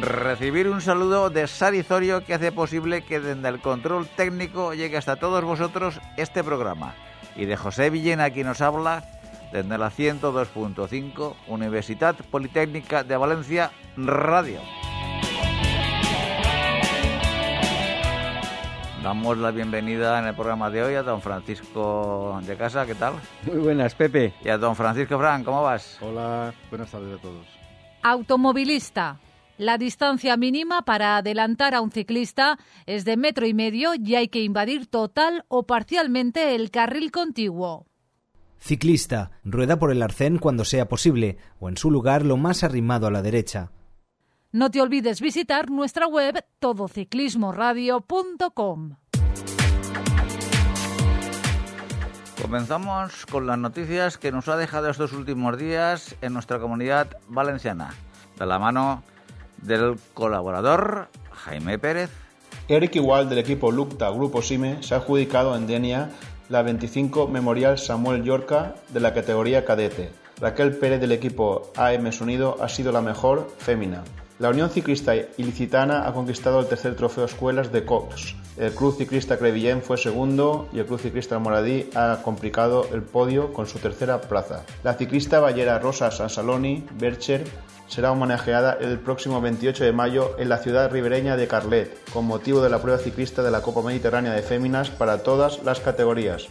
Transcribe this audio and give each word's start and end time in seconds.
Recibir 0.00 0.68
un 0.68 0.80
saludo 0.80 1.30
de 1.30 1.46
Sarizorio 1.46 2.24
que 2.24 2.34
hace 2.34 2.52
posible 2.52 3.02
que 3.02 3.20
desde 3.20 3.48
el 3.48 3.60
control 3.60 4.06
técnico 4.08 4.74
llegue 4.74 4.96
hasta 4.96 5.16
todos 5.16 5.44
vosotros 5.44 6.00
este 6.16 6.42
programa. 6.42 6.94
Y 7.36 7.46
de 7.46 7.56
José 7.56 7.90
Villena, 7.90 8.30
quien 8.30 8.46
nos 8.46 8.60
habla 8.60 9.04
desde 9.52 9.78
la 9.78 9.90
102.5 9.90 11.34
Universidad 11.48 12.16
Politécnica 12.30 13.04
de 13.04 13.16
Valencia 13.16 13.70
Radio. 13.96 14.60
Damos 19.02 19.36
la 19.36 19.50
bienvenida 19.50 20.18
en 20.18 20.28
el 20.28 20.34
programa 20.34 20.70
de 20.70 20.82
hoy 20.82 20.94
a 20.94 21.02
don 21.02 21.20
Francisco 21.20 22.40
de 22.42 22.56
Casa, 22.56 22.86
¿qué 22.86 22.94
tal? 22.94 23.14
Muy 23.42 23.58
buenas, 23.58 23.94
Pepe. 23.94 24.32
Y 24.42 24.48
a 24.48 24.56
don 24.56 24.74
Francisco 24.74 25.18
Fran, 25.18 25.44
¿cómo 25.44 25.62
vas? 25.62 25.98
Hola, 26.00 26.54
buenas 26.70 26.90
tardes 26.90 27.18
a 27.18 27.20
todos. 27.20 27.46
Automovilista, 28.02 29.18
la 29.58 29.78
distancia 29.78 30.36
mínima 30.36 30.82
para 30.82 31.16
adelantar 31.16 31.74
a 31.74 31.80
un 31.80 31.90
ciclista 31.90 32.58
es 32.86 33.04
de 33.04 33.16
metro 33.16 33.46
y 33.46 33.54
medio 33.54 33.92
y 33.94 34.16
hay 34.16 34.28
que 34.28 34.42
invadir 34.42 34.86
total 34.86 35.44
o 35.48 35.64
parcialmente 35.64 36.54
el 36.54 36.70
carril 36.70 37.10
contiguo. 37.10 37.86
Ciclista, 38.58 39.30
rueda 39.44 39.78
por 39.78 39.90
el 39.90 40.02
arcén 40.02 40.38
cuando 40.38 40.64
sea 40.64 40.88
posible 40.88 41.38
o 41.60 41.68
en 41.68 41.76
su 41.76 41.90
lugar 41.90 42.24
lo 42.24 42.36
más 42.36 42.62
arrimado 42.64 43.06
a 43.06 43.10
la 43.10 43.22
derecha. 43.22 43.70
No 44.52 44.70
te 44.70 44.80
olvides 44.80 45.20
visitar 45.20 45.70
nuestra 45.70 46.06
web 46.06 46.44
todociclismoradio.com. 46.60 48.96
Comenzamos 52.40 53.26
con 53.26 53.46
las 53.46 53.58
noticias 53.58 54.16
que 54.18 54.32
nos 54.32 54.48
ha 54.48 54.56
dejado 54.56 54.90
estos 54.90 55.12
últimos 55.12 55.58
días 55.58 56.16
en 56.20 56.32
nuestra 56.34 56.58
comunidad 56.58 57.16
valenciana, 57.28 57.94
de 58.38 58.46
la 58.46 58.58
mano 58.58 59.04
del 59.64 59.96
colaborador 60.14 61.08
Jaime 61.32 61.78
Pérez. 61.78 62.10
Eric 62.68 62.96
Igual 62.96 63.28
del 63.28 63.38
equipo 63.38 63.70
Lucta 63.70 64.10
Grupo 64.10 64.40
Sime 64.40 64.82
se 64.82 64.94
ha 64.94 64.98
adjudicado 64.98 65.56
en 65.56 65.66
Denia 65.66 66.10
la 66.48 66.62
25 66.62 67.28
Memorial 67.28 67.78
Samuel 67.78 68.22
Yorca 68.22 68.74
de 68.90 69.00
la 69.00 69.12
categoría 69.12 69.64
cadete. 69.64 70.10
Raquel 70.40 70.76
Pérez 70.76 71.00
del 71.00 71.12
equipo 71.12 71.72
AM 71.76 72.12
Sonido 72.12 72.56
ha 72.60 72.68
sido 72.68 72.92
la 72.92 73.00
mejor 73.00 73.50
fémina. 73.58 74.02
La 74.40 74.50
Unión 74.50 74.68
Ciclista 74.68 75.14
Ilicitana 75.14 76.08
ha 76.08 76.12
conquistado 76.12 76.58
el 76.58 76.66
tercer 76.66 76.96
trofeo 76.96 77.24
Escuelas 77.24 77.70
de 77.70 77.84
Cox. 77.84 78.34
El 78.56 78.72
Cruz 78.72 78.96
Ciclista 78.98 79.38
Crevillén 79.38 79.80
fue 79.80 79.96
segundo 79.96 80.68
y 80.72 80.80
el 80.80 80.86
Cruz 80.86 81.02
Ciclista 81.02 81.38
Moradí 81.38 81.88
ha 81.94 82.18
complicado 82.22 82.88
el 82.92 83.02
podio 83.02 83.52
con 83.52 83.66
su 83.66 83.78
tercera 83.78 84.20
plaza. 84.20 84.64
La 84.82 84.94
ciclista 84.94 85.38
Ballera 85.38 85.78
Rosa 85.78 86.10
Sansaloni 86.10 86.84
Bercher 86.98 87.44
será 87.94 88.10
homenajeada 88.10 88.76
el 88.80 88.98
próximo 88.98 89.40
28 89.40 89.84
de 89.84 89.92
mayo 89.92 90.34
en 90.36 90.48
la 90.48 90.58
ciudad 90.58 90.90
ribereña 90.90 91.36
de 91.36 91.46
Carlet, 91.46 92.10
con 92.10 92.24
motivo 92.24 92.60
de 92.60 92.68
la 92.68 92.82
prueba 92.82 92.98
ciclista 92.98 93.40
de 93.44 93.52
la 93.52 93.62
Copa 93.62 93.82
Mediterránea 93.82 94.32
de 94.32 94.42
Féminas 94.42 94.90
para 94.90 95.22
todas 95.22 95.62
las 95.62 95.78
categorías. 95.78 96.48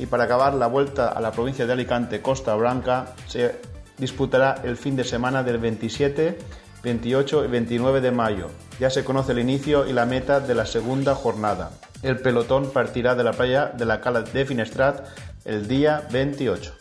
Y 0.00 0.06
para 0.06 0.24
acabar, 0.24 0.52
la 0.54 0.66
vuelta 0.66 1.10
a 1.10 1.20
la 1.20 1.30
provincia 1.30 1.64
de 1.64 1.74
Alicante, 1.74 2.20
Costa 2.20 2.56
Blanca, 2.56 3.14
se 3.28 3.54
disputará 3.98 4.62
el 4.64 4.76
fin 4.76 4.96
de 4.96 5.04
semana 5.04 5.44
del 5.44 5.58
27, 5.58 6.38
28 6.82 7.44
y 7.44 7.46
29 7.46 8.00
de 8.00 8.10
mayo. 8.10 8.50
Ya 8.80 8.90
se 8.90 9.04
conoce 9.04 9.30
el 9.30 9.38
inicio 9.38 9.86
y 9.86 9.92
la 9.92 10.06
meta 10.06 10.40
de 10.40 10.56
la 10.56 10.66
segunda 10.66 11.14
jornada. 11.14 11.70
El 12.02 12.18
pelotón 12.18 12.72
partirá 12.72 13.14
de 13.14 13.22
la 13.22 13.32
playa 13.32 13.66
de 13.66 13.84
la 13.84 14.00
Cala 14.00 14.22
de 14.22 14.44
Finestrat 14.44 15.06
el 15.44 15.68
día 15.68 16.02
28. 16.10 16.74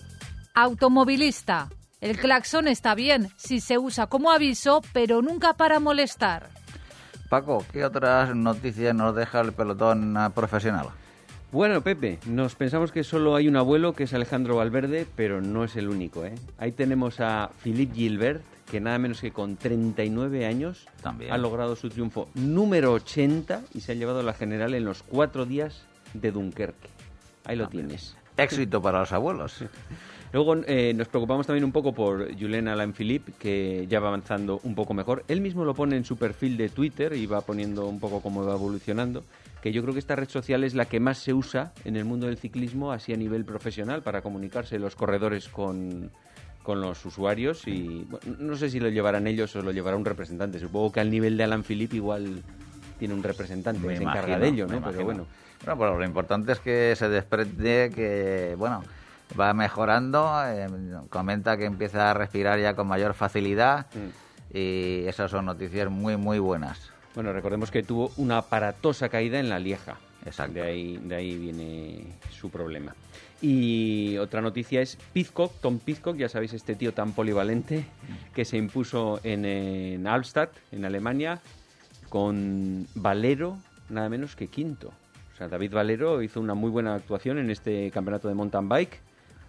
Automovilista. 0.56 1.70
El 2.04 2.18
claxon 2.18 2.68
está 2.68 2.96
bien 2.96 3.30
si 3.38 3.62
se 3.62 3.78
usa 3.78 4.08
como 4.08 4.30
aviso, 4.30 4.82
pero 4.92 5.22
nunca 5.22 5.54
para 5.54 5.80
molestar. 5.80 6.50
Paco, 7.30 7.66
¿qué 7.72 7.86
otras 7.86 8.36
noticias 8.36 8.94
nos 8.94 9.16
deja 9.16 9.40
el 9.40 9.54
pelotón 9.54 10.14
profesional? 10.36 10.88
Bueno, 11.54 11.80
Pepe, 11.80 12.20
nos 12.26 12.56
pensamos 12.56 12.92
que 12.92 13.06
solo 13.06 13.38
hay 13.38 13.48
un 13.48 13.56
abuelo, 13.56 13.94
que 13.94 14.04
es 14.04 14.14
Alejandro 14.14 14.58
Valverde, 14.58 15.08
pero 15.16 15.40
no 15.40 15.64
es 15.64 15.78
el 15.78 15.88
único. 15.88 16.26
¿eh? 16.26 16.36
Ahí 16.58 16.74
tenemos 16.74 17.22
a 17.22 17.52
Philippe 17.64 17.96
Gilbert, 17.96 18.44
que 18.70 18.82
nada 18.82 18.98
menos 19.00 19.22
que 19.22 19.32
con 19.32 19.56
39 19.56 20.46
años 20.46 20.86
También. 21.02 21.32
ha 21.32 21.38
logrado 21.38 21.78
su 21.78 21.88
triunfo 21.88 22.28
número 22.34 22.92
80 22.92 23.62
y 23.74 23.80
se 23.80 23.94
ha 23.94 23.96
llevado 23.96 24.24
la 24.24 24.34
general 24.34 24.74
en 24.74 24.84
los 24.84 25.04
cuatro 25.04 25.46
días 25.46 25.86
de 26.14 26.34
Dunkerque. 26.34 26.90
Ahí 27.46 27.56
lo 27.56 27.64
También. 27.64 27.88
tienes. 27.88 28.18
Éxito 28.36 28.82
para 28.82 29.00
los 29.00 29.14
abuelos. 29.14 29.64
Luego 30.34 30.56
eh, 30.66 30.94
nos 30.96 31.08
preocupamos 31.10 31.46
también 31.46 31.64
un 31.64 31.72
poco 31.72 31.94
por 31.94 32.28
Julien 32.40 32.68
Alain 32.68 32.92
Philippe, 32.92 33.34
que 33.38 33.86
ya 33.88 34.00
va 34.00 34.08
avanzando 34.08 34.60
un 34.64 34.74
poco 34.74 34.96
mejor. 34.96 35.24
Él 35.28 35.42
mismo 35.42 35.64
lo 35.64 35.76
pone 35.76 35.96
en 35.96 36.06
su 36.06 36.18
perfil 36.18 36.58
de 36.58 36.70
Twitter 36.70 37.14
y 37.14 37.28
va 37.28 37.42
poniendo 37.42 37.86
un 37.86 38.00
poco 38.00 38.20
cómo 38.20 38.44
va 38.44 38.56
evolucionando. 38.56 39.24
Que 39.62 39.72
yo 39.72 39.84
creo 39.84 39.94
que 39.94 40.00
esta 40.00 40.16
red 40.16 40.28
social 40.28 40.64
es 40.64 40.74
la 40.74 40.86
que 40.86 41.00
más 41.00 41.20
se 41.20 41.36
usa 41.36 41.72
en 41.86 41.98
el 41.98 42.06
mundo 42.06 42.26
del 42.26 42.38
ciclismo, 42.38 42.92
así 42.92 43.14
a 43.14 43.16
nivel 43.16 43.46
profesional, 43.46 44.02
para 44.02 44.24
comunicarse 44.24 44.80
los 44.80 44.96
corredores 44.96 45.50
con, 45.50 46.10
con 46.64 46.82
los 46.82 47.06
usuarios. 47.06 47.68
Y 47.68 48.08
bueno, 48.10 48.36
no 48.40 48.56
sé 48.56 48.72
si 48.72 48.80
lo 48.80 48.90
llevarán 48.90 49.28
ellos 49.28 49.56
o 49.56 49.62
lo 49.62 49.72
llevará 49.72 49.98
un 49.98 50.06
representante. 50.06 50.58
Supongo 50.60 50.94
que 50.94 51.00
al 51.00 51.12
nivel 51.12 51.38
de 51.38 51.44
Alain 51.44 51.64
Philippe 51.64 51.98
igual 51.98 52.42
tiene 52.98 53.14
un 53.14 53.22
representante 53.22 53.86
Me 53.86 53.94
que 53.94 53.98
se 53.98 54.04
encarga 54.04 54.40
de 54.40 54.48
ello, 54.48 54.66
¿no? 54.66 54.82
Pero 54.82 55.06
bueno. 55.06 55.28
Bueno, 55.64 55.78
pues 55.78 55.92
lo 56.00 56.06
importante 56.06 56.52
es 56.54 56.60
que 56.60 56.96
se 56.96 57.08
desprende 57.08 57.92
que, 57.94 58.56
bueno, 58.58 58.84
va 59.40 59.54
mejorando, 59.54 60.32
eh, 60.48 60.68
comenta 61.10 61.58
que 61.58 61.66
empieza 61.66 62.12
a 62.12 62.14
respirar 62.14 62.60
ya 62.60 62.76
con 62.76 62.88
mayor 62.88 63.14
facilidad 63.14 63.88
Mm. 63.94 64.58
y 64.58 65.06
esas 65.08 65.32
son 65.32 65.46
noticias 65.46 65.90
muy, 65.90 66.18
muy 66.18 66.40
buenas. 66.40 66.92
Bueno, 67.16 67.32
recordemos 67.34 67.70
que 67.72 67.84
tuvo 67.84 68.12
una 68.18 68.38
aparatosa 68.40 69.10
caída 69.10 69.40
en 69.40 69.50
la 69.50 69.60
Lieja. 69.60 69.98
Exacto. 70.26 70.54
De 70.56 70.62
ahí, 70.62 70.98
de 71.04 71.16
ahí 71.16 71.38
viene 71.38 72.06
su 72.32 72.50
problema. 72.50 72.96
Y 73.42 74.18
otra 74.20 74.40
noticia 74.42 74.82
es 74.82 74.98
Pizcock, 75.12 75.52
Tom 75.60 75.80
Pizcock, 75.80 76.16
ya 76.16 76.30
sabéis, 76.30 76.54
este 76.54 76.76
tío 76.76 76.94
tan 76.94 77.12
polivalente 77.12 77.86
que 78.34 78.46
se 78.46 78.58
impuso 78.58 79.20
en, 79.24 79.44
en 79.44 80.08
Albstadt, 80.08 80.52
en 80.72 80.86
Alemania, 80.86 81.42
con 82.10 82.88
Valero, 82.96 83.58
nada 83.90 84.08
menos 84.10 84.36
que 84.36 84.48
quinto. 84.48 84.92
O 85.34 85.38
sea, 85.38 85.48
David 85.50 85.74
Valero 85.74 86.22
hizo 86.22 86.40
una 86.40 86.54
muy 86.54 86.70
buena 86.70 86.96
actuación 86.96 87.38
en 87.38 87.50
este 87.50 87.92
campeonato 87.92 88.28
de 88.28 88.34
mountain 88.36 88.70
bike. 88.70 89.00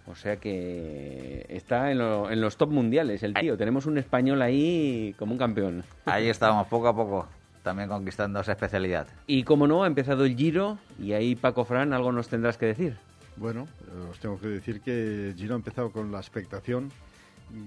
O 0.07 0.15
sea 0.15 0.37
que 0.37 1.45
está 1.49 1.91
en, 1.91 1.97
lo- 1.97 2.29
en 2.29 2.39
los 2.41 2.57
top 2.57 2.69
mundiales 2.69 3.23
el 3.23 3.33
tío. 3.33 3.57
Tenemos 3.57 3.85
un 3.85 3.97
español 3.97 4.41
ahí 4.41 5.15
como 5.17 5.31
un 5.33 5.37
campeón. 5.39 5.83
Ahí 6.05 6.27
estamos, 6.29 6.67
poco 6.67 6.87
a 6.87 6.95
poco, 6.95 7.27
también 7.63 7.89
conquistando 7.89 8.39
esa 8.39 8.51
especialidad. 8.51 9.07
Y 9.25 9.43
como 9.43 9.65
no, 9.67 9.83
ha 9.83 9.87
empezado 9.87 10.25
el 10.25 10.35
Giro 10.35 10.77
y 10.99 11.13
ahí 11.13 11.35
Paco 11.35 11.65
Fran 11.65 11.91
algo 11.93 12.11
nos 12.11 12.27
tendrás 12.27 12.57
que 12.57 12.67
decir. 12.67 12.97
Bueno, 13.37 13.67
os 14.11 14.19
tengo 14.19 14.39
que 14.39 14.47
decir 14.47 14.81
que 14.81 15.33
Giro 15.35 15.55
ha 15.55 15.57
empezado 15.57 15.91
con 15.91 16.11
la 16.11 16.19
expectación 16.19 16.91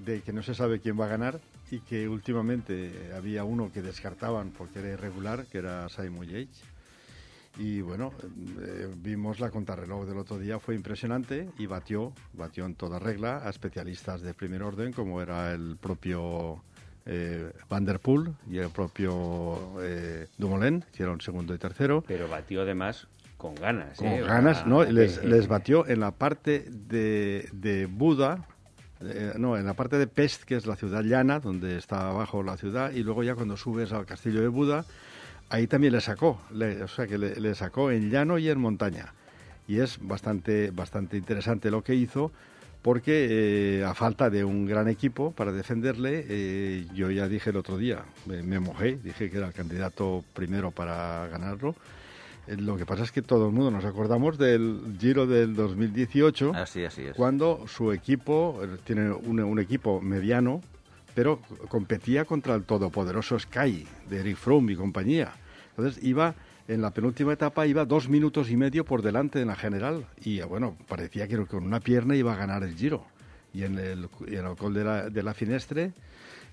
de 0.04 0.20
que 0.22 0.32
no 0.32 0.42
se 0.42 0.54
sabe 0.54 0.80
quién 0.80 0.98
va 0.98 1.04
a 1.06 1.08
ganar 1.08 1.40
y 1.70 1.80
que 1.80 2.08
últimamente 2.08 3.10
había 3.16 3.44
uno 3.44 3.70
que 3.72 3.82
descartaban 3.82 4.50
porque 4.56 4.78
era 4.78 4.88
irregular, 4.90 5.44
que 5.50 5.58
era 5.58 5.88
Simon 5.88 6.26
Yates. 6.26 6.62
Y 7.56 7.80
bueno, 7.80 8.12
eh, 8.60 8.88
vimos 8.96 9.40
la 9.40 9.50
contrarreloj 9.50 10.06
del 10.06 10.18
otro 10.18 10.38
día, 10.38 10.58
fue 10.58 10.74
impresionante 10.74 11.48
y 11.58 11.66
batió, 11.66 12.12
batió 12.34 12.66
en 12.66 12.74
toda 12.74 12.98
regla 12.98 13.42
a 13.44 13.50
especialistas 13.50 14.20
de 14.20 14.34
primer 14.34 14.62
orden 14.62 14.92
como 14.92 15.20
era 15.20 15.52
el 15.52 15.76
propio 15.76 16.62
eh, 17.06 17.50
Van 17.68 17.84
der 17.84 18.00
Poel 18.00 18.34
y 18.48 18.58
el 18.58 18.70
propio 18.70 19.80
eh, 19.82 20.26
Dumoulin, 20.36 20.84
eran 20.98 21.20
segundo 21.20 21.54
y 21.54 21.58
tercero. 21.58 22.04
Pero 22.06 22.28
batió 22.28 22.62
además 22.62 23.08
con 23.38 23.54
ganas. 23.54 23.96
Con 23.96 24.08
¿eh? 24.08 24.20
Ganas, 24.20 24.66
¿no? 24.66 24.84
Les, 24.84 25.24
les 25.24 25.48
batió 25.48 25.86
en 25.88 26.00
la 26.00 26.10
parte 26.10 26.66
de, 26.68 27.48
de 27.52 27.86
Buda, 27.86 28.46
eh, 29.00 29.32
no, 29.38 29.56
en 29.56 29.64
la 29.64 29.74
parte 29.74 29.96
de 29.96 30.06
Pest, 30.06 30.42
que 30.42 30.56
es 30.56 30.66
la 30.66 30.76
ciudad 30.76 31.02
llana, 31.02 31.40
donde 31.40 31.78
está 31.78 32.10
abajo 32.10 32.42
la 32.42 32.56
ciudad, 32.56 32.92
y 32.92 33.02
luego 33.02 33.22
ya 33.22 33.34
cuando 33.34 33.56
subes 33.56 33.92
al 33.92 34.04
castillo 34.04 34.42
de 34.42 34.48
Buda, 34.48 34.84
ahí 35.50 35.66
también 35.66 35.92
le 35.92 36.00
sacó, 36.00 36.40
le- 36.52 36.82
o 36.82 36.88
sea 36.88 37.06
que 37.06 37.18
le, 37.18 37.36
le 37.40 37.54
sacó 37.54 37.90
en 37.90 38.10
llano 38.10 38.38
y 38.38 38.48
en 38.48 38.58
montaña. 38.60 39.12
Y 39.66 39.80
es 39.80 39.98
bastante, 40.00 40.70
bastante 40.70 41.16
interesante 41.16 41.70
lo 41.70 41.82
que 41.82 41.94
hizo, 41.94 42.32
porque 42.82 43.26
eh, 43.80 43.84
a 43.84 43.92
falta 43.94 44.30
de 44.30 44.44
un 44.44 44.64
gran 44.66 44.88
equipo 44.88 45.32
para 45.32 45.52
defenderle, 45.52 46.24
eh, 46.28 46.86
yo 46.94 47.10
ya 47.10 47.28
dije 47.28 47.50
el 47.50 47.56
otro 47.56 47.76
día, 47.76 48.04
me, 48.26 48.42
me 48.42 48.60
mojé, 48.60 48.98
dije 49.02 49.30
que 49.30 49.36
era 49.38 49.48
el 49.48 49.52
candidato 49.52 50.24
primero 50.32 50.70
para 50.70 51.26
ganarlo. 51.28 51.74
Eh, 52.46 52.56
Lo 52.56 52.76
que 52.78 52.86
pasa 52.86 53.02
es 53.02 53.12
que 53.12 53.20
todo 53.20 53.48
el 53.48 53.52
mundo 53.52 53.70
nos 53.70 53.84
acordamos 53.84 54.38
del 54.38 54.80
Giro 54.98 55.26
del 55.26 55.54
2018, 55.54 56.52
Así, 56.54 56.82
así 56.84 57.02
es. 57.02 57.14
cuando 57.16 57.66
su 57.66 57.92
equipo, 57.92 58.58
tiene 58.84 59.10
un, 59.10 59.40
un 59.40 59.58
equipo 59.58 60.00
mediano, 60.00 60.62
pero 61.18 61.40
competía 61.68 62.24
contra 62.24 62.54
el 62.54 62.62
todopoderoso 62.62 63.36
Sky 63.40 63.84
de 64.08 64.20
Eric 64.20 64.36
Froome 64.36 64.74
y 64.74 64.76
compañía. 64.76 65.32
Entonces 65.70 66.00
iba, 66.04 66.36
en 66.68 66.80
la 66.80 66.92
penúltima 66.94 67.32
etapa, 67.32 67.66
iba 67.66 67.84
dos 67.84 68.08
minutos 68.08 68.48
y 68.52 68.56
medio 68.56 68.84
por 68.84 69.02
delante 69.02 69.40
en 69.40 69.48
la 69.48 69.56
general. 69.56 70.06
Y 70.22 70.40
bueno, 70.42 70.76
parecía 70.86 71.26
que 71.26 71.36
con 71.44 71.64
una 71.64 71.80
pierna 71.80 72.14
iba 72.14 72.32
a 72.34 72.36
ganar 72.36 72.62
el 72.62 72.76
Giro. 72.76 73.04
Y 73.52 73.64
en 73.64 73.76
el, 73.80 74.08
en 74.28 74.46
el 74.46 74.54
col 74.56 74.72
de 74.74 74.84
la, 74.84 75.10
de 75.10 75.22
la 75.24 75.34
Finestre, 75.34 75.92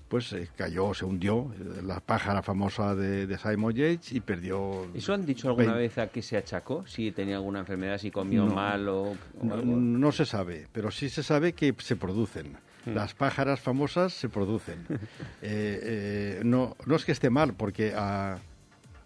pues 0.08 0.32
eh, 0.32 0.48
cayó, 0.56 0.92
se 0.94 1.04
hundió, 1.04 1.52
eh, 1.60 1.82
la 1.84 2.00
pájara 2.00 2.42
famosa 2.42 2.96
de, 2.96 3.28
de 3.28 3.38
Simon 3.38 3.72
Yates 3.72 4.10
y 4.14 4.20
perdió... 4.20 4.88
¿Eso 4.94 5.14
han 5.14 5.24
dicho 5.24 5.46
alguna 5.48 5.74
Vein- 5.74 5.78
vez 5.78 5.98
a 5.98 6.08
qué 6.08 6.22
se 6.22 6.36
achacó? 6.36 6.84
Si 6.88 7.12
tenía 7.12 7.36
alguna 7.36 7.60
enfermedad, 7.60 7.98
si 7.98 8.10
comió 8.10 8.44
No. 8.46 8.52
mal 8.52 8.88
o, 8.88 9.02
o 9.12 9.16
No, 9.44 9.54
algo. 9.54 9.76
no 9.76 10.10
se 10.10 10.26
sabe, 10.26 10.66
pero 10.72 10.90
sí 10.90 11.08
se 11.08 11.22
sabe 11.22 11.52
que 11.52 11.72
se 11.78 11.94
producen. 11.94 12.56
Las 12.86 13.14
pájaras 13.14 13.60
famosas 13.60 14.12
se 14.12 14.28
producen. 14.28 14.78
Eh, 15.42 15.80
eh, 15.82 16.40
no, 16.44 16.76
no 16.86 16.96
es 16.96 17.04
que 17.04 17.12
esté 17.12 17.30
mal, 17.30 17.54
porque 17.54 17.92
a 17.96 18.38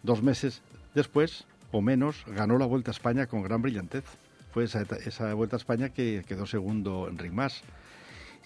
dos 0.03 0.23
meses 0.23 0.62
después, 0.94 1.44
o 1.73 1.81
menos, 1.82 2.25
ganó 2.27 2.56
la 2.59 2.67
Vuelta 2.67 2.91
a 2.91 2.94
España 2.94 3.27
con 3.27 3.43
gran 3.43 3.61
brillantez. 3.62 4.05
Fue 4.53 4.65
esa, 4.65 5.35
Vuelta 5.35 5.56
a 5.56 5.59
España 5.59 5.91
que 5.91 6.25
quedó 6.27 6.47
segundo 6.47 7.09
en 7.09 7.19
Ringmas. 7.19 7.62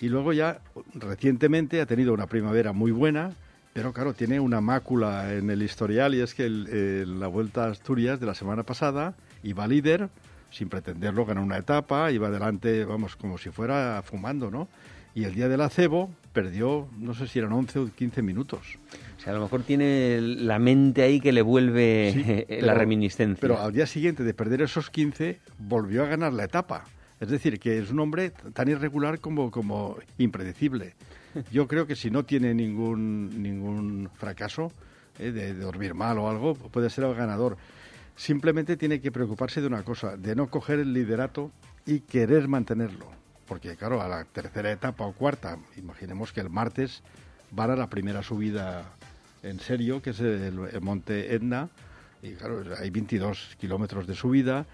Y 0.00 0.08
luego 0.08 0.32
ya, 0.32 0.60
recientemente, 0.94 1.80
ha 1.80 1.86
tenido 1.86 2.12
una 2.12 2.26
primavera 2.26 2.72
muy 2.72 2.90
buena, 2.90 3.32
pero 3.72 3.92
claro, 3.92 4.12
tiene 4.14 4.40
una 4.40 4.60
mácula 4.60 5.32
en 5.34 5.50
el 5.50 5.62
historial 5.62 6.14
y 6.14 6.20
es 6.20 6.34
que 6.34 6.46
el- 6.46 6.68
eh, 6.70 7.04
la 7.06 7.28
Vuelta 7.28 7.64
a 7.66 7.70
Asturias 7.70 8.18
de 8.20 8.26
la 8.26 8.34
semana 8.34 8.62
pasada 8.64 9.14
iba 9.42 9.66
líder, 9.68 10.08
sin 10.50 10.68
pretenderlo, 10.68 11.24
ganó 11.26 11.42
una 11.42 11.58
etapa, 11.58 12.10
iba 12.10 12.28
adelante, 12.28 12.84
vamos, 12.84 13.14
como 13.16 13.38
si 13.38 13.50
fuera 13.50 14.02
fumando, 14.04 14.50
¿no? 14.50 14.68
Y 15.14 15.24
el 15.24 15.34
día 15.34 15.48
del 15.48 15.60
acebo 15.60 16.10
perdió, 16.32 16.88
no 16.98 17.14
sé 17.14 17.28
si 17.28 17.38
eran 17.38 17.52
11 17.52 17.78
o 17.78 17.86
15 17.94 18.22
minutos. 18.22 18.78
O 19.16 19.20
sea, 19.20 19.32
a 19.32 19.36
lo 19.36 19.42
mejor 19.42 19.62
tiene 19.62 20.20
la 20.20 20.58
mente 20.58 21.02
ahí 21.02 21.20
que 21.20 21.32
le 21.32 21.42
vuelve 21.42 22.10
Sí, 22.14 22.44
pero- 22.48 22.66
la 22.66 22.74
reminiscencia. 22.74 23.40
Pero 23.40 23.60
al 23.60 23.72
día 23.72 23.86
siguiente 23.86 24.24
de 24.24 24.34
perder 24.34 24.62
esos 24.62 24.90
15, 24.90 25.38
volvió 25.58 26.02
a 26.02 26.06
ganar 26.06 26.32
la 26.32 26.44
etapa. 26.44 26.84
Es 27.20 27.28
decir, 27.28 27.60
que 27.60 27.78
es 27.78 27.90
un 27.90 28.00
hombre 28.00 28.32
tan 28.52 28.68
irregular 28.68 29.20
como, 29.20 29.50
como 29.52 29.96
impredecible. 30.18 30.94
Yo 31.52 31.68
creo 31.68 31.86
que 31.86 31.94
si 31.94 32.10
no 32.10 32.24
tiene 32.24 32.52
ningún, 32.54 33.40
ningún 33.40 34.10
fracaso 34.14 34.72
eh, 35.20 35.30
de, 35.30 35.54
de 35.54 35.60
dormir 35.60 35.94
mal 35.94 36.18
o 36.18 36.28
algo, 36.28 36.54
puede 36.54 36.90
ser 36.90 37.04
el 37.04 37.14
ganador. 37.14 37.56
Simplemente 38.16 38.76
tiene 38.76 39.00
que 39.00 39.12
preocuparse 39.12 39.60
de 39.60 39.68
una 39.68 39.84
cosa, 39.84 40.16
de 40.16 40.34
no 40.34 40.48
coger 40.48 40.80
el 40.80 40.92
liderato 40.92 41.52
y 41.86 42.00
querer 42.00 42.48
mantenerlo. 42.48 43.06
Porque, 43.46 43.76
claro, 43.76 44.00
a 44.00 44.08
la 44.08 44.24
tercera 44.24 44.70
etapa 44.70 45.04
o 45.04 45.12
cuarta, 45.12 45.58
imaginemos 45.76 46.32
que 46.32 46.40
el 46.40 46.50
martes 46.50 47.02
van 47.50 47.70
a 47.70 47.76
la 47.76 47.88
primera 47.88 48.22
subida 48.22 48.84
en 49.42 49.60
serio, 49.60 50.00
que 50.00 50.10
es 50.10 50.20
el, 50.20 50.80
monte 50.80 51.34
Etna, 51.34 51.68
y 52.22 52.32
claro, 52.32 52.62
hay 52.78 52.90
22 52.90 53.56
kilómetros 53.58 54.06
de 54.06 54.14
subida. 54.14 54.66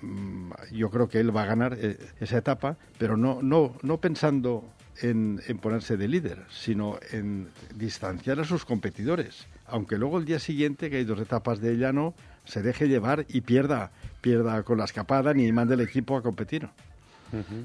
Mm, 0.00 0.52
Yo 0.72 0.90
creo 0.90 1.08
que 1.08 1.18
él 1.18 1.36
va 1.36 1.42
a 1.42 1.46
ganar 1.46 1.76
eh, 1.80 1.98
esa 2.20 2.38
etapa, 2.38 2.76
pero 2.98 3.16
no, 3.16 3.42
no, 3.42 3.76
no 3.82 3.98
pensando 3.98 4.64
en, 5.02 5.40
en 5.48 5.58
ponerse 5.58 5.96
de 5.96 6.06
líder, 6.06 6.44
sino 6.50 6.98
en 7.10 7.48
distanciar 7.74 8.38
a 8.38 8.44
sus 8.44 8.64
competidores. 8.64 9.46
Aunque 9.66 9.98
luego 9.98 10.18
el 10.18 10.24
día 10.24 10.38
siguiente, 10.38 10.90
que 10.90 10.98
hay 10.98 11.04
dos 11.04 11.18
etapas 11.18 11.60
de 11.60 11.76
llano, 11.76 12.14
se 12.44 12.62
deje 12.62 12.88
llevar 12.88 13.26
y 13.28 13.40
pierda, 13.40 13.90
pierda 14.20 14.62
con 14.62 14.78
la 14.78 14.84
escapada 14.84 15.34
ni 15.34 15.50
mande 15.50 15.74
el 15.74 15.80
equipo 15.80 16.16
a 16.16 16.22
competir. 16.22 16.68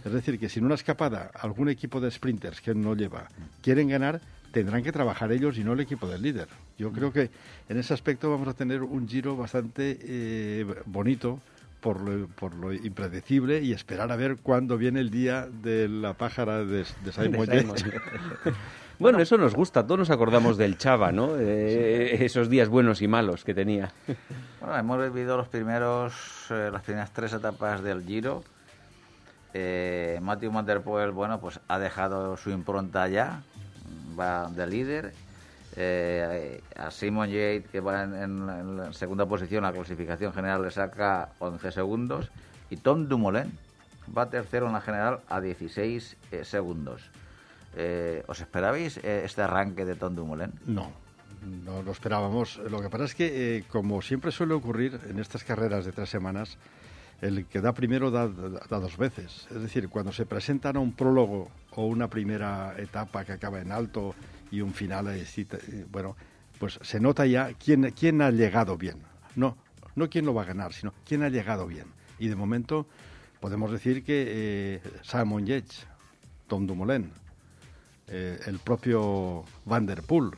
Es 0.03 0.11
decir, 0.11 0.39
que 0.39 0.49
si 0.49 0.59
en 0.59 0.65
una 0.65 0.75
escapada 0.75 1.31
algún 1.33 1.69
equipo 1.69 1.99
de 1.99 2.11
sprinters 2.11 2.61
que 2.61 2.73
no 2.73 2.95
lleva 2.95 3.27
quieren 3.61 3.89
ganar, 3.89 4.21
tendrán 4.51 4.83
que 4.83 4.91
trabajar 4.91 5.31
ellos 5.31 5.57
y 5.57 5.63
no 5.63 5.73
el 5.73 5.79
equipo 5.79 6.07
del 6.07 6.21
líder. 6.21 6.47
Yo 6.77 6.91
creo 6.91 7.11
que 7.11 7.29
en 7.67 7.77
ese 7.77 7.93
aspecto 7.93 8.29
vamos 8.29 8.47
a 8.47 8.53
tener 8.53 8.81
un 8.81 9.07
giro 9.07 9.35
bastante 9.35 9.97
eh, 10.01 10.65
bonito 10.85 11.39
por 11.81 12.01
lo, 12.01 12.27
por 12.27 12.53
lo 12.55 12.73
impredecible 12.73 13.61
y 13.61 13.73
esperar 13.73 14.11
a 14.11 14.15
ver 14.15 14.37
cuándo 14.37 14.77
viene 14.77 14.99
el 14.99 15.09
día 15.09 15.47
de 15.47 15.87
la 15.87 16.13
pájara 16.13 16.65
de, 16.65 16.85
de 17.03 17.11
Simon. 17.11 17.47
Bueno, 18.99 19.19
eso 19.19 19.37
nos 19.37 19.55
gusta, 19.55 19.83
todos 19.83 19.97
nos 19.97 20.09
acordamos 20.09 20.57
del 20.57 20.77
Chava, 20.77 21.13
¿no? 21.13 21.37
Eh, 21.37 22.25
esos 22.25 22.49
días 22.49 22.67
buenos 22.67 23.01
y 23.01 23.07
malos 23.07 23.45
que 23.45 23.53
tenía. 23.53 23.93
Bueno, 24.59 24.77
hemos 24.77 25.13
vivido 25.13 25.37
los 25.37 25.47
primeros, 25.47 26.13
eh, 26.49 26.69
las 26.69 26.81
primeras 26.81 27.13
tres 27.13 27.31
etapas 27.31 27.81
del 27.81 28.03
Giro. 28.03 28.43
Eh, 29.53 30.19
Matthew 30.21 30.51
Van 30.51 30.65
Der 30.65 30.81
Poel, 30.81 31.11
bueno, 31.11 31.39
pues 31.39 31.59
ha 31.67 31.79
dejado 31.79 32.37
su 32.37 32.49
impronta 32.51 33.07
ya, 33.07 33.41
va 34.19 34.49
de 34.49 34.67
líder. 34.67 35.13
Eh, 35.75 36.61
a 36.75 36.91
Simon 36.91 37.29
Yates, 37.29 37.69
que 37.71 37.79
va 37.79 38.03
en, 38.03 38.13
en- 38.15 38.77
la 38.77 38.93
segunda 38.93 39.25
posición, 39.25 39.63
la 39.63 39.71
clasificación 39.71 40.33
general 40.33 40.61
le 40.63 40.71
saca 40.71 41.29
11 41.39 41.71
segundos. 41.71 42.29
Y 42.69 42.77
Tom 42.77 43.07
Dumoulin 43.07 43.51
va 44.15 44.29
tercero 44.29 44.67
en 44.67 44.73
la 44.73 44.81
general 44.81 45.19
a 45.29 45.39
16 45.41 46.17
eh, 46.31 46.43
segundos. 46.43 47.09
¿Os 48.27 48.41
esperabais 48.41 48.97
este 48.97 49.41
arranque 49.43 49.85
de 49.85 49.95
Tom 49.95 50.15
Dumoulin? 50.15 50.51
No, 50.65 50.91
no 51.65 51.81
lo 51.83 51.91
esperábamos. 51.91 52.57
Lo 52.69 52.81
que 52.81 52.89
pasa 52.89 53.05
es 53.05 53.15
que, 53.15 53.63
como 53.71 54.01
siempre 54.01 54.31
suele 54.31 54.53
ocurrir 54.55 54.99
en 55.07 55.19
estas 55.19 55.43
carreras 55.43 55.85
de 55.85 55.91
tres 55.91 56.09
semanas, 56.09 56.57
el 57.21 57.45
que 57.45 57.61
da 57.61 57.73
primero 57.73 58.11
da, 58.11 58.27
da- 58.27 58.79
dos 58.79 58.97
veces. 58.97 59.47
Es 59.51 59.61
decir, 59.61 59.89
cuando 59.89 60.11
se 60.11 60.25
presentan 60.25 60.77
a 60.77 60.79
un 60.79 60.93
prólogo 60.93 61.49
o 61.75 61.85
una 61.85 62.09
primera 62.09 62.75
etapa 62.77 63.25
que 63.25 63.33
acaba 63.33 63.59
en 63.59 63.71
alto 63.71 64.15
y 64.51 64.61
un 64.61 64.73
final, 64.73 65.07
bueno, 65.91 66.15
pues 66.59 66.79
se 66.81 66.99
nota 66.99 67.25
ya 67.25 67.53
quién, 67.53 67.91
quién 67.97 68.21
ha 68.21 68.31
llegado 68.31 68.77
bien. 68.77 68.97
No, 69.35 69.57
no 69.95 70.09
quién 70.09 70.25
lo 70.25 70.33
va 70.33 70.43
a 70.43 70.45
ganar, 70.45 70.73
sino 70.73 70.93
quién 71.05 71.23
ha 71.23 71.29
llegado 71.29 71.67
bien. 71.67 71.85
Y 72.19 72.27
de 72.27 72.35
momento 72.35 72.87
podemos 73.39 73.71
decir 73.71 74.03
que 74.03 74.25
eh, 74.27 74.81
Simon 75.03 75.45
Yates, 75.45 75.85
Tom 76.47 76.65
Dumoulin, 76.67 77.11
eh, 78.07 78.39
el 78.47 78.59
propio 78.59 79.43
Van 79.65 79.85
der 79.85 80.01
Poel, 80.03 80.31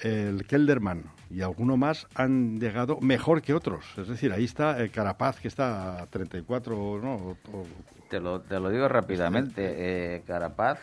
el 0.00 0.44
Kelderman 0.46 1.04
y 1.34 1.42
alguno 1.42 1.76
más 1.76 2.06
han 2.14 2.58
llegado 2.60 3.00
mejor 3.00 3.42
que 3.42 3.54
otros. 3.54 3.84
Es 3.96 4.06
decir, 4.08 4.32
ahí 4.32 4.44
está 4.44 4.78
el 4.80 4.90
Carapaz 4.90 5.40
que 5.40 5.48
está 5.48 6.02
a 6.02 6.06
34, 6.06 7.00
¿no? 7.02 7.14
O- 7.14 7.36
o- 7.52 7.66
Te 8.08 8.20
lo, 8.20 8.40
te 8.40 8.60
lo 8.60 8.70
digo 8.70 8.86
rápidamente. 8.88 9.62
Eh, 9.76 10.22
Carapaz, 10.26 10.78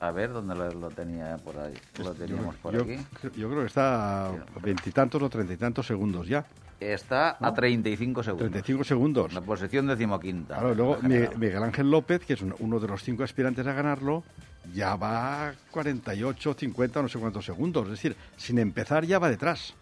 a 0.00 0.10
ver 0.10 0.32
dónde 0.32 0.54
lo, 0.54 0.70
lo 0.72 0.90
tenía 0.90 1.36
por 1.38 1.56
ahí. 1.58 1.74
Lo 1.98 2.12
teníamos 2.12 2.54
por 2.56 2.74
yo, 2.74 2.82
aquí. 2.82 2.96
yo 3.36 3.48
creo 3.48 3.60
que 3.62 3.66
está 3.68 4.26
a 4.26 4.32
veintitantos 4.62 5.22
o 5.22 5.30
treinta 5.30 5.54
y 5.54 5.56
tantos 5.56 5.86
segundos 5.86 6.26
ya. 6.28 6.44
Está 6.80 7.38
a 7.40 7.54
35 7.54 8.22
segundos. 8.22 8.50
35 8.50 8.84
segundos. 8.84 9.32
La 9.32 9.40
posición 9.40 9.86
decimoquinta. 9.86 10.56
Claro, 10.58 10.74
luego 10.74 10.98
en. 11.02 11.30
Miguel 11.38 11.62
Ángel 11.62 11.90
López, 11.90 12.26
que 12.26 12.34
es 12.34 12.42
un- 12.42 12.54
uno 12.58 12.78
de 12.80 12.88
los 12.88 13.02
cinco 13.02 13.22
aspirantes 13.22 13.66
a 13.66 13.72
ganarlo, 13.72 14.22
ya 14.72 14.96
va 14.96 15.48
a 15.48 15.54
48, 15.70 16.54
50, 16.54 17.02
no 17.02 17.08
sé 17.08 17.18
cuántos 17.18 17.44
segundos. 17.44 17.84
Es 17.84 17.90
decir, 17.90 18.16
sin 18.36 18.58
empezar 18.58 19.04
ya 19.04 19.18
va 19.18 19.28
detrás. 19.30 19.74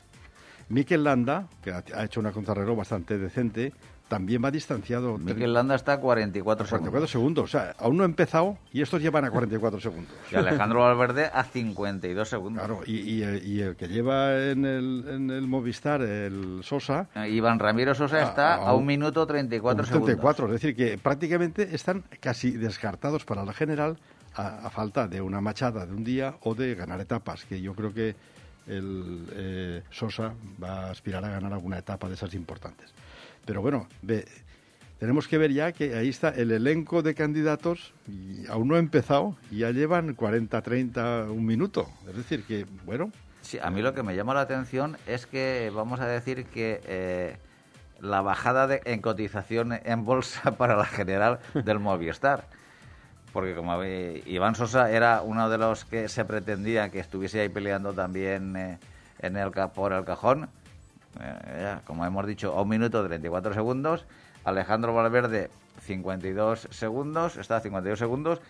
Mikel 0.68 1.04
Landa, 1.04 1.46
que 1.62 1.70
ha, 1.72 2.04
hecho 2.04 2.20
una 2.20 2.32
contrarreloj 2.32 2.78
bastante 2.78 3.18
decente, 3.18 3.72
también 4.08 4.42
va 4.44 4.50
distanciado. 4.50 5.16
Mikel 5.18 5.52
Landa 5.54 5.74
está 5.74 5.94
a 5.94 6.00
44 6.00 6.66
44 6.66 7.06
segundos. 7.06 7.10
segundos. 7.10 7.44
O 7.44 7.48
sea, 7.48 7.74
aún 7.78 7.96
no 7.96 8.02
ha 8.02 8.06
empezado 8.06 8.58
y 8.72 8.80
estos 8.82 9.00
llevan 9.02 9.24
a 9.24 9.30
44 9.30 9.80
segundos. 9.80 10.12
Y 10.30 10.36
Alejandro 10.36 10.80
Valverde 10.80 11.30
a 11.32 11.44
52 11.44 12.28
segundos. 12.28 12.62
Claro, 12.64 12.82
y, 12.86 13.00
y 13.00 13.22
el- 13.22 13.46
y 13.46 13.60
el 13.62 13.76
que 13.76 13.88
lleva 13.88 14.34
en 14.50 14.64
el, 14.64 15.04
en 15.08 15.30
el 15.30 15.46
Movistar, 15.46 16.02
el 16.02 16.60
Sosa, 16.62 17.08
Eh, 17.16 17.30
Iván 17.30 17.58
Ramiro 17.58 17.94
Sosa 17.94 18.18
A- 18.18 18.22
está 18.22 18.54
a 18.56 18.74
un 18.74 18.84
minuto 18.86 19.26
34 19.26 19.84
segundos. 19.84 20.06
34, 20.06 20.46
es 20.46 20.52
decir, 20.52 20.76
que 20.76 20.96
prácticamente 20.98 21.74
están 21.74 22.04
casi 22.20 22.50
descartados 22.52 23.24
para 23.24 23.44
la 23.44 23.52
general 23.54 23.96
a, 24.34 24.70
falta 24.70 25.08
de 25.08 25.20
una 25.20 25.40
machada 25.40 25.86
de 25.86 25.92
un 25.92 26.04
día 26.04 26.36
o 26.42 26.54
de 26.54 26.74
ganar 26.74 27.00
etapas, 27.00 27.44
que 27.44 27.60
yo 27.60 27.74
creo 27.74 27.92
que 27.92 28.14
el 28.66 29.26
eh, 29.32 29.82
Sosa 29.90 30.34
va 30.62 30.86
a 30.86 30.90
aspirar 30.90 31.24
a 31.24 31.30
ganar 31.30 31.52
alguna 31.52 31.78
etapa 31.78 32.08
de 32.08 32.14
esas 32.14 32.34
importantes. 32.34 32.92
Pero 33.44 33.60
bueno, 33.60 33.88
ve, 34.02 34.24
tenemos 34.98 35.26
que 35.26 35.38
ver 35.38 35.52
ya 35.52 35.72
que 35.72 35.96
ahí 35.96 36.08
está 36.08 36.28
el 36.28 36.52
elenco 36.52 37.02
de 37.02 37.14
candidatos 37.14 37.92
aún 38.48 38.68
no 38.68 38.76
ha 38.76 38.78
empezado 38.78 39.36
y 39.50 39.58
ya 39.58 39.70
llevan 39.70 40.14
40, 40.14 40.62
30, 40.62 41.26
un 41.30 41.44
minuto. 41.44 41.88
Es 42.08 42.16
decir, 42.16 42.44
que 42.44 42.66
bueno, 42.84 43.10
Sí, 43.42 43.58
a 43.60 43.70
mí 43.70 43.82
lo 43.82 43.92
que 43.92 44.02
me 44.02 44.14
llama 44.14 44.34
la 44.34 44.42
atención 44.42 44.96
es 45.06 45.26
que 45.26 45.70
vamos 45.74 46.00
a 46.00 46.06
decir 46.06 46.46
que 46.46 46.80
eh, 46.86 47.36
la 48.00 48.22
bajada 48.22 48.68
de, 48.68 48.80
en 48.84 49.02
cotización 49.02 49.72
en 49.84 50.04
bolsa 50.04 50.52
para 50.56 50.76
la 50.76 50.86
general 50.86 51.40
del 51.52 51.80
Movistar. 51.80 52.46
Porque 53.32 53.54
como 53.54 53.78
ve- 53.78 54.22
Iván 54.26 54.54
Sosa 54.54 54.90
era 54.90 55.22
uno 55.22 55.48
de 55.48 55.58
los 55.58 55.84
que 55.84 56.08
se 56.08 56.24
pretendía 56.24 56.90
que 56.90 57.00
estuviese 57.00 57.40
ahí 57.40 57.48
peleando 57.48 57.92
también 57.92 58.56
eh, 58.56 58.78
en 59.20 59.36
el 59.36 59.50
por 59.74 59.92
el 59.92 60.04
cajón 60.04 60.48
eh, 61.20 61.76
como 61.86 62.06
hemos 62.06 62.26
dicho, 62.26 62.52
a 62.56 62.62
un 62.62 62.68
minuto 62.70 63.04
34 63.06 63.52
segundos. 63.54 64.06
Alejandro 64.44 64.94
Valverde, 64.94 65.50
52 65.82 66.68
segundos, 66.70 67.36
está 67.36 67.56
a 67.56 67.60
52 67.60 67.98
segundos. 67.98 68.40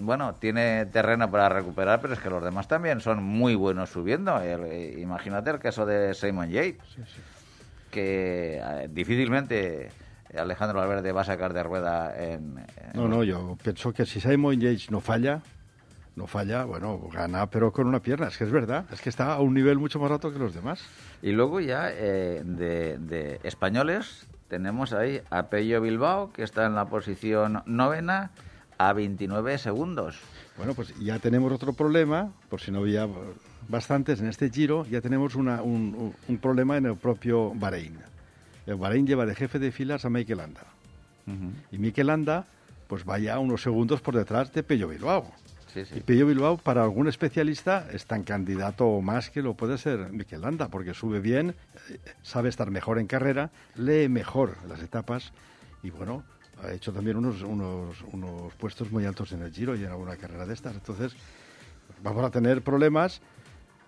Bueno, 0.00 0.34
tiene 0.34 0.86
terreno 0.86 1.30
para 1.30 1.48
recuperar, 1.48 2.00
pero 2.00 2.14
es 2.14 2.20
que 2.20 2.30
los 2.30 2.42
demás 2.42 2.66
también 2.68 3.00
son 3.00 3.22
muy 3.22 3.54
buenos 3.54 3.90
subiendo. 3.90 4.40
Eh, 4.42 4.96
imagínate 5.00 5.50
el 5.50 5.58
caso 5.58 5.84
de 5.86 6.14
Simon 6.14 6.50
Yates, 6.50 6.78
que 7.90 8.60
eh, 8.62 8.88
difícilmente 8.90 9.90
Alejandro 10.36 10.78
Valverde 10.78 11.12
va 11.12 11.22
a 11.22 11.24
sacar 11.24 11.52
de 11.52 11.62
rueda 11.62 12.14
en, 12.16 12.64
No, 12.94 13.08
no, 13.08 13.24
yo 13.24 13.56
pienso 13.62 13.92
que 13.92 14.06
si 14.06 14.20
Simon 14.20 14.60
Yates 14.60 14.90
no 14.90 15.00
falla, 15.00 15.42
no 16.16 16.26
falla, 16.26 16.64
bueno, 16.64 17.00
gana 17.12 17.50
pero 17.50 17.72
con 17.72 17.86
una 17.86 18.00
pierna, 18.00 18.28
es 18.28 18.38
que 18.38 18.44
es 18.44 18.50
verdad, 18.50 18.84
es 18.92 19.00
que 19.00 19.08
está 19.08 19.32
a 19.32 19.40
un 19.40 19.54
nivel 19.54 19.78
mucho 19.78 19.98
más 19.98 20.10
alto 20.10 20.32
que 20.32 20.38
los 20.38 20.54
demás. 20.54 20.84
Y 21.22 21.32
luego 21.32 21.60
ya 21.60 21.90
eh, 21.90 22.42
de, 22.44 22.98
de, 22.98 23.40
españoles 23.42 24.26
tenemos 24.48 24.92
ahí 24.92 25.20
a 25.30 25.44
Pello 25.44 25.80
Bilbao, 25.80 26.32
que 26.32 26.42
está 26.42 26.66
en 26.66 26.74
la 26.74 26.86
posición 26.86 27.62
novena, 27.66 28.30
a 28.80 28.94
29 28.94 29.58
segundos. 29.58 30.18
Bueno, 30.56 30.72
pues 30.72 30.94
ya 30.98 31.18
tenemos 31.18 31.52
otro 31.52 31.74
problema, 31.74 32.32
por 32.48 32.60
si 32.60 32.70
no 32.70 32.78
había 32.78 33.06
bastantes 33.68 34.20
en 34.20 34.26
este 34.26 34.48
giro, 34.48 34.86
ya 34.86 35.02
tenemos 35.02 35.34
una, 35.34 35.60
un, 35.60 36.14
un, 36.26 36.38
problema 36.38 36.78
en 36.78 36.86
el 36.86 36.96
propio 36.96 37.52
Bahrein. 37.54 37.98
El 38.66 38.76
Bahrein 38.76 39.06
lleva 39.06 39.26
de 39.26 39.34
jefe 39.34 39.58
de 39.58 39.72
filas 39.72 40.04
a 40.04 40.10
Mikel 40.10 40.38
Landa. 40.38 40.62
Uh 41.26 41.30
-huh. 41.30 41.52
Y 41.72 41.78
Mikel 41.78 42.06
Landa, 42.06 42.46
pues 42.88 43.04
vaya 43.04 43.38
unos 43.38 43.62
segundos 43.62 44.00
por 44.00 44.16
detrás 44.16 44.52
de 44.52 44.62
Pello 44.62 44.88
Bilbao. 44.88 45.32
Sí, 45.72 45.84
sí. 45.84 45.98
Y 45.98 46.00
Pello 46.00 46.26
Bilbao, 46.26 46.56
para 46.56 46.82
algún 46.82 47.08
especialista, 47.08 47.86
es 47.92 48.06
tan 48.06 48.24
candidato 48.24 48.86
o 48.86 49.00
más 49.00 49.30
que 49.30 49.40
lo 49.42 49.54
puede 49.54 49.78
ser 49.78 50.10
Mikel 50.10 50.40
Landa, 50.40 50.68
porque 50.68 50.94
sube 50.94 51.20
bien, 51.20 51.54
sabe 52.22 52.48
estar 52.48 52.70
mejor 52.70 52.98
en 52.98 53.06
carrera, 53.06 53.50
lee 53.76 54.08
mejor 54.08 54.56
las 54.68 54.80
etapas 54.80 55.32
y, 55.82 55.90
bueno, 55.90 56.24
ha 56.62 56.72
hecho 56.72 56.92
también 56.92 57.16
unos, 57.16 57.42
unos, 57.42 57.96
unos 58.12 58.52
puestos 58.54 58.90
muy 58.90 59.04
altos 59.04 59.32
en 59.32 59.42
el 59.42 59.52
Giro 59.52 59.76
y 59.76 59.84
en 59.84 59.90
alguna 59.90 60.16
carrera 60.16 60.44
de 60.44 60.54
estas. 60.54 60.74
Entonces, 60.74 61.14
vamos 62.02 62.24
a 62.24 62.30
tener 62.30 62.62
problemas 62.62 63.20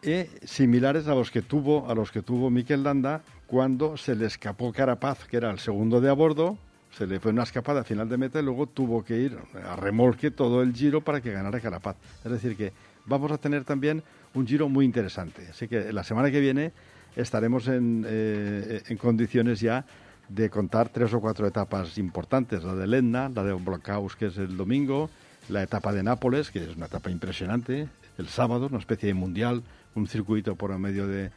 eh, 0.03 0.31
similares 0.45 1.07
a 1.07 1.15
los 1.15 1.31
que 1.31 1.43
tuvo 1.43 1.89
a 1.89 1.95
los 1.95 2.11
que 2.11 2.23
tuvo 2.23 2.51
Mikel 2.51 2.83
Landa 2.83 3.23
cuando 3.53 3.99
se 3.99 4.17
le 4.17 4.25
escapó 4.25 4.73
Carapaz, 4.73 5.27
que 5.27 5.37
era 5.37 5.51
el 5.51 5.59
segundo 5.59 6.01
de 6.01 6.09
a 6.09 6.15
bordo, 6.15 6.57
se 6.97 7.07
le 7.07 7.21
fue 7.21 7.33
una 7.33 7.43
escapada 7.43 7.83
a 7.83 7.85
final 7.85 8.09
de 8.09 8.17
meta 8.17 8.41
y 8.41 8.43
luego 8.43 8.67
tuvo 8.67 9.05
que 9.05 9.19
ir 9.19 9.37
a 9.69 9.77
remolque 9.77 10.31
todo 10.31 10.63
el 10.63 10.73
giro 10.73 11.03
para 11.03 11.21
que 11.21 11.33
ganara 11.33 11.61
Carapaz. 11.61 11.97
Es 12.25 12.33
decir, 12.33 12.57
que 12.57 12.73
vamos 13.05 13.31
a 13.31 13.37
tener 13.37 13.65
también 13.65 14.03
un 14.33 14.47
giro 14.47 14.71
muy 14.71 14.87
interesante. 14.87 15.49
Así 15.51 15.69
que 15.69 15.93
la 15.93 16.03
semana 16.03 16.31
que 16.31 16.41
viene 16.41 16.73
estaremos 17.15 17.69
en, 17.69 18.07
eh, 18.09 18.85
en 18.89 18.97
condiciones 18.97 19.61
ya 19.61 19.85
de 20.31 20.49
contar 20.49 20.89
tres 20.89 21.13
o 21.13 21.21
cuatro 21.21 21.47
etapas 21.47 21.99
importantes, 21.99 22.65
la 22.65 22.75
de 22.75 22.87
Lenna, 22.87 23.29
la 23.29 23.45
de 23.45 23.53
Blockhaus, 23.53 24.17
que 24.17 24.29
es 24.29 24.39
el 24.39 24.57
domingo, 24.57 25.11
la 25.51 25.63
etapa 25.63 25.93
de 25.93 26.03
Nápoles, 26.03 26.51
que 26.51 26.65
es 26.65 26.75
una 26.75 26.87
etapa 26.87 27.11
impresionante, 27.11 27.87
el 28.17 28.29
sábado, 28.29 28.69
una 28.69 28.79
especie 28.79 29.09
de 29.09 29.15
mundial, 29.15 29.63
un 29.95 30.07
circuito 30.07 30.55
por 30.57 30.75
medio 30.79 31.07
de, 31.07 31.31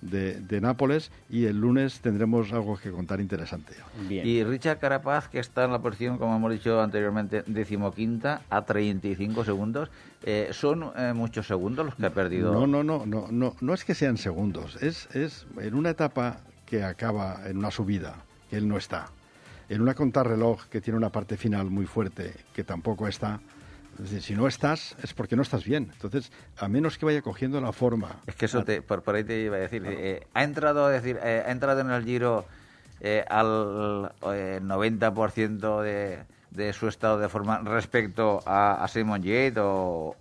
de, 0.00 0.40
de, 0.40 0.60
Nápoles 0.60 1.10
y 1.28 1.46
el 1.46 1.60
lunes 1.60 2.00
tendremos 2.00 2.52
algo 2.52 2.76
que 2.78 2.90
contar 2.90 3.20
interesante. 3.20 3.74
Bien. 4.08 4.26
Y 4.26 4.44
Richard 4.44 4.78
Carapaz, 4.78 5.28
que 5.28 5.38
está 5.38 5.64
en 5.64 5.72
la 5.72 5.80
posición, 5.80 6.18
como 6.18 6.36
hemos 6.36 6.52
dicho 6.52 6.80
anteriormente, 6.80 7.42
decimoquinta 7.46 8.42
a 8.50 8.62
35 8.62 9.44
segundos, 9.44 9.90
eh, 10.22 10.48
¿son 10.52 10.90
eh, 10.96 11.12
muchos 11.14 11.46
segundos 11.46 11.86
los 11.86 11.94
que 11.94 12.06
ha 12.06 12.10
perdido? 12.10 12.52
No, 12.52 12.66
no, 12.66 12.82
no, 12.82 13.06
no, 13.06 13.28
no, 13.30 13.56
no 13.60 13.74
es 13.74 13.84
que 13.84 13.94
sean 13.94 14.16
segundos, 14.16 14.76
es, 14.82 15.08
es 15.14 15.46
en 15.58 15.74
una 15.74 15.90
etapa 15.90 16.40
que 16.66 16.84
acaba 16.84 17.40
en 17.46 17.58
una 17.58 17.70
subida, 17.70 18.16
que 18.48 18.56
él 18.56 18.68
no 18.68 18.76
está, 18.76 19.08
en 19.68 19.80
una 19.82 19.94
contrarreloj 19.94 20.66
que 20.66 20.80
tiene 20.80 20.96
una 20.96 21.10
parte 21.10 21.36
final 21.36 21.70
muy 21.70 21.86
fuerte, 21.86 22.34
que 22.52 22.64
tampoco 22.64 23.08
está, 23.08 23.40
es 24.02 24.10
decir, 24.10 24.22
si 24.22 24.34
no 24.34 24.46
estás, 24.46 24.96
es 25.02 25.12
porque 25.12 25.36
no 25.36 25.42
estás 25.42 25.64
bien. 25.64 25.90
Entonces, 25.92 26.32
a 26.58 26.68
menos 26.68 26.96
que 26.96 27.04
vaya 27.04 27.20
cogiendo 27.20 27.60
la 27.60 27.72
forma. 27.72 28.16
Es 28.26 28.34
que 28.34 28.46
eso 28.46 28.64
te, 28.64 28.80
por, 28.80 29.02
por 29.02 29.14
ahí 29.14 29.24
te 29.24 29.38
iba 29.40 29.56
a 29.56 29.60
decir. 29.60 29.82
Claro. 29.82 29.96
Eh, 29.98 30.26
ha 30.32 30.42
entrado, 30.42 30.88
decir, 30.88 31.18
eh, 31.22 31.42
ha 31.46 31.50
entrado 31.50 31.80
en 31.80 31.90
el 31.90 32.04
Giro 32.04 32.46
eh, 33.00 33.24
al 33.28 34.12
90% 34.20 35.82
de, 35.82 36.18
de, 36.50 36.72
su 36.72 36.88
estado 36.88 37.18
de 37.18 37.28
forma 37.28 37.58
respecto 37.58 38.40
a, 38.46 38.82
a 38.82 38.88
Simon 38.88 39.22
Yates 39.22 39.58
o, 39.58 40.16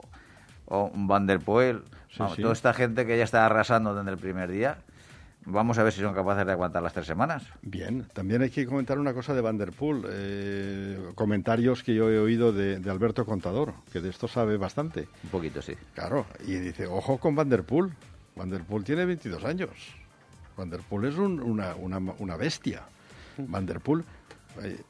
o 0.66 0.92
Van 0.94 1.26
der 1.26 1.40
Poel. 1.40 1.84
Sí, 2.10 2.20
Vamos, 2.20 2.36
sí. 2.36 2.42
Toda 2.42 2.54
esta 2.54 2.74
gente 2.74 3.06
que 3.06 3.18
ya 3.18 3.24
está 3.24 3.46
arrasando 3.46 3.96
desde 3.96 4.12
el 4.12 4.18
primer 4.18 4.52
día. 4.52 4.78
Vamos 5.52 5.80
a 5.80 5.84
ver 5.84 5.92
si 5.92 6.02
son 6.02 6.14
capaces 6.14 6.46
de 6.46 6.52
aguantar 6.52 6.84
las 6.84 6.94
tres 6.94 7.08
semanas. 7.08 7.44
Bien, 7.64 8.08
también 8.14 8.44
hay 8.44 8.52
que 8.52 8.68
comentar 8.68 9.00
una 9.00 9.14
cosa 9.14 9.34
de 9.34 9.42
Van 9.42 9.58
der 9.58 9.72
Poel. 9.72 10.04
Eh, 10.08 11.12
comentarios 11.16 11.82
que 11.82 11.96
yo 11.96 12.10
he 12.12 12.20
oído 12.20 12.54
de, 12.54 12.80
de, 12.80 12.90
Alberto 12.92 13.26
Contador, 13.26 13.74
que 13.92 14.00
de 14.00 14.10
esto 14.10 14.28
sabe 14.28 14.58
bastante. 14.58 15.08
Un 15.24 15.30
poquito, 15.32 15.62
sí. 15.62 15.74
Claro, 15.96 16.28
y 16.46 16.54
dice, 16.54 16.86
ojo 16.86 17.18
con 17.18 17.36
Van 17.36 17.50
der 17.50 17.64
Poel. 17.64 17.92
Van 18.36 18.50
der 18.50 18.64
Poel 18.64 18.84
tiene 18.84 19.06
22 19.06 19.44
años. 19.44 19.72
Van 20.56 20.70
der 20.70 20.82
Poel 20.82 21.06
es 21.06 21.18
un, 21.18 21.40
una, 21.40 21.76
una, 21.76 21.98
una, 21.98 22.38
bestia. 22.38 22.84
Van 23.38 23.66
der 23.66 23.80
Poel... 23.80 24.04
Eh, 24.62 24.82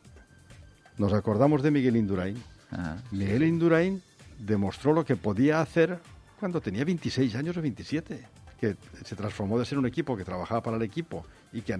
nos 0.97 1.13
acordamos 1.13 1.63
de 1.63 1.71
Miguel 1.71 1.95
Indurain. 1.95 2.35
Ajá, 2.71 2.97
Miguel 3.11 3.43
sí. 3.43 3.47
Indurain 3.47 4.01
demostró 4.37 4.91
lo 4.91 5.05
que 5.05 5.15
podía 5.15 5.61
hacer 5.61 5.99
cuando 6.37 6.59
tenía 6.59 6.83
26 6.83 7.35
años 7.35 7.55
o 7.55 7.61
27 7.61 8.38
que 8.59 8.75
se 9.03 9.15
transformó 9.15 9.57
de 9.57 9.65
ser 9.65 9.77
un 9.77 9.85
equipo 9.85 10.17
que 10.17 10.25
trabajaba 10.25 10.61
para 10.61 10.77
el 10.77 10.83
equipo 10.83 11.25
y 11.53 11.61
que 11.61 11.79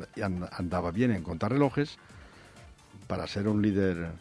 andaba 0.52 0.92
bien 0.92 1.12
en 1.12 1.24
contar 1.24 1.52
relojes 1.52 1.98
para 3.08 3.28
ser 3.28 3.48
un 3.48 3.62
líder 3.62 4.12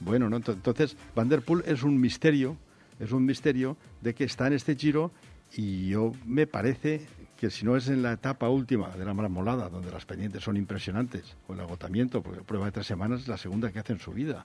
bueno, 0.00 0.28
¿no? 0.28 0.36
Entonces, 0.36 0.96
Van 1.14 1.28
der 1.28 1.42
Poel 1.42 1.62
es 1.66 1.82
un 1.82 2.00
misterio, 2.00 2.56
es 2.98 3.12
un 3.12 3.24
misterio 3.24 3.76
de 4.00 4.14
que 4.14 4.24
está 4.24 4.46
en 4.46 4.54
este 4.54 4.76
giro 4.76 5.12
y 5.56 5.88
yo 5.88 6.12
me 6.26 6.46
parece 6.46 7.06
que 7.36 7.50
si 7.50 7.64
no 7.64 7.76
es 7.76 7.88
en 7.88 8.02
la 8.02 8.12
etapa 8.12 8.48
última 8.48 8.90
de 8.90 9.04
la 9.04 9.14
marmolada, 9.14 9.68
donde 9.68 9.90
las 9.90 10.04
pendientes 10.04 10.42
son 10.42 10.56
impresionantes, 10.56 11.36
o 11.46 11.54
el 11.54 11.60
agotamiento, 11.60 12.22
porque 12.22 12.42
prueba 12.42 12.66
de 12.66 12.72
tres 12.72 12.86
semanas 12.86 13.20
es 13.20 13.28
la 13.28 13.36
segunda 13.36 13.70
que 13.70 13.78
hace 13.78 13.92
en 13.92 13.98
su 13.98 14.12
vida, 14.12 14.44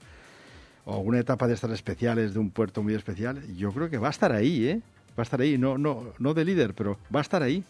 o 0.85 0.97
una 0.99 1.19
etapa 1.19 1.47
de 1.47 1.53
estas 1.53 1.71
especiales 1.71 2.33
de 2.33 2.39
un 2.39 2.51
puerto 2.51 2.83
muy 2.83 2.93
especial, 2.93 3.41
yo 3.55 3.71
creo 3.71 3.89
que 3.89 3.97
va 3.97 4.07
a 4.07 4.11
estar 4.11 4.31
ahí, 4.31 4.67
¿eh? 4.67 4.81
Va 5.19 5.23
a 5.23 5.23
estar 5.23 5.41
ahí, 5.41 5.57
no, 5.57 5.77
no, 5.77 6.13
no 6.17 6.33
de 6.33 6.45
líder, 6.45 6.73
pero 6.73 6.97
va 7.13 7.19
a 7.19 7.21
estar 7.21 7.43
ahí. 7.43 7.63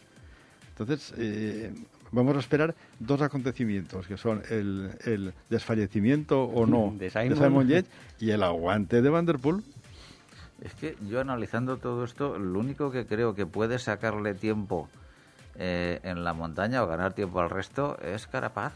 Entonces, 0.70 1.14
eh, 1.18 1.74
vamos 2.12 2.36
a 2.36 2.40
esperar 2.40 2.76
dos 3.00 3.22
acontecimientos, 3.22 4.06
que 4.08 4.18
son 4.18 4.44
el, 4.52 4.92
el 5.04 5.34
desfallecimiento 5.50 6.44
o 6.44 6.68
no 6.68 6.94
de 6.98 7.10
Simon, 7.10 7.30
de 7.30 7.36
Simon 7.36 7.68
Yates 7.68 7.92
y 8.20 8.30
el 8.30 8.44
aguante 8.44 9.02
de 9.02 9.10
Van 9.10 9.26
der 9.26 9.40
Poel. 9.40 9.64
Es 10.62 10.76
que 10.76 10.96
yo 11.10 11.20
analizando 11.20 11.78
todo 11.78 12.04
esto, 12.04 12.38
lo 12.38 12.60
único 12.60 12.92
que 12.92 13.08
creo 13.08 13.34
que 13.34 13.46
puede 13.46 13.80
sacarle 13.80 14.36
tiempo 14.36 14.90
eh, 15.56 16.00
en 16.04 16.24
la 16.24 16.34
montaña 16.34 16.84
o 16.84 16.88
ganar 16.88 17.14
tiempo 17.14 17.40
al 17.40 17.50
resto 17.50 17.98
es 18.02 18.28
Carapaz. 18.28 18.74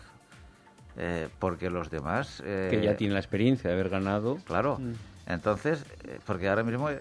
Eh, 0.96 1.28
porque 1.40 1.70
los 1.70 1.90
demás... 1.90 2.42
que 2.44 2.82
ya 2.84 2.96
tienen 2.96 3.16
la 3.16 3.20
experiencia 3.20 3.70
de 3.70 3.76
haber 3.76 3.90
ganado. 3.90 4.38
Claro. 4.46 4.78
Mm. 4.80 4.94
Entonces, 5.26 5.86
eh, 6.04 6.20
porque 6.26 6.50
ahora 6.50 6.64
mismo, 6.64 6.90
eh, 6.90 7.00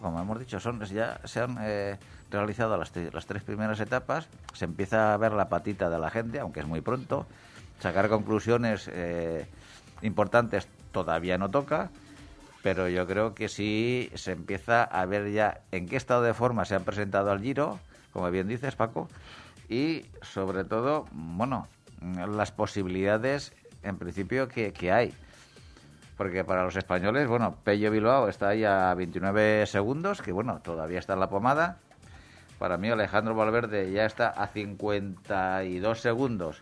como 0.00 0.20
hemos 0.20 0.38
dicho, 0.38 0.58
son 0.58 0.84
ya 0.84 1.20
se 1.24 1.40
han 1.40 1.56
eh, 1.60 1.98
realizado 2.30 2.76
las, 2.76 2.90
tres 2.90 3.42
primeras 3.42 3.78
etapas, 3.80 4.28
se 4.54 4.64
empieza 4.64 5.14
a 5.14 5.16
ver 5.16 5.32
la 5.32 5.48
patita 5.48 5.88
de 5.88 5.98
la 5.98 6.10
gente, 6.10 6.40
aunque 6.40 6.60
es 6.60 6.66
muy 6.66 6.80
pronto, 6.80 7.26
sacar 7.78 8.08
conclusiones 8.08 8.90
eh, 8.92 9.46
importantes 10.02 10.66
todavía 10.90 11.38
no 11.38 11.50
toca, 11.50 11.90
pero 12.62 12.88
yo 12.88 13.06
creo 13.06 13.34
que 13.34 13.48
sí 13.48 14.10
se 14.14 14.32
empieza 14.32 14.82
a 14.82 15.06
ver 15.06 15.30
ya 15.30 15.60
en 15.70 15.88
qué 15.88 15.96
estado 15.96 16.22
de 16.22 16.34
forma 16.34 16.64
se 16.64 16.74
han 16.74 16.84
presentado 16.84 17.30
al 17.30 17.40
Giro, 17.40 17.78
como 18.12 18.28
bien 18.30 18.48
dices, 18.48 18.74
Paco, 18.74 19.08
y 19.68 20.06
sobre 20.22 20.64
todo, 20.64 21.06
bueno, 21.12 21.68
las 22.00 22.50
posibilidades 22.50 23.52
en 23.84 23.96
principio 23.96 24.48
que 24.48 24.92
hay 24.92 25.14
porque 26.20 26.44
para 26.44 26.64
los 26.64 26.76
españoles, 26.76 27.28
bueno, 27.28 27.56
Pello 27.64 27.90
Bilbao 27.90 28.28
está 28.28 28.48
ahí 28.48 28.62
a 28.62 28.92
29 28.92 29.64
segundos, 29.64 30.20
que 30.20 30.32
bueno, 30.32 30.60
todavía 30.62 30.98
está 30.98 31.14
en 31.14 31.20
la 31.20 31.30
pomada. 31.30 31.78
Para 32.58 32.76
mí 32.76 32.90
Alejandro 32.90 33.34
Valverde 33.34 33.90
ya 33.90 34.04
está 34.04 34.28
a 34.28 34.48
52 34.48 35.98
segundos, 35.98 36.60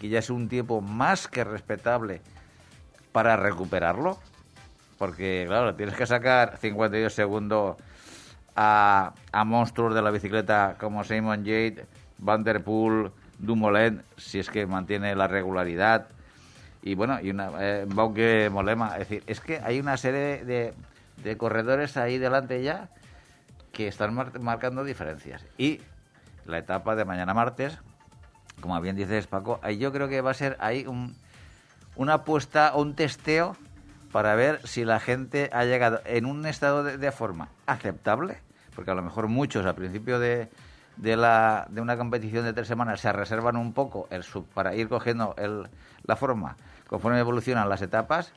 que 0.00 0.08
ya 0.08 0.20
es 0.20 0.30
un 0.30 0.48
tiempo 0.48 0.80
más 0.80 1.28
que 1.28 1.44
respetable 1.44 2.22
para 3.12 3.36
recuperarlo, 3.36 4.16
porque 4.96 5.44
claro, 5.46 5.74
tienes 5.74 5.96
que 5.96 6.06
sacar 6.06 6.56
52 6.56 7.12
segundos 7.12 7.76
a, 8.56 9.12
monstruos 9.44 9.94
de 9.94 10.00
la 10.00 10.12
bicicleta 10.12 10.76
como 10.80 11.04
Simon 11.04 11.44
Yates, 11.44 11.86
Van 12.16 12.42
der 12.42 12.64
Dumoulin, 12.64 14.02
si 14.16 14.38
es 14.38 14.48
que 14.48 14.64
mantiene 14.64 15.14
la 15.14 15.28
regularidad 15.28 16.06
y 16.86 16.94
bueno, 16.94 17.18
y 17.18 17.30
una 17.30 17.50
eh, 17.60 17.86
Bauke 17.88 18.50
Molema. 18.50 18.92
Es 18.92 19.08
decir, 19.08 19.24
es 19.26 19.40
que 19.40 19.58
hay 19.58 19.80
una 19.80 19.96
serie 19.96 20.44
de, 20.44 20.74
de 21.22 21.36
corredores 21.38 21.96
ahí 21.96 22.18
delante 22.18 22.62
ya 22.62 22.90
que 23.72 23.88
están 23.88 24.14
mar 24.14 24.38
marcando 24.38 24.84
diferencias. 24.84 25.46
Y 25.56 25.80
la 26.44 26.58
etapa 26.58 26.94
de 26.94 27.06
mañana 27.06 27.32
martes, 27.32 27.78
como 28.60 28.78
bien 28.82 28.96
dices 28.96 29.26
Paco, 29.26 29.60
ahí 29.62 29.78
yo 29.78 29.92
creo 29.92 30.08
que 30.08 30.20
va 30.20 30.32
a 30.32 30.34
ser 30.34 30.58
ahí 30.60 30.86
un, 30.86 31.16
una 31.96 32.14
apuesta 32.14 32.74
o 32.74 32.82
un 32.82 32.94
testeo 32.94 33.56
para 34.12 34.34
ver 34.34 34.60
si 34.64 34.84
la 34.84 35.00
gente 35.00 35.48
ha 35.54 35.64
llegado 35.64 36.02
en 36.04 36.26
un 36.26 36.44
estado 36.44 36.84
de, 36.84 36.98
de 36.98 37.12
forma 37.12 37.48
aceptable, 37.64 38.36
porque 38.76 38.90
a 38.90 38.94
lo 38.94 39.02
mejor 39.02 39.28
muchos 39.28 39.64
al 39.64 39.74
principio 39.74 40.18
de, 40.18 40.50
de, 40.98 41.16
la, 41.16 41.66
de 41.70 41.80
una 41.80 41.96
competición 41.96 42.44
de 42.44 42.52
tres 42.52 42.68
semanas 42.68 43.00
se 43.00 43.10
reservan 43.10 43.56
un 43.56 43.72
poco 43.72 44.06
el 44.10 44.22
sub, 44.22 44.46
para 44.48 44.74
ir 44.74 44.88
cogiendo 44.88 45.34
el, 45.38 45.68
la 46.04 46.16
forma 46.16 46.56
conforme 46.94 47.18
evolucionan 47.18 47.68
las 47.68 47.82
etapas, 47.82 48.30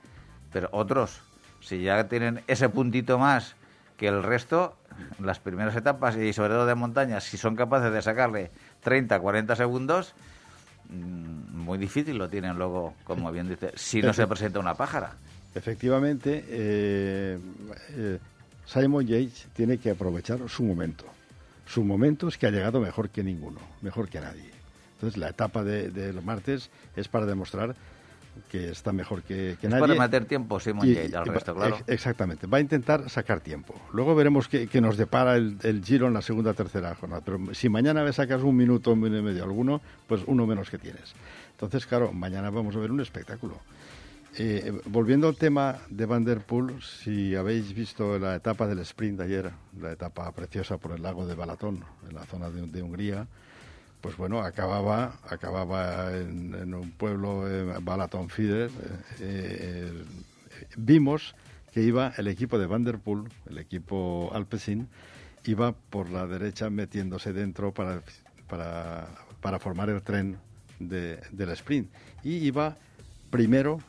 pero 0.51 0.67
otros, 0.71 1.21
si 1.61 1.83
ya 1.83 2.07
tienen 2.07 2.41
ese 2.47 2.69
puntito 2.69 3.19
más 3.19 3.53
que 3.97 4.07
el 4.07 4.23
resto, 4.23 4.75
las 5.19 5.37
primeras 5.37 5.75
etapas 5.75 6.17
y 6.17 6.33
sobre 6.33 6.55
todo 6.55 6.65
de 6.65 6.73
montañas, 6.73 7.23
si 7.23 7.37
son 7.37 7.55
capaces 7.55 7.93
de 7.93 8.01
sacarle 8.01 8.49
30, 8.81 9.19
40 9.19 9.55
segundos, 9.55 10.15
mm, 10.89 11.55
muy 11.55 11.77
difícil 11.77 12.17
lo 12.17 12.29
tienen 12.29 12.57
luego, 12.57 12.95
como 13.03 13.31
bien 13.31 13.47
dice, 13.47 13.73
si 13.75 14.01
no 14.01 14.11
se 14.11 14.25
presenta 14.25 14.59
una 14.59 14.73
pájara. 14.73 15.13
Efectivamente, 15.53 16.43
eh, 16.47 17.37
eh, 17.91 18.17
Simon 18.65 19.05
Yates 19.05 19.49
tiene 19.53 19.77
que 19.77 19.91
aprovechar 19.91 20.39
su 20.49 20.63
momento. 20.63 21.05
Su 21.67 21.83
momento 21.83 22.27
es 22.27 22.39
que 22.39 22.47
ha 22.47 22.49
llegado 22.49 22.79
mejor 22.79 23.09
que 23.09 23.21
ninguno, 23.21 23.59
mejor 23.83 24.09
que 24.09 24.19
nadie. 24.19 24.49
Entonces, 24.95 25.17
la 25.17 25.29
etapa 25.29 25.63
de, 25.63 25.91
de 25.91 26.11
los 26.11 26.25
martes 26.25 26.71
es 26.95 27.07
para 27.07 27.27
demostrar 27.27 27.75
que 28.49 28.69
está 28.69 28.91
mejor 28.91 29.23
que, 29.23 29.57
que 29.59 29.67
Es 29.67 29.71
nadie. 29.71 29.81
para 29.87 29.99
meter 29.99 30.25
tiempo 30.25 30.59
Simon 30.59 30.87
Y- 30.87 30.93
Yates 30.93 31.13
al 31.15 31.27
y- 31.27 31.29
resto, 31.31 31.55
claro. 31.55 31.75
ex- 31.77 31.83
Exactamente, 31.89 32.47
va 32.47 32.57
a 32.57 32.61
intentar 32.61 33.09
sacar 33.09 33.41
tiempo. 33.41 33.73
Luego 33.93 34.15
veremos 34.15 34.47
qué, 34.47 34.67
qué 34.67 34.81
nos 34.81 34.97
depara 34.97 35.35
el, 35.35 35.57
el 35.63 35.83
Giro 35.83 36.07
en 36.07 36.13
la 36.13 36.21
segunda 36.21 36.53
tercera 36.53 36.93
jornada. 36.95 37.21
Pero 37.25 37.53
si 37.53 37.69
mañana 37.69 38.03
me 38.03 38.13
sacas 38.13 38.41
un 38.43 38.55
minuto, 38.55 38.91
un 38.93 38.99
minuto 39.01 39.19
y 39.19 39.23
medio 39.23 39.43
alguno, 39.43 39.81
pues 40.07 40.21
uno 40.27 40.45
menos 40.47 40.69
que 40.69 40.77
tienes. 40.77 41.13
Entonces, 41.51 41.85
claro, 41.85 42.11
mañana 42.13 42.49
vamos 42.49 42.75
a 42.75 42.79
ver 42.79 42.91
un 42.91 43.01
espectáculo. 43.01 43.59
Eh, 44.39 44.71
volviendo 44.85 45.27
al 45.27 45.35
tema 45.35 45.77
de 45.89 46.05
Van 46.05 46.23
der 46.23 46.41
Poel, 46.41 46.79
si 46.83 47.33
habéis 47.33 47.73
visto 47.73 48.19
la 48.19 48.35
etapa 48.35 48.67
del 48.67 48.77
sprint 48.79 49.17
de 49.17 49.23
ayer, 49.25 49.51
la 49.81 49.91
etapa 49.93 50.31
preciosa 50.31 50.77
por 50.77 50.91
el 50.91 51.01
lago 51.01 51.25
de 51.25 51.33
Balatón, 51.33 51.83
en 52.07 52.13
la 52.13 52.23
zona 52.25 52.51
de, 52.51 52.67
de 52.67 52.83
Hungría, 52.83 53.25
pues 54.01 54.15
bueno, 54.17 54.41
acababa, 54.41 55.19
acababa 55.29 56.15
en, 56.15 56.53
en 56.53 56.73
un 56.73 56.91
pueblo, 56.91 57.49
eh, 57.49 57.79
Balaton 57.81 58.29
Fider. 58.29 58.69
eh, 59.19 59.21
eh, 59.21 60.03
vimos 60.77 61.35
que 61.73 61.81
iba 61.83 62.13
el 62.17 62.27
equipo 62.27 62.57
de 62.57 62.65
Van 62.67 62.83
der 62.83 62.99
Poel, 62.99 63.23
el 63.49 63.57
equipo 63.57 64.29
Alpecin, 64.33 64.87
iba 65.45 65.71
por 65.73 66.09
la 66.09 66.25
derecha 66.27 66.69
metiéndose 66.69 67.33
dentro 67.33 67.73
para, 67.73 68.01
para, 69.41 69.59
formar 69.59 69.89
el 69.89 70.01
tren 70.01 70.37
de- 70.79 71.19
del 71.31 71.49
sprint. 71.51 71.89
Y 72.23 72.35
iba 72.37 72.77
primero, 73.29 73.79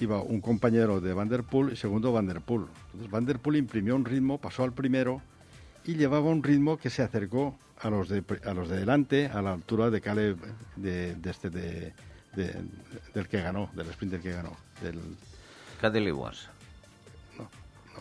iba 0.00 0.22
un 0.22 0.40
compañero 0.40 1.00
de 1.00 1.12
Van 1.12 1.28
der 1.28 1.42
Poel 1.44 1.72
y 1.72 1.76
segundo 1.76 2.12
Van 2.12 2.26
der 2.26 2.40
Poel. 2.40 2.66
Entonces 2.86 3.10
Van 3.10 3.24
der 3.26 3.38
Poel 3.38 3.56
imprimió 3.56 3.96
un 3.96 4.04
ritmo, 4.04 4.38
pasó 4.38 4.64
al 4.64 4.72
primero 4.72 5.20
y 5.84 5.94
llevaba 5.94 6.28
un 6.30 6.42
ritmo 6.42 6.76
que 6.76 6.90
se 6.90 7.02
acercó 7.02 7.56
a 7.80 7.90
los 7.90 8.08
de 8.08 8.22
a 8.44 8.54
los 8.54 8.68
de 8.68 8.78
delante 8.80 9.26
a 9.26 9.40
la 9.42 9.52
altura 9.52 9.90
de 9.90 10.00
Caleb 10.00 10.36
de, 10.76 11.14
de 11.14 11.30
este 11.30 11.50
de, 11.50 11.92
de- 12.34 12.54
del 13.14 13.28
que 13.28 13.40
ganó 13.40 13.70
del 13.74 13.88
sprint 13.90 14.12
del 14.14 14.22
que 14.22 14.32
ganó 14.32 14.56
del 14.82 14.98
Caddy 15.80 16.00
Lewis. 16.00 16.48
No, 17.38 17.48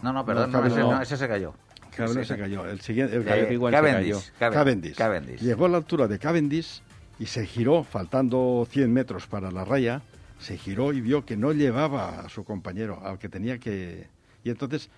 No, 0.01 0.13
no, 0.13 0.25
perdón, 0.25 0.51
No, 0.51 0.65
ese, 0.65 0.79
no. 0.79 1.01
ese 1.01 1.15
se 1.17 1.27
cayó. 1.27 1.53
Se 1.95 2.03
el 2.03 2.81
siguiente 2.81 3.15
el 3.15 3.21
Eh, 3.23 3.25
se 3.25 3.59
Cavendish, 3.71 4.31
cayó. 4.37 4.53
Cavendish. 4.53 4.95
Cavendish. 4.95 5.41
Llegó 5.41 5.65
a 5.65 5.69
la 5.69 5.77
altura 5.77 6.07
de 6.07 6.19
Cavendish 6.19 6.81
y 7.17 7.25
se 7.25 7.45
giró, 7.47 7.83
faltando 7.83 8.67
100 8.69 8.93
metros 8.93 9.25
para 9.25 9.49
la 9.51 9.65
raya, 9.65 10.01
se 10.39 10.57
giró 10.57 10.93
y 10.93 11.01
vio 11.01 11.25
que 11.25 11.35
no 11.37 11.51
llevaba 11.53 12.19
a 12.21 12.29
su 12.29 12.43
compañero, 12.43 13.01
al 13.03 13.17
que 13.17 13.29
tenía 13.29 13.57
que... 13.57 14.07
Y 14.43 14.51
entonces, 14.51 14.89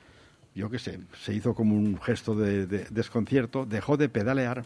yo 0.59 0.69
qué 0.69 0.77
sé, 0.79 0.99
se 1.23 1.33
hizo 1.33 1.53
como 1.55 1.75
un 1.75 1.99
gesto 2.01 2.35
de, 2.35 2.67
de 2.67 2.85
desconcierto, 2.91 3.65
dejó 3.65 3.97
de 3.97 4.09
pedalear 4.09 4.63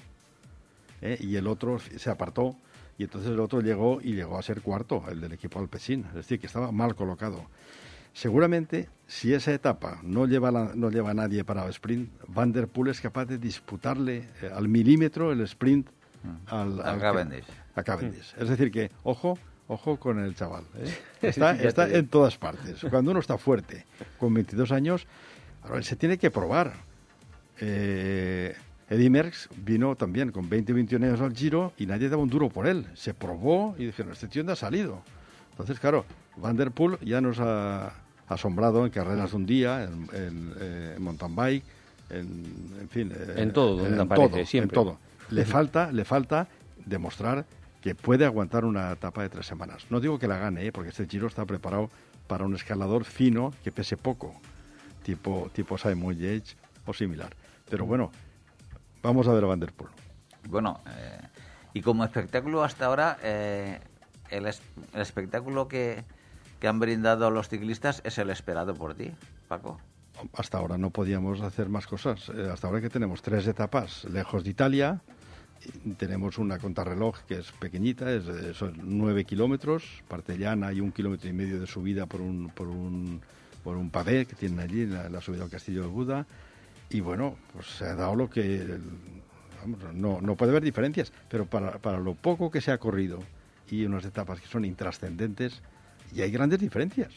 ¿eh? 1.01 1.17
y 1.19 1.35
el 1.35 1.47
otro 1.47 1.79
se 1.79 2.09
apartó 2.09 2.55
y 2.97 3.03
entonces 3.03 3.31
el 3.31 3.39
otro 3.39 3.61
llegó 3.61 3.99
y 4.01 4.13
llegó 4.13 4.37
a 4.37 4.41
ser 4.43 4.61
cuarto, 4.61 5.03
el 5.09 5.21
del 5.21 5.33
equipo 5.33 5.59
Alpecin, 5.59 6.05
es 6.09 6.13
decir, 6.15 6.39
que 6.39 6.47
estaba 6.47 6.71
mal 6.71 6.95
colocado. 6.95 7.45
Seguramente, 8.13 8.89
si 9.07 9.33
esa 9.33 9.51
etapa 9.53 9.99
no 10.03 10.27
lleva, 10.27 10.51
la- 10.51 10.71
no 10.75 10.91
lleva 10.91 11.11
a 11.11 11.13
nadie 11.15 11.43
para 11.43 11.63
el 11.63 11.69
sprint, 11.71 12.11
Van 12.27 12.51
der 12.51 12.67
Poel 12.67 12.89
es 12.91 13.01
capaz 13.01 13.25
de 13.25 13.39
disputarle 13.39 14.27
eh, 14.41 14.51
al 14.53 14.67
milímetro 14.67 15.31
el 15.31 15.41
sprint 15.41 15.87
al, 16.47 16.69
Mm. 16.75 16.79
A 16.79 16.83
al 16.91 16.95
que- 16.95 17.01
Cavendish. 17.01 17.45
a 17.75 17.83
Cavendish. 17.83 18.33
Es 18.37 18.47
decir, 18.47 18.71
que 18.71 18.91
ojo, 19.03 19.37
ojo 19.67 19.97
con 19.97 20.19
el 20.23 20.35
chaval. 20.35 20.63
¿eh? 20.77 20.93
Está, 21.23 21.51
está 21.55 21.89
en 21.89 22.07
todas 22.07 22.37
partes. 22.37 22.85
Cuando 22.89 23.11
uno 23.11 23.19
está 23.19 23.37
fuerte, 23.37 23.85
con 24.19 24.33
22 24.33 24.71
años, 24.71 25.07
ahora 25.63 25.81
se 25.83 25.95
tiene 25.95 26.17
que 26.17 26.31
probar. 26.31 26.73
Eh, 27.59 28.55
Eddie 28.89 29.09
Merckx 29.09 29.49
vino 29.57 29.95
también 29.95 30.31
con 30.31 30.49
20 30.49 30.73
21 30.73 31.05
años 31.05 31.21
al 31.21 31.35
Giro 31.35 31.73
y 31.77 31.85
nadie 31.85 32.09
daba 32.09 32.21
un 32.21 32.29
duro 32.29 32.49
por 32.49 32.67
él. 32.67 32.85
Se 32.93 33.13
probó 33.13 33.75
y 33.77 33.85
dijeron, 33.85 34.11
este 34.11 34.27
tío 34.27 34.43
no 34.43 34.51
ha 34.51 34.55
salido. 34.55 35.01
Entonces, 35.51 35.79
claro, 35.79 36.05
Van 36.37 36.57
der 36.57 36.71
Poel 36.71 36.97
ya 37.01 37.21
nos 37.21 37.39
ha 37.39 37.93
asombrado 38.27 38.85
en 38.85 38.91
carreras 38.91 39.31
de 39.31 39.37
un 39.37 39.45
día, 39.45 39.83
en, 39.83 40.07
en, 40.13 40.53
eh, 40.59 40.93
en 40.97 41.03
mountain 41.03 41.35
bike, 41.35 41.63
en, 42.09 42.43
en 42.81 42.89
fin. 42.89 43.11
eh, 43.15 43.33
En 43.37 43.53
todo, 43.53 43.77
donde 43.77 44.01
aparece, 44.01 44.29
todo, 44.29 44.45
siempre. 44.45 44.77
En 44.79 44.83
todo. 44.85 44.97
Le 45.29 45.45
falta, 45.45 45.91
le 45.91 46.05
falta 46.05 46.47
demostrar 46.85 47.45
que 47.81 47.95
puede 47.95 48.25
aguantar 48.25 48.65
una 48.65 48.91
etapa 48.91 49.21
de 49.23 49.29
tres 49.29 49.45
semanas. 49.45 49.85
No 49.89 49.99
digo 49.99 50.19
que 50.19 50.27
la 50.27 50.37
gane, 50.37 50.65
¿eh? 50.65 50.71
porque 50.71 50.89
este 50.89 51.05
Giro 51.07 51.27
está 51.27 51.45
preparado 51.45 51.89
para 52.27 52.45
un 52.45 52.55
escalador 52.55 53.03
fino 53.05 53.53
que 53.63 53.71
pese 53.71 53.97
poco, 53.97 54.35
tipo, 55.03 55.49
tipo 55.53 55.77
Simon 55.77 56.15
Yates 56.15 56.55
o 56.85 56.93
similar. 56.93 57.35
Pero 57.69 57.85
bueno, 57.85 58.11
vamos 59.01 59.27
a 59.27 59.33
ver 59.33 59.43
a 59.43 59.47
Van 59.47 59.59
der 59.59 59.71
Poel. 59.73 59.91
Bueno, 60.49 60.79
eh, 60.97 61.19
y 61.73 61.81
como 61.81 62.03
espectáculo 62.03 62.63
hasta 62.63 62.85
ahora, 62.85 63.17
eh, 63.23 63.79
el, 64.29 64.45
es- 64.47 64.61
el 64.93 65.01
espectáculo 65.01 65.67
que, 65.67 66.03
que 66.59 66.67
han 66.67 66.79
brindado 66.79 67.29
los 67.31 67.49
ciclistas 67.49 68.01
es 68.03 68.17
el 68.17 68.29
esperado 68.29 68.73
por 68.73 68.95
ti, 68.95 69.11
Paco. 69.47 69.79
Hasta 70.33 70.59
ahora 70.59 70.77
no 70.77 70.91
podíamos 70.91 71.41
hacer 71.41 71.69
más 71.69 71.87
cosas. 71.87 72.29
Eh, 72.29 72.49
hasta 72.51 72.67
ahora 72.67 72.81
que 72.81 72.89
tenemos 72.89 73.21
tres 73.21 73.47
etapas 73.47 74.03
lejos 74.05 74.43
de 74.43 74.49
Italia. 74.51 75.01
Tenemos 75.97 76.37
una 76.37 76.59
contrarreloj 76.59 77.19
que 77.25 77.39
es 77.39 77.51
pequeñita, 77.53 78.11
es, 78.11 78.25
son 78.57 78.73
nueve 78.83 79.23
kilómetros, 79.23 80.03
parte 80.09 80.37
llana 80.37 80.73
y 80.73 80.81
un 80.81 80.91
kilómetro 80.91 81.29
y 81.29 81.33
medio 81.33 81.59
de 81.59 81.67
subida 81.67 82.05
por 82.05 82.19
un, 82.19 82.49
por 82.49 82.67
un, 82.67 83.21
por 83.63 83.77
un 83.77 83.89
pavé 83.89 84.25
que 84.25 84.35
tienen 84.35 84.59
allí, 84.59 84.85
la, 84.85 85.09
la 85.09 85.21
subida 85.21 85.43
al 85.43 85.49
Castillo 85.49 85.81
de 85.83 85.87
Buda. 85.87 86.25
Y 86.89 86.99
bueno, 86.99 87.37
pues 87.53 87.67
se 87.67 87.85
ha 87.85 87.95
dado 87.95 88.15
lo 88.15 88.29
que... 88.29 88.41
el- 88.57 88.81
vamos, 89.61 89.79
no, 89.93 90.19
no 90.21 90.35
puede 90.35 90.51
haber 90.51 90.63
diferencias, 90.63 91.11
pero 91.29 91.45
para, 91.45 91.79
para 91.79 91.97
lo 91.99 92.13
poco 92.15 92.51
que 92.51 92.59
se 92.61 92.71
ha 92.71 92.77
corrido 92.77 93.19
y 93.69 93.85
unas 93.85 94.03
etapas 94.05 94.39
que 94.41 94.47
son 94.47 94.65
intrascendentes, 94.65 95.61
y 96.13 96.21
hay 96.21 96.29
grandes 96.31 96.59
diferencias. 96.59 97.11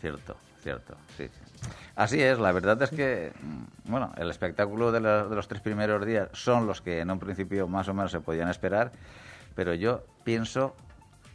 Cierto, 0.00 0.36
cierto, 0.62 0.94
sí. 1.16 1.24
sí. 1.28 1.70
Así 1.96 2.20
es, 2.22 2.38
la 2.38 2.52
verdad 2.52 2.80
es 2.82 2.90
que, 2.90 3.32
mm, 3.42 3.90
bueno, 3.90 4.12
el 4.18 4.30
espectáculo 4.30 4.92
de, 4.92 5.00
la- 5.00 5.24
de 5.24 5.34
los 5.34 5.48
tres 5.48 5.62
primeros 5.62 6.04
días 6.06 6.28
son 6.34 6.66
los 6.66 6.82
que 6.82 7.00
en 7.00 7.10
un 7.10 7.18
principio 7.18 7.66
más 7.66 7.88
o 7.88 7.94
menos 7.94 8.12
se 8.12 8.20
podían 8.20 8.48
esperar, 8.50 8.92
pero 9.54 9.72
yo 9.74 10.04
pienso 10.22 10.76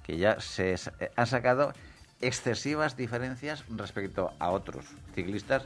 que 0.04 0.18
ya 0.18 0.40
se 0.40 0.76
han 1.16 1.28
sacado 1.28 1.74
excesivas 2.22 2.96
diferencias 2.96 3.64
respecto 3.70 4.32
a 4.40 4.50
otros 4.52 4.86
ciclistas 5.14 5.64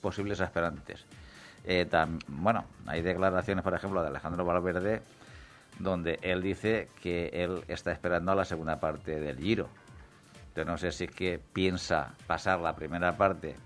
posibles 0.00 0.40
aspirantes. 0.40 1.04
Eh, 1.64 1.88
bueno, 2.28 2.64
hay 2.86 3.02
declaraciones, 3.02 3.64
por 3.64 3.74
ejemplo, 3.74 4.02
de 4.02 4.08
Alejandro 4.08 4.44
Valverde, 4.44 5.02
donde 5.78 6.18
él 6.22 6.42
dice 6.42 6.88
que 7.02 7.30
él 7.32 7.64
está 7.68 7.92
esperando 7.92 8.32
a 8.32 8.34
la 8.34 8.44
segunda 8.44 8.78
parte 8.78 9.18
del 9.18 9.38
Giro. 9.38 9.68
Entonces 10.48 10.66
no 10.66 10.78
sé 10.78 10.92
si 10.92 11.04
es 11.04 11.10
que 11.10 11.40
piensa 11.52 12.14
pasar 12.26 12.60
la 12.60 12.76
primera 12.76 13.16
parte 13.16 13.56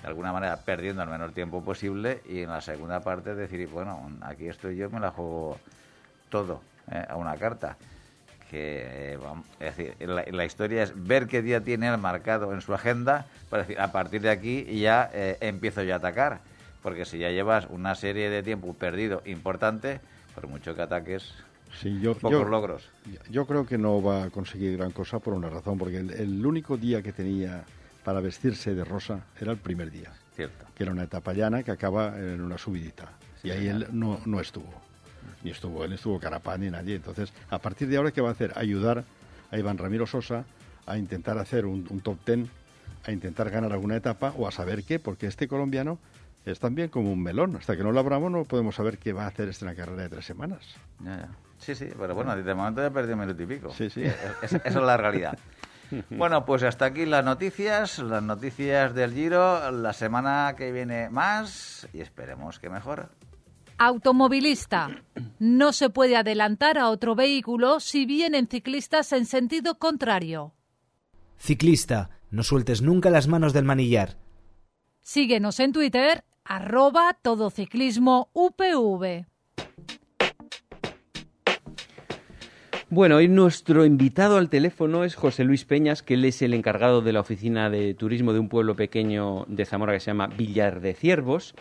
de 0.00 0.08
alguna 0.08 0.32
manera 0.32 0.56
perdiendo 0.56 1.02
el 1.02 1.08
menor 1.08 1.32
tiempo 1.32 1.62
posible 1.62 2.22
y 2.28 2.42
en 2.42 2.50
la 2.50 2.60
segunda 2.60 3.00
parte 3.00 3.34
decir, 3.34 3.68
bueno, 3.68 4.10
aquí 4.22 4.46
estoy 4.46 4.76
yo, 4.76 4.88
me 4.90 5.00
la 5.00 5.10
juego 5.10 5.58
todo 6.30 6.62
¿eh? 6.90 7.04
a 7.08 7.16
una 7.16 7.36
carta. 7.36 7.76
Que, 8.50 9.12
eh, 9.12 9.18
vam- 9.18 9.42
es 9.60 9.76
decir, 9.76 9.94
la, 10.08 10.24
la 10.30 10.44
historia 10.44 10.82
es 10.82 10.92
ver 10.96 11.26
qué 11.26 11.42
día 11.42 11.60
tiene 11.62 11.94
marcado 11.96 12.54
en 12.54 12.60
su 12.62 12.72
agenda 12.72 13.26
para 13.50 13.62
decir, 13.64 13.78
a 13.78 13.92
partir 13.92 14.22
de 14.22 14.30
aquí 14.30 14.64
ya 14.80 15.10
eh, 15.12 15.36
empiezo 15.40 15.82
yo 15.82 15.92
a 15.94 15.96
atacar. 15.98 16.40
Porque 16.82 17.04
si 17.04 17.18
ya 17.18 17.30
llevas 17.30 17.66
una 17.70 17.94
serie 17.94 18.30
de 18.30 18.42
tiempo 18.42 18.72
perdido 18.72 19.20
importante, 19.26 20.00
por 20.34 20.46
mucho 20.48 20.74
que 20.74 20.82
ataques, 20.82 21.34
Sí, 21.82 22.00
yo, 22.00 22.14
pocos 22.14 22.30
yo- 22.30 22.44
logros. 22.48 22.88
Yo 23.30 23.44
creo 23.46 23.66
que 23.66 23.76
no 23.76 24.02
va 24.02 24.24
a 24.24 24.30
conseguir 24.30 24.78
gran 24.78 24.90
cosa 24.92 25.18
por 25.18 25.34
una 25.34 25.50
razón, 25.50 25.76
porque 25.76 25.98
el, 25.98 26.10
el 26.12 26.46
único 26.46 26.78
día 26.78 27.02
que 27.02 27.12
tenía 27.12 27.64
para 28.04 28.20
vestirse 28.20 28.74
de 28.74 28.84
rosa 28.84 29.20
era 29.38 29.52
el 29.52 29.58
primer 29.58 29.90
día, 29.90 30.10
Cierto. 30.34 30.64
que 30.74 30.84
era 30.84 30.92
una 30.92 31.02
etapa 31.02 31.34
llana 31.34 31.62
que 31.62 31.70
acaba 31.72 32.16
en 32.18 32.40
una 32.40 32.56
subidita. 32.56 33.10
Sí, 33.42 33.48
y 33.48 33.50
ahí 33.50 33.58
señor. 33.66 33.82
él 33.82 33.86
no, 33.92 34.18
no 34.24 34.40
estuvo. 34.40 34.72
Ni 35.42 35.50
estuvo 35.50 35.84
él, 35.84 35.92
estuvo 35.92 36.18
Carapani, 36.18 36.70
nadie. 36.70 36.96
Entonces, 36.96 37.32
a 37.50 37.58
partir 37.58 37.88
de 37.88 37.96
ahora, 37.96 38.10
¿qué 38.10 38.20
va 38.20 38.30
a 38.30 38.32
hacer? 38.32 38.52
Ayudar 38.56 39.04
a 39.50 39.58
Iván 39.58 39.78
Ramiro 39.78 40.06
Sosa 40.06 40.44
a 40.86 40.96
intentar 40.96 41.38
hacer 41.38 41.66
un, 41.66 41.84
top 42.00 42.18
ten, 42.24 42.48
a 43.04 43.12
intentar 43.12 43.50
ganar 43.50 43.72
alguna 43.72 43.96
etapa 43.96 44.32
o 44.36 44.48
a 44.48 44.50
saber 44.50 44.84
qué, 44.84 44.98
porque 44.98 45.26
este 45.26 45.48
colombiano 45.48 45.98
es 46.46 46.58
también 46.58 46.88
como 46.88 47.12
un 47.12 47.22
melón. 47.22 47.56
Hasta 47.56 47.76
que 47.76 47.82
no 47.82 47.92
lo 47.92 48.00
abramos 48.00 48.30
no 48.30 48.44
podemos 48.44 48.74
saber 48.74 48.98
qué 48.98 49.12
va 49.12 49.24
a 49.24 49.28
hacer 49.28 49.48
este 49.48 49.64
en 49.64 49.70
la 49.70 49.76
carrera 49.76 50.02
de 50.02 50.08
tres 50.08 50.24
semanas. 50.24 50.60
Sí, 51.58 51.74
sí, 51.74 51.88
pero 51.98 52.14
bueno, 52.14 52.34
de 52.34 52.54
momento 52.54 52.82
ya 52.82 52.90
perdido 52.90 53.14
un 53.14 53.20
minuto 53.20 53.42
y 53.42 53.46
pico. 53.46 53.70
Sí, 53.72 53.90
sí. 53.90 54.02
esa 54.42 54.56
es 54.56 54.74
la 54.74 54.96
realidad. 54.96 55.38
Bueno, 56.10 56.44
pues 56.44 56.62
hasta 56.64 56.84
aquí 56.84 57.06
las 57.06 57.24
noticias, 57.24 57.98
las 57.98 58.22
noticias 58.22 58.94
del 58.94 59.14
Giro. 59.14 59.70
La 59.70 59.92
semana 59.92 60.54
que 60.56 60.70
viene 60.70 61.08
más 61.08 61.88
y 61.92 62.00
esperemos 62.00 62.58
que 62.58 62.68
mejore. 62.68 63.04
Automovilista. 63.78 64.90
No 65.38 65.72
se 65.72 65.88
puede 65.88 66.16
adelantar 66.16 66.78
a 66.78 66.90
otro 66.90 67.14
vehículo 67.14 67.78
si 67.78 68.06
vienen 68.06 68.48
ciclistas 68.48 69.12
en 69.12 69.24
sentido 69.24 69.78
contrario. 69.78 70.52
Ciclista. 71.38 72.10
No 72.30 72.42
sueltes 72.42 72.82
nunca 72.82 73.08
las 73.08 73.28
manos 73.28 73.52
del 73.52 73.64
manillar. 73.64 74.18
Síguenos 75.00 75.60
en 75.60 75.72
Twitter, 75.72 76.24
arroba 76.44 77.16
todociclismo 77.22 78.28
UPV. 78.32 79.26
Bueno, 82.90 83.16
hoy 83.16 83.28
nuestro 83.28 83.84
invitado 83.84 84.38
al 84.38 84.50
teléfono 84.50 85.04
es 85.04 85.14
José 85.14 85.44
Luis 85.44 85.64
Peñas, 85.64 86.02
que 86.02 86.14
él 86.14 86.24
es 86.24 86.42
el 86.42 86.52
encargado 86.52 87.00
de 87.00 87.12
la 87.12 87.20
oficina 87.20 87.70
de 87.70 87.94
turismo 87.94 88.32
de 88.32 88.40
un 88.40 88.48
pueblo 88.48 88.74
pequeño 88.74 89.44
de 89.46 89.64
Zamora 89.66 89.92
que 89.92 90.00
se 90.00 90.06
llama 90.06 90.26
Villar 90.26 90.80
de 90.80 90.94
Ciervos, 90.94 91.54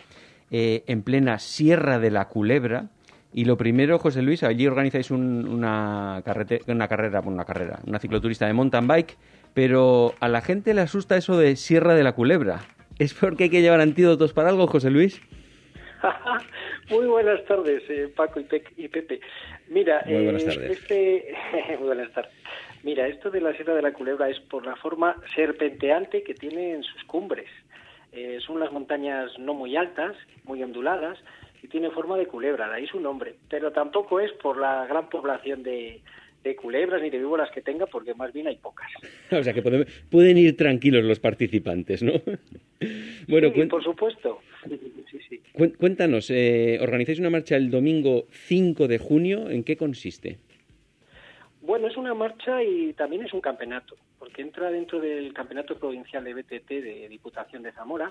eh, 0.52 0.84
en 0.88 1.04
plena 1.04 1.40
Sierra 1.40 2.00
de 2.00 2.12
la 2.12 2.28
Culebra. 2.28 2.90
Y 3.34 3.46
lo 3.46 3.58
primero, 3.58 4.00
José 4.00 4.22
Luis, 4.22 4.44
allí 4.44 4.66
organizáis 4.68 5.12
una, 5.12 5.50
una 5.50 6.88
carrera, 6.88 7.22
una 7.22 7.46
carrera, 7.46 7.80
una 7.86 8.00
cicloturista 8.00 8.48
de 8.48 8.54
mountain 8.54 8.88
bike, 8.88 9.18
pero 9.54 10.14
a 10.20 10.28
la 10.28 10.42
gente 10.42 10.74
le 10.74 10.82
asusta 10.82 11.18
eso 11.18 11.38
de 11.38 11.56
Sierra 11.56 11.94
de 11.94 12.04
la 12.04 12.14
Culebra. 12.14 12.62
¿Es 13.00 13.14
porque 13.14 13.46
hay 13.46 13.50
que 13.50 13.62
llevar 13.62 13.82
antídotos 13.82 14.34
para 14.34 14.50
algo, 14.50 14.68
José 14.68 14.90
Luis? 14.90 15.22
Muy 16.90 17.06
buenas 17.06 17.44
tardes, 17.46 17.84
eh, 17.90 18.12
Paco 18.16 18.40
y, 18.40 18.88
Pepe. 18.88 19.20
Mira, 19.70 20.02
eh, 20.06 20.70
Este... 20.70 21.36
Muy 21.80 21.88
buenas 21.88 22.12
tardes. 22.14 22.32
Mira, 22.84 23.08
esto 23.08 23.30
de 23.30 23.42
la 23.42 23.54
Sierra 23.54 23.76
de 23.76 23.82
la 23.82 23.92
Culebra 23.92 24.30
es 24.30 24.40
por 24.40 24.66
la 24.66 24.76
forma 24.78 25.16
serpenteante 25.36 26.24
que 26.24 26.34
tiene 26.34 26.74
en 26.74 26.84
sus 26.84 27.04
cumbres. 27.04 27.50
Eh, 28.12 28.40
son 28.46 28.60
las 28.60 28.72
montañas 28.72 29.32
no 29.40 29.54
muy 29.54 29.76
altas, 29.76 30.16
muy 30.46 30.64
onduladas, 30.64 31.18
y 31.62 31.68
tiene 31.68 31.90
forma 31.92 32.18
de 32.18 32.28
culebra, 32.28 32.68
de 32.70 32.76
ahí 32.76 32.88
su 32.88 33.00
nombre. 33.00 33.36
Pero 33.50 33.72
tampoco 33.72 34.20
es 34.20 34.32
por 34.34 34.58
la 34.58 34.86
gran 34.86 35.10
población 35.10 35.64
de, 35.64 36.02
de 36.44 36.56
culebras 36.56 37.02
ni 37.02 37.10
de 37.10 37.18
víboras 37.18 37.50
que 37.52 37.62
tenga, 37.62 37.86
porque 37.86 38.14
más 38.14 38.34
bien 38.34 38.48
hay 38.48 38.58
pocas. 38.58 38.88
o 39.32 39.44
sea 39.44 39.54
que 39.54 39.62
pueden, 39.62 40.38
ir 40.38 40.56
tranquilos 40.56 41.04
los 41.04 41.20
participantes, 41.20 42.04
¿no? 42.04 42.14
bueno, 43.28 43.52
sí, 43.54 43.66
por 43.66 43.84
supuesto. 43.84 44.40
Cuéntanos, 45.78 46.30
eh, 46.30 46.78
organizáis 46.82 47.20
una 47.20 47.30
marcha 47.30 47.56
el 47.56 47.72
domingo 47.72 48.26
5 48.30 48.88
de 48.88 48.98
junio, 49.00 49.50
¿en 49.50 49.64
qué 49.64 49.76
consiste? 49.76 50.38
Bueno, 51.68 51.88
es 51.88 51.98
una 51.98 52.14
marcha 52.14 52.64
y 52.64 52.94
también 52.94 53.26
es 53.26 53.34
un 53.34 53.42
campeonato, 53.42 53.98
porque 54.18 54.42
entra 54.42 54.72
dentro 54.72 55.02
del 55.02 55.34
campeonato 55.34 55.78
provincial 55.78 56.24
de 56.24 56.34
BTT 56.34 56.70
de 56.70 57.10
Diputación 57.10 57.62
de 57.62 57.74
Zamora 57.74 58.10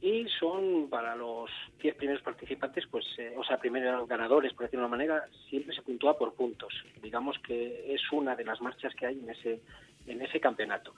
y 0.00 0.28
son 0.38 0.88
para 0.88 1.16
los 1.16 1.50
10 1.82 1.96
primeros 1.96 2.22
participantes, 2.22 2.84
pues, 2.88 3.04
eh, 3.18 3.34
o 3.36 3.42
sea, 3.42 3.58
primeros 3.58 4.06
ganadores, 4.06 4.52
por 4.52 4.66
decirlo 4.66 4.82
de 4.82 4.86
una 4.86 4.96
manera, 4.98 5.24
siempre 5.50 5.74
se 5.74 5.82
puntúa 5.82 6.16
por 6.16 6.34
puntos. 6.34 6.72
Digamos 7.02 7.36
que 7.40 7.92
es 7.92 8.00
una 8.12 8.36
de 8.36 8.44
las 8.44 8.60
marchas 8.60 8.94
que 8.94 9.06
hay 9.06 9.18
en 9.18 9.30
ese, 9.30 9.60
en 10.06 10.22
ese 10.22 10.38
campeonato. 10.38 10.94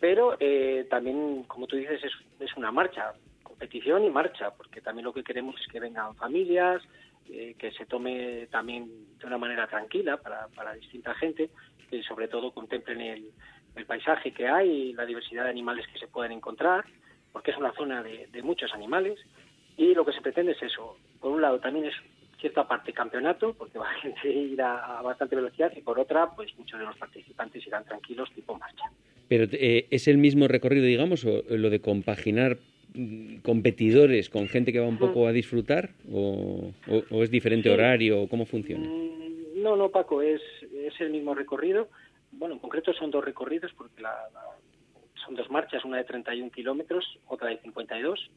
Pero 0.00 0.36
eh, 0.40 0.88
también, 0.90 1.44
como 1.44 1.68
tú 1.68 1.76
dices, 1.76 2.02
es, 2.02 2.12
es 2.40 2.56
una 2.56 2.72
marcha, 2.72 3.12
competición 3.44 4.04
y 4.04 4.10
marcha, 4.10 4.50
porque 4.56 4.80
también 4.80 5.04
lo 5.04 5.12
que 5.12 5.22
queremos 5.22 5.54
es 5.60 5.68
que 5.68 5.78
vengan 5.78 6.16
familias, 6.16 6.82
eh, 7.30 7.54
que 7.58 7.72
se 7.72 7.86
tome 7.86 8.46
también 8.50 8.90
de 9.18 9.26
una 9.26 9.38
manera 9.38 9.66
tranquila 9.66 10.16
para, 10.16 10.48
para 10.48 10.74
distinta 10.74 11.14
gente, 11.14 11.50
y 11.90 12.02
sobre 12.02 12.28
todo 12.28 12.52
contemplen 12.52 13.00
el, 13.00 13.30
el 13.76 13.86
paisaje 13.86 14.32
que 14.32 14.48
hay 14.48 14.92
la 14.92 15.06
diversidad 15.06 15.44
de 15.44 15.50
animales 15.50 15.86
que 15.92 15.98
se 15.98 16.08
pueden 16.08 16.32
encontrar 16.32 16.84
porque 17.32 17.50
es 17.50 17.56
una 17.56 17.72
zona 17.72 18.02
de, 18.02 18.42
muchos 18.42 18.72
animales 18.74 19.18
y 19.76 19.94
lo 19.94 20.04
que 20.04 20.12
se 20.12 20.20
pretende 20.20 20.52
es 20.52 20.62
eso. 20.62 20.96
Por 21.20 21.32
un 21.32 21.40
lado 21.40 21.60
también 21.60 21.86
es 21.86 21.94
cierta 22.40 22.66
parte 22.66 22.92
campeonato, 22.92 23.54
porque 23.54 23.78
va 23.78 23.88
a 24.24 24.26
ir 24.26 24.60
a, 24.60 25.02
bastante 25.02 25.36
velocidad, 25.36 25.72
y 25.76 25.80
por 25.82 25.98
otra, 25.98 26.30
pues 26.34 26.56
muchos 26.58 26.78
de 26.78 26.86
los 26.86 26.96
participantes 26.96 27.66
irán 27.66 27.84
tranquilos 27.84 28.30
tipo 28.34 28.58
marcha. 28.58 28.84
Pero 29.28 29.46
eh, 29.52 29.86
es 29.90 30.08
el 30.08 30.18
mismo 30.18 30.48
recorrido, 30.48 30.84
digamos, 30.84 31.24
o 31.24 31.42
lo 31.48 31.70
de 31.70 31.80
compaginar 31.80 32.58
competidores 33.42 34.28
con 34.28 34.48
gente 34.48 34.72
que 34.72 34.80
va 34.80 34.86
un 34.86 34.98
poco 34.98 35.26
a 35.26 35.32
disfrutar, 35.32 35.90
o, 36.12 36.72
es 37.22 37.30
diferente 37.30 37.70
horario, 37.70 38.22
o 38.22 38.28
cómo 38.28 38.46
funciona. 38.46 38.86
Mm, 38.86 39.62
no, 39.62 39.76
no, 39.76 39.90
Paco, 39.90 40.22
es, 40.22 40.40
es 40.72 41.00
el 41.00 41.10
mismo 41.10 41.34
recorrido. 41.34 41.88
Bueno, 42.32 42.54
en 42.54 42.60
concreto 42.60 42.92
son 42.92 43.10
dos 43.10 43.24
recorridos, 43.24 43.72
porque 43.76 44.02
la 44.02 44.28
son 45.28 45.34
dos 45.34 45.50
marchas, 45.50 45.84
una 45.84 45.98
de 45.98 46.04
31 46.04 46.50
kilómetros, 46.50 47.18
otra 47.26 47.50
de 47.50 47.58
52, 47.58 48.30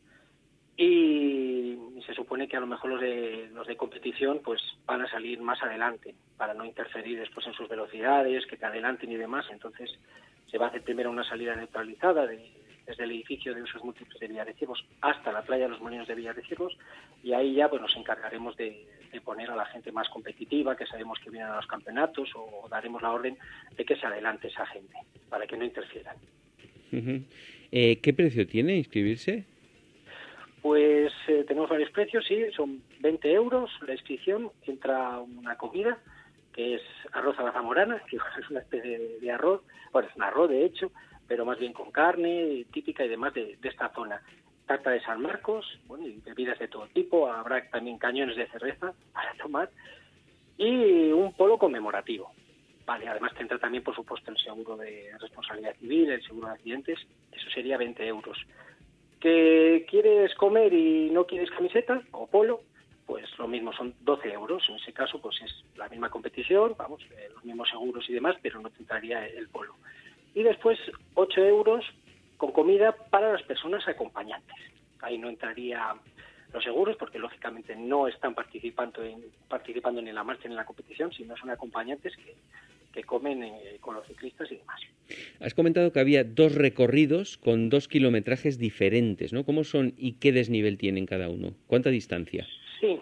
y 0.76 1.78
se 2.06 2.14
supone 2.14 2.48
que 2.48 2.58
a 2.58 2.60
lo 2.60 2.68
mejor 2.68 2.92
los 2.92 3.02
de, 3.02 3.50
los 3.54 3.68
de 3.68 3.78
competición 3.78 4.42
pues 4.44 4.62
van 4.86 5.02
a 5.02 5.10
salir 5.10 5.40
más 5.40 5.62
adelante 5.62 6.16
para 6.38 6.54
no 6.54 6.66
interferir 6.66 7.20
después 7.20 7.46
en 7.48 7.54
sus 7.54 7.70
velocidades, 7.70 8.46
que 8.46 8.58
te 8.58 8.66
adelanten 8.66 9.12
y 9.12 9.16
demás. 9.16 9.46
Entonces 9.52 9.90
se 10.50 10.58
va 10.58 10.66
a 10.66 10.70
hacer 10.70 10.82
primero 10.82 11.10
una 11.10 11.24
salida 11.24 11.56
neutralizada 11.56 12.26
desde 12.86 13.04
el 13.04 13.12
edificio 13.12 13.54
de 13.54 13.62
usos 13.62 13.84
múltiples 13.84 14.20
de 14.20 14.28
Villarrecibos 14.28 14.86
hasta 15.02 15.32
la 15.32 15.42
playa 15.44 15.66
de 15.66 15.72
los 15.72 15.82
Molinos 15.82 16.08
de 16.08 16.16
Villarrecibos 16.16 16.78
y 17.24 17.34
ahí 17.34 17.56
ya 17.56 17.70
pues 17.70 17.82
nos 17.82 17.96
encargaremos 17.96 18.56
de, 18.58 18.86
de, 19.12 19.22
poner 19.22 19.50
a 19.52 19.56
la 19.56 19.66
gente 19.66 19.92
más 19.92 20.10
competitiva, 20.10 20.76
que 20.76 20.86
sabemos 20.86 21.20
que 21.20 21.30
vienen 21.30 21.50
a 21.50 21.58
los 21.58 21.68
campeonatos 21.68 22.30
o 22.36 22.68
daremos 22.70 23.02
la 23.02 23.12
orden 23.12 23.38
de 23.76 23.86
que 23.86 23.96
se 23.96 24.06
adelante 24.06 24.48
esa 24.48 24.66
gente 24.66 24.96
para 25.30 25.46
que 25.46 25.58
no 25.58 25.66
interfieran. 25.66 26.18
Eh, 27.72 28.00
¿Qué 28.02 28.14
precio 28.14 28.46
tiene 28.46 28.76
inscribirse? 28.76 29.46
Pues 30.62 31.12
eh, 31.28 31.44
tenemos 31.48 31.70
varios 31.70 31.90
precios, 31.90 32.26
sí, 32.28 32.44
son 32.56 32.84
20 33.00 33.32
euros 33.32 33.72
la 33.88 33.94
inscripción, 33.94 34.52
entra 34.68 35.20
una 35.20 35.58
comida 35.58 35.98
que 36.54 36.76
es 36.76 36.82
arroz 37.14 37.40
a 37.40 37.44
la 37.44 37.52
zamorana, 37.52 38.02
que 38.10 38.18
es 38.18 38.50
una 38.50 38.60
especie 38.60 39.18
de, 39.20 39.32
arroz, 39.32 39.62
bueno, 39.92 40.08
es 40.10 40.16
un 40.16 40.24
arroz 40.24 40.50
de 40.50 40.66
hecho, 40.66 40.92
pero 41.32 41.46
más 41.46 41.58
bien 41.58 41.72
con 41.72 41.92
carne 41.92 42.66
típica 42.74 43.06
y 43.06 43.08
demás 43.08 43.34
de, 43.34 43.58
esta 43.64 43.88
zona. 43.94 44.22
Tarta 44.66 44.90
de 44.92 45.00
San 45.00 45.22
Marcos, 45.22 45.66
bueno, 45.88 46.06
y 46.06 46.20
bebidas 46.20 46.60
de 46.60 46.68
todo 46.68 46.88
tipo, 46.88 47.32
habrá 47.32 47.70
también 47.70 47.98
cañones 47.98 48.36
de 48.36 48.50
cerveza 48.50 48.92
para 49.14 49.34
tomar 49.36 49.70
y 50.58 51.10
un 51.14 51.32
polo 51.32 51.58
conmemorativo. 51.58 52.34
Vale, 52.86 53.08
además 53.08 53.34
tendrá 53.34 53.58
también, 53.60 53.82
por 53.82 53.96
supuesto, 53.96 54.30
el 54.30 54.38
seguro 54.40 54.76
de 54.76 55.10
responsabilidad 55.22 55.74
civil, 55.78 56.10
el 56.10 56.22
seguro 56.22 56.48
de 56.48 56.54
accidentes, 56.56 57.00
eso 57.32 57.50
sería 57.50 57.78
20 57.78 58.06
euros. 58.06 58.38
¿Que 59.22 59.86
quieres 59.90 60.36
comer 60.36 60.74
y 60.74 61.12
no 61.12 61.26
quieres 61.26 61.50
camiseta 61.52 62.02
o 62.12 62.28
polo? 62.28 62.60
Pues 63.06 63.26
lo 63.40 63.48
mismo, 63.48 63.72
son 63.72 63.96
12 64.02 64.34
euros. 64.34 64.68
En 64.68 64.76
ese 64.76 64.92
caso, 64.92 65.22
pues 65.22 65.38
es 65.46 65.64
la 65.78 65.88
misma 65.88 66.10
competición, 66.10 66.76
vamos, 66.78 67.02
eh, 67.04 67.30
los 67.34 67.46
mismos 67.46 67.70
seguros 67.70 68.04
y 68.10 68.14
demás, 68.14 68.36
pero 68.42 68.60
no 68.60 68.70
te 68.70 68.80
entraría 68.80 69.26
el 69.26 69.48
polo. 69.48 69.76
Y 70.34 70.44
después 70.44 70.80
8 71.16 71.42
euros 71.42 71.86
con 72.38 72.52
comida 72.52 72.96
para 73.10 73.34
las 73.34 73.44
personas 73.44 73.88
acompañantes. 73.88 74.56
Ahí 75.02 75.18
no 75.18 75.30
entraría 75.30 75.96
los 76.54 76.64
seguros, 76.64 76.98
porque 76.98 77.20
lógicamente 77.20 77.76
no 77.76 78.08
están 78.08 78.34
participando 78.34 79.04
en, 79.04 79.24
participando 79.48 80.02
ni 80.02 80.10
en 80.10 80.16
la 80.16 80.24
marcha 80.24 80.48
ni 80.48 80.54
en 80.54 80.58
la 80.58 80.66
competición, 80.66 81.12
sino 81.14 81.38
son 81.38 81.50
acompañantes 81.50 82.16
que, 82.18 82.36
que 82.92 83.04
comen 83.04 83.44
eh, 83.44 83.78
con 83.80 83.96
los 83.96 84.06
ciclistas 84.08 84.52
y 84.52 84.58
demás. 84.58 84.82
Has 85.40 85.54
comentado 85.54 85.92
que 85.92 86.00
había 86.00 86.24
dos 86.24 86.56
recorridos 86.56 87.38
con 87.38 87.70
dos 87.70 87.88
kilometrajes 87.88 88.58
diferentes, 88.58 89.34
¿no? 89.34 89.46
¿Cómo 89.46 89.64
son 89.64 89.94
y 89.98 90.14
qué 90.14 90.32
desnivel 90.32 90.78
tienen 90.78 91.06
cada 91.06 91.30
uno? 91.30 91.54
¿Cuánta 91.68 91.90
distancia? 91.90 92.46
Sí, 92.80 93.00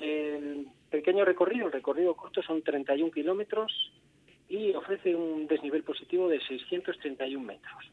el 0.00 0.66
pequeño 0.90 1.24
recorrido, 1.24 1.66
el 1.66 1.72
recorrido 1.72 2.14
corto 2.14 2.42
son 2.42 2.62
31 2.62 3.10
kilómetros 3.10 3.92
y 4.48 4.72
ofrece 4.72 5.14
un 5.14 5.46
desnivel 5.46 5.82
positivo 5.82 6.28
de 6.28 6.40
631 6.40 7.44
metros. 7.44 7.90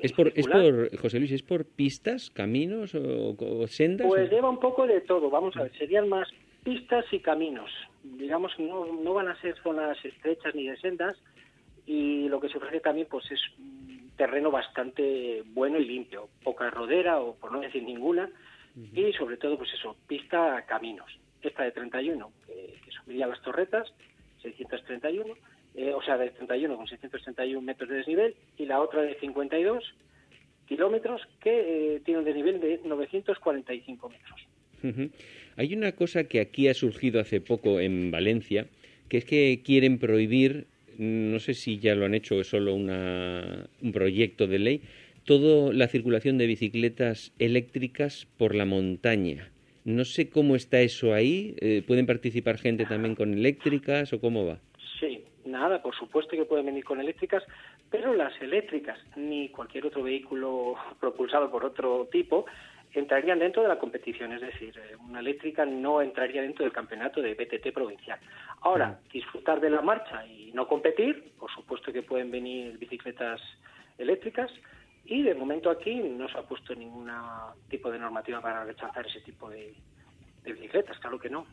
¿Es 0.00 0.12
por, 0.12 0.32
es 0.34 0.46
por, 0.46 0.96
José 0.98 1.18
Luis, 1.18 1.32
es 1.32 1.42
por 1.42 1.64
pistas, 1.64 2.30
caminos 2.30 2.94
o, 2.94 3.66
sendas? 3.66 4.06
Pues 4.06 4.30
lleva 4.30 4.48
un 4.48 4.60
poco 4.60 4.86
de 4.86 5.00
todo, 5.00 5.30
vamos 5.30 5.56
a 5.56 5.64
ver, 5.64 5.76
serían 5.76 6.08
más 6.08 6.28
pistas 6.62 7.04
y 7.10 7.18
caminos. 7.18 7.70
Digamos 8.02 8.54
que 8.54 8.62
no, 8.62 8.86
no 8.86 9.14
van 9.14 9.28
a 9.28 9.40
ser 9.40 9.56
zonas 9.62 10.02
estrechas 10.04 10.54
ni 10.54 10.68
de 10.68 10.76
sendas 10.78 11.16
y 11.86 12.28
lo 12.28 12.40
que 12.40 12.48
se 12.48 12.58
ofrece 12.58 12.80
también 12.80 13.08
pues 13.10 13.30
es 13.32 13.40
un 13.58 14.12
terreno 14.16 14.50
bastante 14.50 15.42
bueno 15.46 15.78
y 15.78 15.84
limpio, 15.84 16.28
poca 16.44 16.70
rodera 16.70 17.20
o 17.20 17.34
por 17.34 17.52
no 17.52 17.60
decir 17.60 17.82
ninguna 17.82 18.30
y 18.94 19.12
sobre 19.14 19.36
todo 19.36 19.58
pues 19.58 19.72
eso, 19.74 19.96
pista, 20.06 20.64
caminos. 20.66 21.10
esta 21.42 21.64
de 21.64 21.72
31, 21.72 22.32
que, 22.46 22.78
que 22.84 22.90
subiría 22.92 23.26
las 23.26 23.42
torretas, 23.42 23.92
631, 24.42 25.34
eh, 25.74 25.92
o 25.92 26.02
sea, 26.02 26.18
de 26.18 26.30
31 26.30 26.76
con 26.76 26.86
631 26.86 27.60
metros 27.60 27.88
de 27.88 27.96
desnivel, 27.96 28.34
y 28.56 28.66
la 28.66 28.80
otra 28.80 29.02
de 29.02 29.14
52 29.20 29.84
kilómetros, 30.66 31.22
que 31.40 31.96
eh, 31.96 32.00
tiene 32.04 32.20
un 32.20 32.24
desnivel 32.24 32.60
de 32.60 32.80
945 32.84 34.08
metros. 34.08 34.40
Hay 35.56 35.74
una 35.74 35.92
cosa 35.92 36.24
que 36.24 36.40
aquí 36.40 36.68
ha 36.68 36.74
surgido 36.74 37.20
hace 37.20 37.40
poco 37.40 37.80
en 37.80 38.10
Valencia, 38.10 38.66
que 39.08 39.18
es 39.18 39.24
que 39.24 39.60
quieren 39.64 39.98
prohibir, 39.98 40.66
no 40.96 41.38
sé 41.38 41.54
si 41.54 41.78
ya 41.78 41.94
lo 41.94 42.06
han 42.06 42.14
hecho 42.14 42.36
o 42.36 42.40
es 42.40 42.46
solo 42.46 42.74
una, 42.74 43.68
un 43.82 43.92
proyecto 43.92 44.46
de 44.46 44.58
ley, 44.58 44.82
toda 45.24 45.72
la 45.72 45.88
circulación 45.88 46.38
de 46.38 46.46
bicicletas 46.46 47.32
eléctricas 47.38 48.26
por 48.38 48.54
la 48.54 48.64
montaña. 48.64 49.50
No 49.84 50.04
sé 50.04 50.28
cómo 50.28 50.56
está 50.56 50.80
eso 50.80 51.14
ahí. 51.14 51.56
Eh, 51.60 51.82
¿Pueden 51.86 52.06
participar 52.06 52.58
gente 52.58 52.84
también 52.84 53.14
con 53.14 53.32
eléctricas 53.32 54.12
o 54.12 54.20
cómo 54.20 54.46
va? 54.46 54.58
Sí, 54.98 55.24
nada, 55.44 55.82
por 55.82 55.94
supuesto 55.94 56.36
que 56.36 56.44
pueden 56.44 56.66
venir 56.66 56.84
con 56.84 57.00
eléctricas, 57.00 57.42
pero 57.90 58.14
las 58.14 58.32
eléctricas 58.42 58.98
ni 59.16 59.48
cualquier 59.48 59.86
otro 59.86 60.02
vehículo 60.02 60.74
propulsado 61.00 61.50
por 61.50 61.64
otro 61.64 62.08
tipo 62.12 62.46
entrarían 62.92 63.38
dentro 63.38 63.62
de 63.62 63.68
la 63.68 63.78
competición, 63.78 64.32
es 64.32 64.40
decir, 64.40 64.76
eh, 64.76 64.96
una 64.96 65.20
eléctrica 65.20 65.64
no 65.64 66.02
entraría 66.02 66.42
dentro 66.42 66.64
del 66.64 66.72
campeonato 66.72 67.22
de 67.22 67.34
BTT 67.34 67.72
provincial. 67.72 68.18
Ahora, 68.62 68.98
disfrutar 69.12 69.60
de 69.60 69.70
la 69.70 69.80
marcha 69.80 70.26
y 70.26 70.50
no 70.52 70.66
competir, 70.66 71.32
por 71.38 71.50
supuesto 71.52 71.92
que 71.92 72.02
pueden 72.02 72.32
venir 72.32 72.78
bicicletas 72.78 73.40
eléctricas, 73.96 74.50
y 75.10 75.22
de 75.22 75.34
momento 75.34 75.70
aquí 75.70 75.96
no 75.96 76.28
se 76.28 76.38
ha 76.38 76.42
puesto 76.42 76.72
ningún 76.74 77.10
tipo 77.68 77.90
de 77.90 77.98
normativa 77.98 78.40
para 78.40 78.64
rechazar 78.64 79.04
ese 79.06 79.20
tipo 79.20 79.50
de, 79.50 79.74
bicicletas, 80.44 80.98
claro 80.98 81.18
que 81.18 81.28
no. 81.28 81.46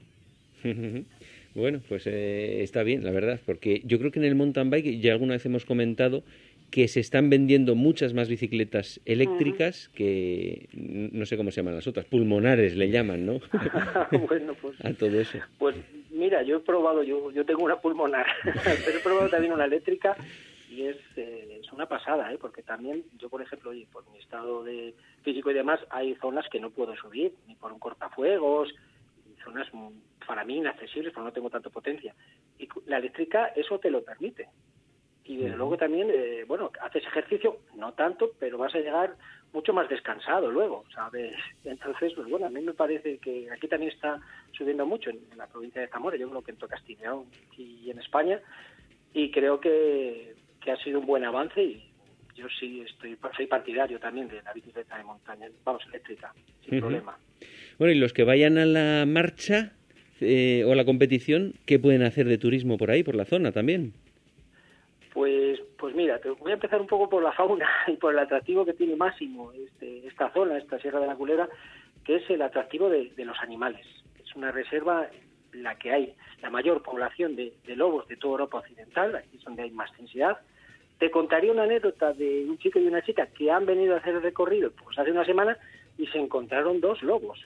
Bueno, 1.56 1.82
pues 1.90 2.06
eh, 2.06 2.62
está 2.62 2.84
bien, 2.84 3.04
la 3.04 3.10
verdad, 3.10 3.40
porque 3.44 3.82
yo 3.84 3.98
creo 3.98 4.12
que 4.12 4.20
en 4.20 4.26
el 4.26 4.36
mountain 4.36 4.70
bike 4.70 5.00
ya 5.00 5.14
alguna 5.14 5.34
vez 5.34 5.46
hemos 5.48 5.66
comentado 5.66 6.24
que 6.70 6.88
se 6.88 7.00
están 7.00 7.32
vendiendo 7.32 7.74
muchas 7.74 8.14
más 8.14 8.30
bicicletas 8.30 9.02
eléctricas 9.06 9.90
que 9.90 10.70
no 10.74 11.26
sé 11.26 11.36
cómo 11.36 11.50
se 11.50 11.62
llaman 11.62 11.74
las 11.74 11.88
otras, 11.88 12.06
pulmonares 12.06 12.76
le 12.76 12.92
llaman, 12.92 13.26
¿no? 13.26 13.40
bueno, 14.28 14.54
pues 14.62 14.76
a 14.86 14.94
todo 14.94 15.20
eso. 15.20 15.40
Pues 15.58 15.76
mira, 16.12 16.44
yo 16.44 16.58
he 16.58 16.60
probado, 16.60 17.02
yo, 17.02 17.32
yo 17.32 17.44
tengo 17.44 17.64
una 17.64 17.78
pulmonar, 17.78 18.28
pero 18.86 19.00
he 19.00 19.02
probado 19.02 19.30
también 19.30 19.54
una 19.54 19.66
eléctrica 19.66 20.16
y 20.78 20.88
es, 20.88 20.98
eh, 21.16 21.60
es 21.64 21.74
una 21.74 21.88
pasada, 21.88 22.32
¿eh? 22.32 22.38
porque 22.40 22.62
también 22.62 23.04
yo, 23.18 23.30
por 23.30 23.42
ejemplo, 23.42 23.74
y 23.74 23.86
por 23.86 24.08
mi 24.12 24.20
estado 24.20 24.64
de 24.64 24.94
físico 25.24 25.50
y 25.50 25.56
demás, 25.56 25.80
hay 25.90 26.14
zonas 26.16 26.48
que 26.50 26.60
no 26.60 26.70
puedo 26.70 26.96
subir, 26.96 27.34
ni 27.48 27.56
por 27.56 27.74
un 27.74 27.80
cortafuegos, 27.80 28.70
zonas 29.44 29.68
para 30.28 30.44
mí 30.44 30.58
inaccesibles, 30.58 31.14
porque 31.14 31.26
no 31.26 31.34
tengo 31.34 31.50
tanta 31.50 31.72
potencia. 31.72 32.14
Y 32.60 32.70
la 32.86 33.00
eléctrica 33.00 33.48
eso 33.56 33.80
te 33.80 33.90
lo 33.90 34.04
permite. 34.04 34.50
Y 35.24 35.38
desde 35.38 35.58
luego 35.58 35.78
también, 35.78 36.10
eh, 36.12 36.46
bueno, 36.48 36.72
haces 36.80 37.04
ejercicio, 37.06 37.58
no 37.76 37.94
tanto, 37.94 38.32
pero 38.40 38.60
vas 38.60 38.76
a 38.76 38.80
llegar 38.80 39.16
mucho 39.54 39.74
más 39.74 39.90
descansado 39.90 40.52
luego, 40.52 40.86
¿sabes? 40.94 41.34
Entonces, 41.66 42.14
pues 42.14 42.30
bueno, 42.30 42.46
a 42.46 42.50
mí 42.50 42.62
me 42.62 42.74
parece 42.74 43.18
que 43.18 43.50
aquí 43.52 43.68
también 43.68 43.92
está 43.92 44.22
subiendo 44.52 44.86
mucho 44.86 45.10
en, 45.10 45.22
la 45.36 45.48
provincia 45.48 45.82
de 45.82 45.88
Zamora, 45.88 46.18
yo 46.18 46.30
creo 46.30 46.44
que 46.44 46.52
en 46.52 46.58
Tocastineón 46.58 47.26
y 47.58 47.90
en 47.90 47.98
España, 47.98 48.40
y 49.14 49.32
creo 49.32 49.60
que, 49.60 50.36
que 50.68 50.74
ha 50.74 50.84
sido 50.84 51.00
un 51.00 51.06
buen 51.06 51.24
avance 51.24 51.64
y 51.64 51.82
yo 52.36 52.46
sí 52.60 52.82
estoy 52.82 53.18
soy 53.38 53.48
partidario 53.48 54.00
también 54.00 54.28
de 54.28 54.42
la 54.42 54.52
bicicleta 54.52 54.98
de 54.98 55.04
montaña, 55.06 55.48
vamos, 55.64 55.82
eléctrica, 55.88 56.34
sin 56.68 56.82
problema. 56.82 57.18
Bueno, 57.80 57.94
y 57.94 57.98
los 57.98 58.12
que 58.12 58.26
vayan 58.26 58.58
a 58.58 58.66
la 58.66 59.06
marcha 59.06 59.72
eh, 60.20 60.66
o 60.66 60.74
a 60.74 60.76
la 60.76 60.84
competición, 60.84 61.54
¿qué 61.66 61.80
pueden 61.80 62.04
hacer 62.04 62.28
de 62.28 62.38
turismo 62.38 62.78
por 62.78 62.92
ahí, 62.92 63.02
por 63.02 63.16
la 63.16 63.24
zona 63.24 63.54
también? 63.54 63.94
Pues, 65.14 65.62
pues 65.80 65.96
mira, 65.96 66.20
te 66.20 66.32
voy 66.32 66.52
a 66.52 66.56
empezar 66.56 66.82
un 66.82 66.88
poco 66.88 67.10
por 67.10 67.24
la 67.24 67.32
fauna 67.32 67.70
y 67.88 67.96
por 67.96 68.12
el 68.12 68.20
atractivo 68.20 68.66
que 68.66 68.74
tiene 68.74 68.98
máximo 68.98 69.54
este, 69.54 70.06
esta 70.06 70.34
zona, 70.34 70.58
esta 70.58 70.80
Sierra 70.80 71.00
de 71.00 71.08
la 71.08 71.16
Culera, 71.16 71.48
que 72.04 72.18
es 72.18 72.30
el 72.30 72.42
atractivo 72.42 72.90
de, 72.90 73.10
de 73.16 73.24
los 73.24 73.40
animales. 73.40 73.88
Es 74.22 74.36
una 74.36 74.52
reserva 74.52 75.08
la 75.54 75.76
que 75.76 75.92
hay 75.92 76.16
la 76.42 76.50
mayor 76.50 76.82
población 76.82 77.36
de, 77.36 77.54
lobos 77.76 78.08
de 78.08 78.18
toda 78.18 78.34
Europa 78.34 78.60
Occidental, 78.60 79.16
aquí 79.16 79.38
es 79.38 79.44
donde 79.44 79.64
hay 79.64 79.72
más 79.72 79.96
densidad. 79.98 80.38
Te 81.00 81.12
contaría 81.12 81.52
una 81.52 81.64
anécdota 81.64 82.14
de 82.14 82.46
un 82.50 82.58
chico 82.58 82.80
y 82.80 82.88
una 82.88 83.04
chica 83.04 83.28
que 83.28 83.52
han 83.52 83.66
venido 83.66 83.96
a 83.96 84.00
hacer 84.00 84.16
el 84.16 84.24
recorrido 84.24 84.72
pues 84.72 84.98
hace 84.98 85.12
una 85.12 85.26
semana 85.26 85.58
y 85.98 86.06
se 86.08 86.20
encontraron 86.20 86.80
dos 86.80 87.02
lobos 87.02 87.40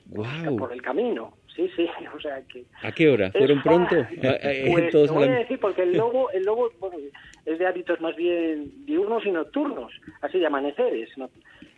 por 0.58 0.74
el 0.74 0.82
camino. 0.82 1.34
Sí, 1.56 1.70
sí, 1.76 1.88
o 2.16 2.20
sea 2.20 2.42
que... 2.48 2.64
¿A 2.82 2.92
qué 2.92 3.10
hora? 3.10 3.32
¿Fueron 3.32 3.62
pronto? 3.62 3.96
Ah, 4.24 4.38
eh, 4.42 4.70
pues 4.72 4.92
te 4.92 5.08
voy 5.08 5.28
a 5.28 5.40
decir, 5.40 5.60
porque 5.60 5.84
el 5.84 5.94
lobo, 5.94 6.30
el 6.32 6.44
lobo 6.44 6.72
bueno, 6.80 6.98
es 7.46 7.60
de 7.60 7.68
hábitos 7.68 8.00
más 8.02 8.16
bien 8.16 8.86
diurnos 8.86 9.26
y 9.26 9.32
nocturnos, 9.32 9.92
así 10.22 10.40
de 10.40 10.46
amaneceres, 10.46 11.10
¿no? 11.18 11.30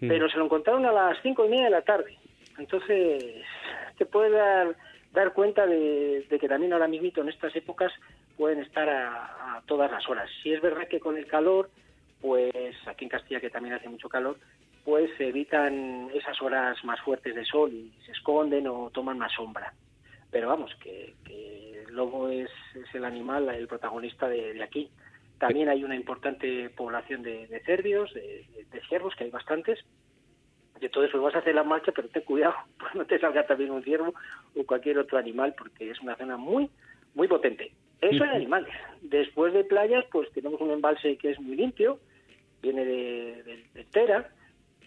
Mm. 0.01 0.07
pero 0.07 0.29
se 0.29 0.37
lo 0.37 0.45
encontraron 0.45 0.85
a 0.85 0.91
las 0.91 1.17
cinco 1.21 1.45
y 1.45 1.49
media 1.49 1.65
de 1.65 1.69
la 1.71 1.81
tarde. 1.81 2.17
Entonces, 2.57 3.23
te 3.97 4.05
puede 4.05 4.31
dar 4.31 4.75
dar 5.13 5.33
cuenta 5.33 5.65
de, 5.65 6.25
que 6.29 6.49
también 6.49 6.73
ahora 6.73 6.87
mismo 6.87 7.09
en 7.15 7.29
estas 7.29 7.55
épocas 7.55 7.91
pueden 8.35 8.59
estar 8.59 8.89
a, 8.89 9.61
todas 9.67 9.89
las 9.89 10.07
horas. 10.09 10.29
Si 10.41 10.51
es 10.51 10.61
verdad 10.61 10.87
que 10.89 10.99
con 10.99 11.15
el 11.15 11.27
calor, 11.27 11.69
pues 12.19 12.75
aquí 12.87 13.05
en 13.05 13.09
Castilla 13.09 13.39
que 13.39 13.49
también 13.49 13.75
hace 13.75 13.87
mucho 13.87 14.09
calor, 14.09 14.37
pues 14.83 15.09
se 15.17 15.29
evitan 15.29 16.09
esas 16.13 16.41
horas 16.41 16.83
más 16.83 16.99
fuertes 17.01 17.35
de 17.35 17.45
sol 17.45 17.71
y 17.71 17.93
se 18.05 18.11
esconden 18.11 18.67
o 18.67 18.89
toman 18.89 19.17
más 19.17 19.31
sombra. 19.31 19.73
Pero 20.31 20.49
vamos, 20.49 20.75
que, 20.81 21.13
el 21.87 21.95
lobo 21.95 22.27
es, 22.29 22.49
el 22.93 23.05
animal, 23.05 23.47
el 23.49 23.67
protagonista 23.67 24.27
de, 24.27 24.61
aquí. 24.63 24.89
También 25.37 25.69
hay 25.69 25.83
una 25.83 25.95
importante 25.95 26.69
población 26.71 27.21
de, 27.21 27.47
de 27.47 27.59
de, 27.59 28.65
de, 28.71 28.81
ciervos, 28.89 29.15
que 29.15 29.25
hay 29.25 29.29
bastantes, 29.29 29.79
de 30.83 30.89
todo 30.89 31.05
eso 31.05 31.21
vas 31.21 31.33
a 31.33 31.39
hacer 31.39 31.55
la 31.55 31.63
marcha, 31.63 31.93
pero 31.93 32.09
ten 32.09 32.23
cuidado, 32.23 32.53
pues 32.77 32.93
no 32.93 33.05
te 33.05 33.17
salga 33.17 33.45
también 33.45 33.71
un 33.71 33.83
ciervo 33.83 34.13
o 34.55 34.65
cualquier 34.65 34.99
otro 34.99 35.17
animal, 35.17 35.55
porque 35.57 35.89
es 35.89 35.99
una 36.01 36.15
zona 36.17 36.37
muy, 36.37 36.69
muy 37.15 37.27
potente. 37.27 37.71
Eso 38.01 38.25
es 38.25 38.31
animales. 38.31 38.73
Después 39.01 39.53
de 39.53 39.63
playas, 39.63 40.03
pues 40.11 40.29
tenemos 40.33 40.59
un 40.59 40.71
embalse 40.71 41.17
que 41.17 41.31
es 41.31 41.39
muy 41.39 41.55
limpio, 41.55 41.99
viene 42.61 42.83
de, 42.83 43.63
de, 43.73 43.83
Tera, 43.85 44.29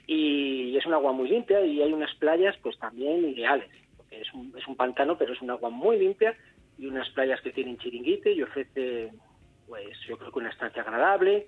y 0.07 0.77
es 0.77 0.85
un 0.85 0.93
agua 0.93 1.13
muy 1.13 1.31
limpia, 1.31 1.65
y 1.65 1.81
hay 1.81 1.93
unas 1.95 2.15
playas 2.17 2.55
pues 2.63 2.79
también 2.79 3.27
ideales, 3.31 3.71
porque 3.97 4.21
es 4.21 4.35
un, 4.35 4.53
es 4.55 4.67
un 4.69 4.77
pantano, 4.77 5.17
pero 5.17 5.33
es 5.33 5.41
un 5.41 5.51
agua 5.51 5.71
muy 5.71 5.99
limpia, 5.99 6.37
y 6.77 6.87
unas 6.87 7.09
playas 7.11 7.41
que 7.41 7.53
tienen 7.53 7.79
chiringuite 7.79 8.33
y 8.33 8.43
ofrece, 8.43 9.13
pues 9.67 9.99
yo 10.07 10.19
creo 10.19 10.31
que 10.31 10.39
una 10.39 10.51
estancia 10.51 10.83
agradable, 10.83 11.47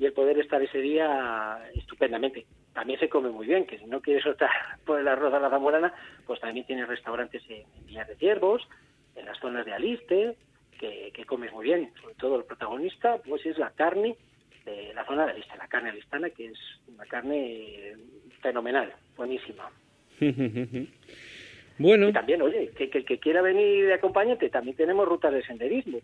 y 0.00 0.06
el 0.06 0.14
poder 0.14 0.38
estar 0.38 0.62
ese 0.62 0.78
día 0.78 1.62
estupendamente 1.74 2.46
también 2.72 2.98
se 2.98 3.10
come 3.10 3.28
muy 3.28 3.46
bien, 3.46 3.66
que 3.66 3.78
si 3.78 3.84
no 3.84 4.00
quieres 4.00 4.24
soltar 4.24 4.48
por 4.86 4.98
el 4.98 5.06
arroz 5.06 5.34
a 5.34 5.38
la 5.38 5.50
zamorana, 5.50 5.92
pues 6.26 6.40
también 6.40 6.66
tienes 6.66 6.88
restaurantes 6.88 7.42
en, 7.50 7.64
Villas 7.84 8.08
de 8.08 8.16
Ciervos, 8.16 8.66
en 9.14 9.26
las 9.26 9.38
zonas 9.38 9.66
de 9.66 9.74
Aliste, 9.74 10.36
que, 10.78 11.10
que, 11.12 11.26
comes 11.26 11.52
muy 11.52 11.66
bien. 11.66 11.92
Sobre 12.00 12.14
todo 12.14 12.36
el 12.36 12.44
protagonista, 12.44 13.18
pues 13.18 13.44
es 13.44 13.58
la 13.58 13.72
carne 13.72 14.16
de 14.64 14.94
la 14.94 15.04
zona 15.04 15.26
de 15.26 15.32
Aliste, 15.32 15.58
la 15.58 15.68
carne 15.68 15.90
alistana, 15.90 16.30
que 16.30 16.46
es 16.46 16.58
una 16.88 17.04
carne 17.04 17.94
fenomenal, 18.40 18.94
buenísima. 19.18 19.70
bueno. 21.78 22.08
Y 22.08 22.12
también, 22.14 22.40
oye, 22.40 22.70
que, 22.74 22.88
que 22.88 22.98
el 22.98 23.04
que 23.04 23.18
quiera 23.18 23.42
venir 23.42 23.84
de 23.84 23.94
acompañante, 23.94 24.48
también 24.48 24.78
tenemos 24.78 25.06
rutas 25.06 25.34
de 25.34 25.44
senderismo 25.44 26.00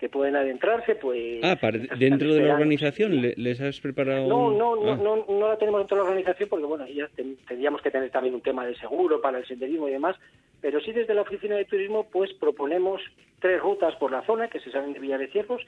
que 0.00 0.08
pueden 0.08 0.34
adentrarse, 0.34 0.94
pues... 0.94 1.44
Ah, 1.44 1.58
¿dentro 1.98 2.32
de 2.32 2.40
la 2.40 2.54
organización 2.54 3.20
les 3.20 3.60
has 3.60 3.80
preparado...? 3.80 4.26
No, 4.26 4.50
no, 4.50 4.74
no, 4.74 4.92
ah. 4.92 4.96
no, 4.96 5.26
no, 5.28 5.48
la 5.48 5.58
tenemos 5.58 5.82
dentro 5.82 5.98
de 5.98 6.02
la 6.02 6.08
organización 6.08 6.48
porque, 6.48 6.64
bueno, 6.64 6.86
ya 6.88 7.06
tendríamos 7.46 7.82
que 7.82 7.90
tener 7.90 8.10
también 8.10 8.34
un 8.34 8.40
tema 8.40 8.64
de 8.64 8.74
seguro 8.76 9.20
para 9.20 9.36
el 9.36 9.46
senderismo 9.46 9.88
y 9.88 9.92
demás, 9.92 10.16
pero 10.62 10.80
sí 10.80 10.92
desde 10.92 11.12
la 11.12 11.20
Oficina 11.20 11.54
de 11.56 11.66
Turismo, 11.66 12.08
pues 12.10 12.32
proponemos 12.32 13.02
tres 13.40 13.60
rutas 13.60 13.94
por 13.96 14.10
la 14.10 14.24
zona 14.24 14.48
que 14.48 14.60
se 14.60 14.70
salen 14.70 14.94
de 14.94 15.00
Villa 15.00 15.18
de 15.18 15.28
Ciervos 15.28 15.60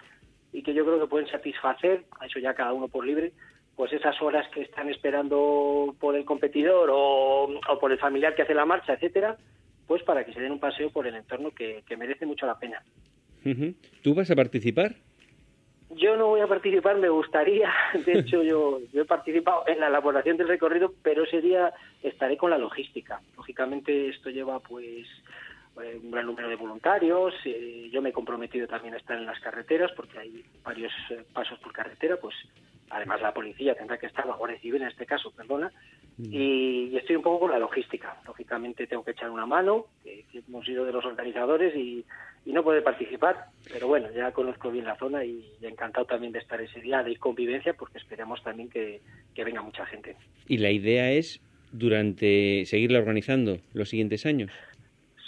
y 0.50 0.62
que 0.62 0.72
yo 0.72 0.86
creo 0.86 0.98
que 0.98 1.08
pueden 1.08 1.28
satisfacer, 1.28 2.04
a 2.18 2.24
eso 2.24 2.38
ya 2.38 2.54
cada 2.54 2.72
uno 2.72 2.88
por 2.88 3.04
libre, 3.04 3.32
pues 3.76 3.92
esas 3.92 4.20
horas 4.22 4.48
que 4.48 4.62
están 4.62 4.88
esperando 4.88 5.94
por 6.00 6.16
el 6.16 6.24
competidor 6.24 6.88
o, 6.90 7.50
o 7.68 7.78
por 7.78 7.92
el 7.92 7.98
familiar 7.98 8.34
que 8.34 8.42
hace 8.42 8.54
la 8.54 8.64
marcha, 8.64 8.94
etcétera, 8.94 9.36
pues 9.86 10.02
para 10.04 10.24
que 10.24 10.32
se 10.32 10.40
den 10.40 10.52
un 10.52 10.58
paseo 10.58 10.88
por 10.88 11.06
el 11.06 11.16
entorno 11.16 11.50
que, 11.50 11.82
que 11.86 11.98
merece 11.98 12.24
mucho 12.24 12.46
la 12.46 12.58
pena. 12.58 12.82
¿Tú 14.02 14.14
vas 14.14 14.30
a 14.30 14.36
participar? 14.36 14.94
Yo 15.96 16.16
no 16.16 16.28
voy 16.28 16.40
a 16.40 16.46
participar, 16.46 16.96
me 16.96 17.08
gustaría. 17.08 17.70
De 18.06 18.12
hecho, 18.20 18.42
yo, 18.42 18.80
he 18.94 19.04
participado 19.04 19.64
en 19.66 19.80
la 19.80 19.88
elaboración 19.88 20.36
del 20.36 20.48
recorrido, 20.48 20.94
pero 21.02 21.26
sería 21.26 21.72
estaré 22.02 22.36
con 22.36 22.50
la 22.50 22.58
logística. 22.58 23.20
Lógicamente, 23.36 24.08
esto 24.08 24.30
lleva 24.30 24.60
pues 24.60 25.06
eh, 25.82 26.00
un 26.02 26.10
gran 26.10 26.26
número 26.26 26.48
de 26.48 26.56
voluntarios. 26.56 27.34
Eh, 27.44 27.90
yo 27.92 28.00
me 28.00 28.10
he 28.10 28.12
comprometido 28.12 28.66
también 28.66 28.94
a 28.94 28.98
estar 28.98 29.18
en 29.18 29.26
las 29.26 29.40
carreteras 29.40 29.90
porque 29.92 30.18
hay 30.18 30.44
varios 30.64 30.92
eh, 31.10 31.24
pasos 31.32 31.58
por 31.58 31.72
carretera. 31.72 32.16
Pues 32.16 32.34
además 32.88 33.20
la 33.20 33.34
policía 33.34 33.74
tendrá 33.74 33.98
que 33.98 34.06
estar, 34.06 34.26
la 34.26 34.36
Guardia 34.36 34.60
Civil 34.60 34.82
en 34.82 34.88
este 34.88 35.06
caso, 35.06 35.30
perdona, 35.30 35.72
y, 36.18 36.94
estoy 36.96 37.16
un 37.16 37.22
poco 37.22 37.40
con 37.40 37.50
la 37.50 37.58
logística. 37.58 38.16
Lógicamente 38.26 38.86
tengo 38.86 39.04
que 39.04 39.12
echar 39.12 39.30
una 39.30 39.46
mano, 39.46 39.86
que, 40.04 40.24
hemos 40.34 40.64
sido 40.64 40.84
de 40.84 40.92
los 40.92 41.04
organizadores 41.04 41.74
y, 41.74 42.04
no 42.46 42.64
poder 42.64 42.82
participar, 42.82 43.46
pero 43.72 43.86
bueno, 43.86 44.08
ya 44.12 44.32
conozco 44.32 44.70
bien 44.70 44.84
la 44.84 44.96
zona 44.96 45.24
y, 45.24 45.44
encantado 45.62 46.06
también 46.06 46.32
de 46.32 46.40
estar 46.40 46.60
ese 46.60 46.80
día 46.80 47.02
de 47.02 47.16
convivencia 47.16 47.74
porque 47.74 47.98
esperamos 47.98 48.42
también 48.42 48.68
que, 48.68 49.00
venga 49.36 49.62
mucha 49.62 49.86
gente. 49.86 50.16
Y 50.48 50.58
la 50.58 50.70
idea 50.70 51.12
es 51.12 51.40
durante 51.70 52.64
seguirla 52.66 52.98
organizando 52.98 53.58
los 53.74 53.88
siguientes 53.88 54.26
años. 54.26 54.50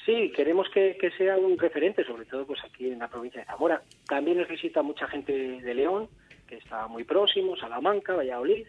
Sí, 0.04 0.32
queremos 0.34 0.68
que, 0.70 0.98
que, 1.00 1.10
sea 1.12 1.36
un 1.36 1.56
referente, 1.56 2.04
sobre 2.04 2.26
todo 2.26 2.46
pues 2.46 2.60
aquí 2.64 2.88
en 2.90 2.98
la 2.98 3.08
provincia 3.08 3.40
de 3.40 3.46
Zamora. 3.46 3.82
También 4.06 4.38
nos 4.38 4.48
visita 4.48 4.82
mucha 4.82 5.06
gente 5.06 5.32
de 5.32 5.74
León, 5.74 6.08
que 6.46 6.56
está 6.56 6.88
muy 6.88 7.04
próximo, 7.04 7.56
Salamanca, 7.56 8.14
Valladolid, 8.14 8.66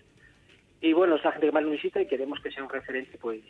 y 0.81 0.93
bueno, 0.93 1.15
es 1.15 1.23
la 1.23 1.31
gente 1.31 1.47
que 1.47 1.51
más 1.51 1.63
lo 1.63 1.71
visita 1.71 2.01
y 2.01 2.05
queremos 2.05 2.39
que 2.41 2.51
sea 2.51 2.63
un 2.63 2.69
referente, 2.69 3.17
pues 3.17 3.41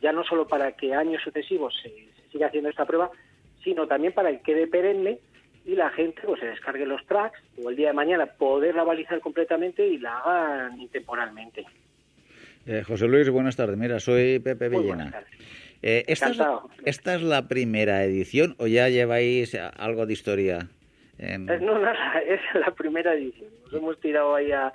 ya 0.00 0.12
no 0.12 0.22
solo 0.24 0.46
para 0.46 0.72
que 0.72 0.94
años 0.94 1.22
sucesivos 1.22 1.74
se, 1.82 2.08
siga 2.30 2.46
haciendo 2.46 2.70
esta 2.70 2.84
prueba, 2.84 3.10
sino 3.66 3.88
también 3.88 4.12
para 4.12 4.30
que 4.30 4.42
quede 4.42 4.68
perenne 4.68 5.18
y 5.64 5.74
la 5.74 5.90
gente 5.90 6.22
pues 6.24 6.38
se 6.38 6.46
descargue 6.46 6.86
los 6.86 7.04
tracks 7.06 7.36
o 7.60 7.68
el 7.68 7.74
día 7.74 7.88
de 7.88 7.94
mañana 7.94 8.26
poderla 8.26 8.84
balizar 8.84 9.20
completamente 9.20 9.84
y 9.84 9.98
la 9.98 10.18
hagan 10.18 10.80
intemporalmente. 10.80 11.66
Eh, 12.64 12.84
José 12.86 13.08
Luis, 13.08 13.28
buenas 13.28 13.56
tardes. 13.56 13.76
Mira, 13.76 13.98
soy 13.98 14.38
Pepe 14.38 14.68
Villena. 14.68 15.12
Eh, 15.82 16.04
¿esta, 16.06 16.28
es, 16.28 16.38
¿Esta 16.84 17.16
es 17.16 17.22
la 17.22 17.48
primera 17.48 18.04
edición 18.04 18.54
o 18.58 18.68
ya 18.68 18.88
lleváis 18.88 19.56
algo 19.76 20.06
de 20.06 20.12
historia? 20.12 20.68
Eh, 21.18 21.38
no, 21.38 21.78
nada, 21.80 22.20
es 22.26 22.40
la 22.54 22.70
primera 22.70 23.14
edición. 23.14 23.50
Nos 23.64 23.74
hemos 23.74 24.00
tirado 24.00 24.36
ahí 24.36 24.52
a, 24.52 24.72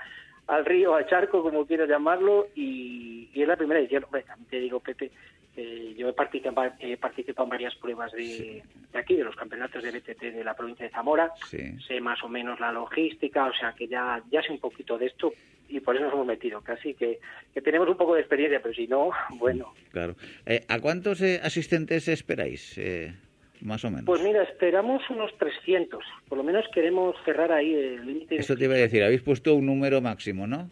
al 0.47 0.65
río, 0.65 0.95
al 0.95 1.07
charco, 1.07 1.41
como 1.41 1.65
quieras 1.65 1.87
llamarlo, 1.87 2.47
y, 2.55 3.29
es 3.33 3.47
la 3.47 3.55
primera 3.55 3.79
edición. 3.79 4.03
Hombre, 4.03 4.23
también 4.23 4.49
te 4.49 4.59
digo, 4.59 4.81
Pepe, 4.81 5.11
yo 5.55 6.09
he 6.09 6.13
participado, 6.13 6.71
he 6.79 6.97
participado 6.97 7.45
en 7.45 7.49
varias 7.49 7.75
pruebas 7.75 8.11
de, 8.13 8.63
aquí, 8.93 9.15
de 9.15 9.23
los 9.23 9.35
campeonatos 9.35 9.83
de 9.83 9.91
BTT 9.91 10.21
de 10.21 10.43
la 10.43 10.55
provincia 10.55 10.85
de 10.85 10.91
Zamora. 10.91 11.31
Sé 11.49 12.01
más 12.01 12.23
o 12.23 12.29
menos 12.29 12.59
la 12.59 12.71
logística, 12.71 13.45
o 13.45 13.53
sea 13.53 13.73
que 13.73 13.87
ya, 13.87 14.21
ya 14.31 14.41
sé 14.41 14.51
un 14.51 14.59
poquito 14.59 14.97
de 14.97 15.07
esto 15.07 15.33
y 15.71 15.79
por 15.79 15.95
eso 15.95 16.05
nos 16.05 16.13
hemos 16.13 16.27
metido. 16.27 16.61
Casi 16.61 16.93
que, 16.93 17.19
que 17.53 17.61
tenemos 17.61 17.87
un 17.87 17.97
poco 17.97 18.15
de 18.15 18.21
experiencia, 18.21 18.61
pero 18.61 18.73
si 18.73 18.87
no, 18.87 19.11
bueno. 19.37 19.73
Claro. 19.91 20.15
Eh, 20.45 20.63
¿A 20.67 20.79
cuántos 20.79 21.21
eh, 21.21 21.39
asistentes 21.43 22.07
esperáis? 22.07 22.77
Eh, 22.77 23.13
más 23.61 23.83
o 23.85 23.89
menos. 23.89 24.05
Pues 24.05 24.21
mira, 24.21 24.43
esperamos 24.43 25.07
unos 25.09 25.35
300. 25.37 26.03
Por 26.27 26.37
lo 26.37 26.43
menos 26.43 26.65
queremos 26.73 27.15
cerrar 27.23 27.51
ahí 27.51 27.73
el 27.73 28.05
límite. 28.05 28.35
Eso 28.35 28.55
te 28.55 28.65
iba 28.65 28.73
a 28.73 28.77
decir, 28.77 29.03
habéis 29.03 29.21
puesto 29.21 29.55
un 29.55 29.65
número 29.65 30.01
máximo, 30.01 30.47
¿no? 30.47 30.69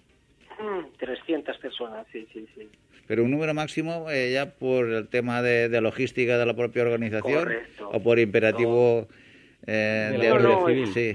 300 0.97 1.57
mm, 1.57 1.61
personas, 1.61 2.05
sí, 2.11 2.27
sí, 2.33 2.45
sí. 2.55 2.67
Pero 3.09 3.23
un 3.23 3.31
número 3.31 3.55
máximo 3.55 4.05
eh, 4.11 4.33
ya 4.33 4.51
por 4.51 4.85
el 4.85 5.07
tema 5.07 5.41
de, 5.41 5.81
logística 5.81 6.37
de 6.37 6.45
la 6.45 6.55
propia 6.55 6.83
organización 6.83 7.49
o 7.91 7.99
por 8.03 8.19
imperativo 8.19 9.07
eh, 9.65 10.15
de, 10.21 10.31
orden 10.31 10.65
civil. 10.67 10.87
Sí. 10.93 11.13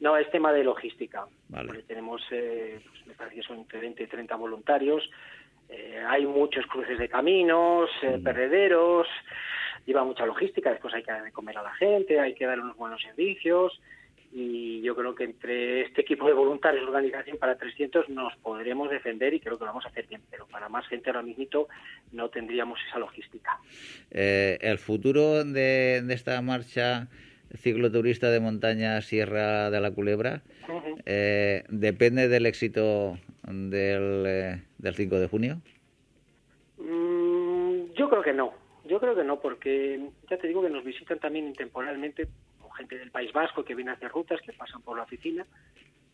No, 0.00 0.16
es 0.16 0.28
tema 0.32 0.52
de 0.52 0.64
logística. 0.64 1.24
Vale. 1.50 1.84
tenemos, 1.84 2.20
eh, 2.32 2.80
pues 2.84 3.06
me 3.06 3.14
parece 3.14 3.36
que 3.36 3.42
son 3.42 3.58
entre 3.58 3.78
20 3.78 4.02
y 4.02 4.06
30 4.08 4.34
voluntarios. 4.34 5.08
Eh, 5.68 6.02
hay 6.04 6.26
muchos 6.26 6.66
cruces 6.66 6.98
de 6.98 7.08
caminos, 7.08 7.88
mm. 8.02 8.24
perrederos 8.24 9.06
lleva 9.86 10.02
mucha 10.02 10.26
logística, 10.26 10.70
después 10.70 10.92
hay 10.94 11.04
que 11.04 11.12
de 11.12 11.30
comer 11.30 11.58
a 11.58 11.62
la 11.62 11.74
gente, 11.74 12.18
hay 12.18 12.34
que 12.34 12.44
dar 12.44 12.58
unos 12.58 12.76
buenos 12.76 13.00
servicios 13.00 13.80
y 14.32 14.82
yo 14.82 14.94
creo 14.94 15.14
que 15.14 15.24
entre 15.24 15.82
este 15.82 16.02
equipo 16.02 16.26
de 16.26 16.34
voluntarios 16.34 16.86
organización 16.86 17.38
para 17.38 17.56
300 17.56 18.08
nos 18.10 18.36
podremos 18.36 18.90
defender 18.90 19.32
y 19.34 19.40
creo 19.40 19.58
que 19.58 19.64
lo 19.64 19.70
vamos 19.70 19.86
a 19.86 19.88
hacer 19.88 20.06
bien, 20.06 20.20
pero 20.30 20.46
para 20.46 20.68
más 20.68 20.86
gente 20.88 21.10
ahora 21.10 21.22
mismo 21.22 21.38
no 22.12 22.28
tendríamos 22.28 22.78
esa 22.88 22.98
logística. 22.98 23.58
Eh, 24.10 24.58
el 24.60 24.78
futuro 24.78 25.44
de, 25.44 26.04
esta 26.10 26.40
marcha 26.42 27.08
cicloturista 27.56 28.30
de 28.30 28.40
montaña 28.40 29.00
Sierra 29.00 29.70
de 29.70 29.80
la 29.80 29.90
Culebra 29.90 30.42
eh, 31.06 31.64
depende 31.68 32.28
del 32.28 32.46
éxito 32.46 33.18
del, 33.46 34.24
eh, 34.26 34.62
del 34.78 34.94
5 34.94 35.20
de 35.20 35.28
junio. 35.28 35.60
Mm, 36.78 37.92
yo 37.94 38.10
creo 38.10 38.22
que 38.22 38.32
no 38.32 38.68
yo 38.88 38.98
creo 38.98 39.14
que 39.14 39.22
no, 39.22 39.38
porque 39.38 40.00
ya 40.30 40.38
te 40.38 40.48
digo 40.48 40.62
que 40.62 40.70
nos 40.70 40.82
visitan 40.82 41.18
también 41.18 41.52
temporalmente 41.52 42.26
gente 42.78 42.98
del 42.98 43.10
País 43.10 43.32
Vasco 43.32 43.64
que 43.64 43.74
viene 43.74 43.90
a 43.90 43.94
hacer 43.94 44.10
rutas, 44.10 44.40
que 44.40 44.52
pasan 44.52 44.82
por 44.82 44.96
la 44.96 45.02
oficina, 45.02 45.44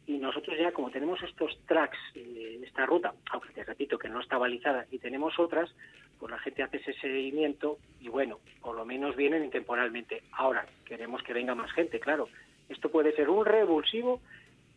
y 0.07 0.19
nosotros 0.19 0.57
ya 0.59 0.73
como 0.73 0.91
tenemos 0.91 1.23
estos 1.23 1.59
tracks, 1.67 1.99
eh, 2.15 2.61
esta 2.63 2.85
ruta, 2.85 3.15
aunque 3.31 3.53
te 3.53 3.65
repito 3.65 3.99
que 3.99 4.09
no 4.09 4.21
está 4.21 4.37
balizada, 4.37 4.87
y 4.91 4.99
tenemos 4.99 5.39
otras, 5.39 5.75
pues 6.19 6.31
la 6.31 6.39
gente 6.39 6.63
hace 6.63 6.79
ese 6.79 6.93
seguimiento 6.95 7.79
y 8.01 8.09
bueno, 8.09 8.41
por 8.61 8.77
lo 8.77 8.85
menos 8.85 9.17
vienen 9.17 9.51
temporalmente. 9.51 10.23
Ahora, 10.33 10.67
queremos 10.85 11.23
que 11.23 11.33
venga 11.33 11.55
más 11.55 11.73
gente, 11.73 12.01
claro. 12.01 12.29
Esto 12.69 12.91
puede 12.91 13.15
ser 13.15 13.29
un 13.29 13.45
revulsivo 13.45 14.21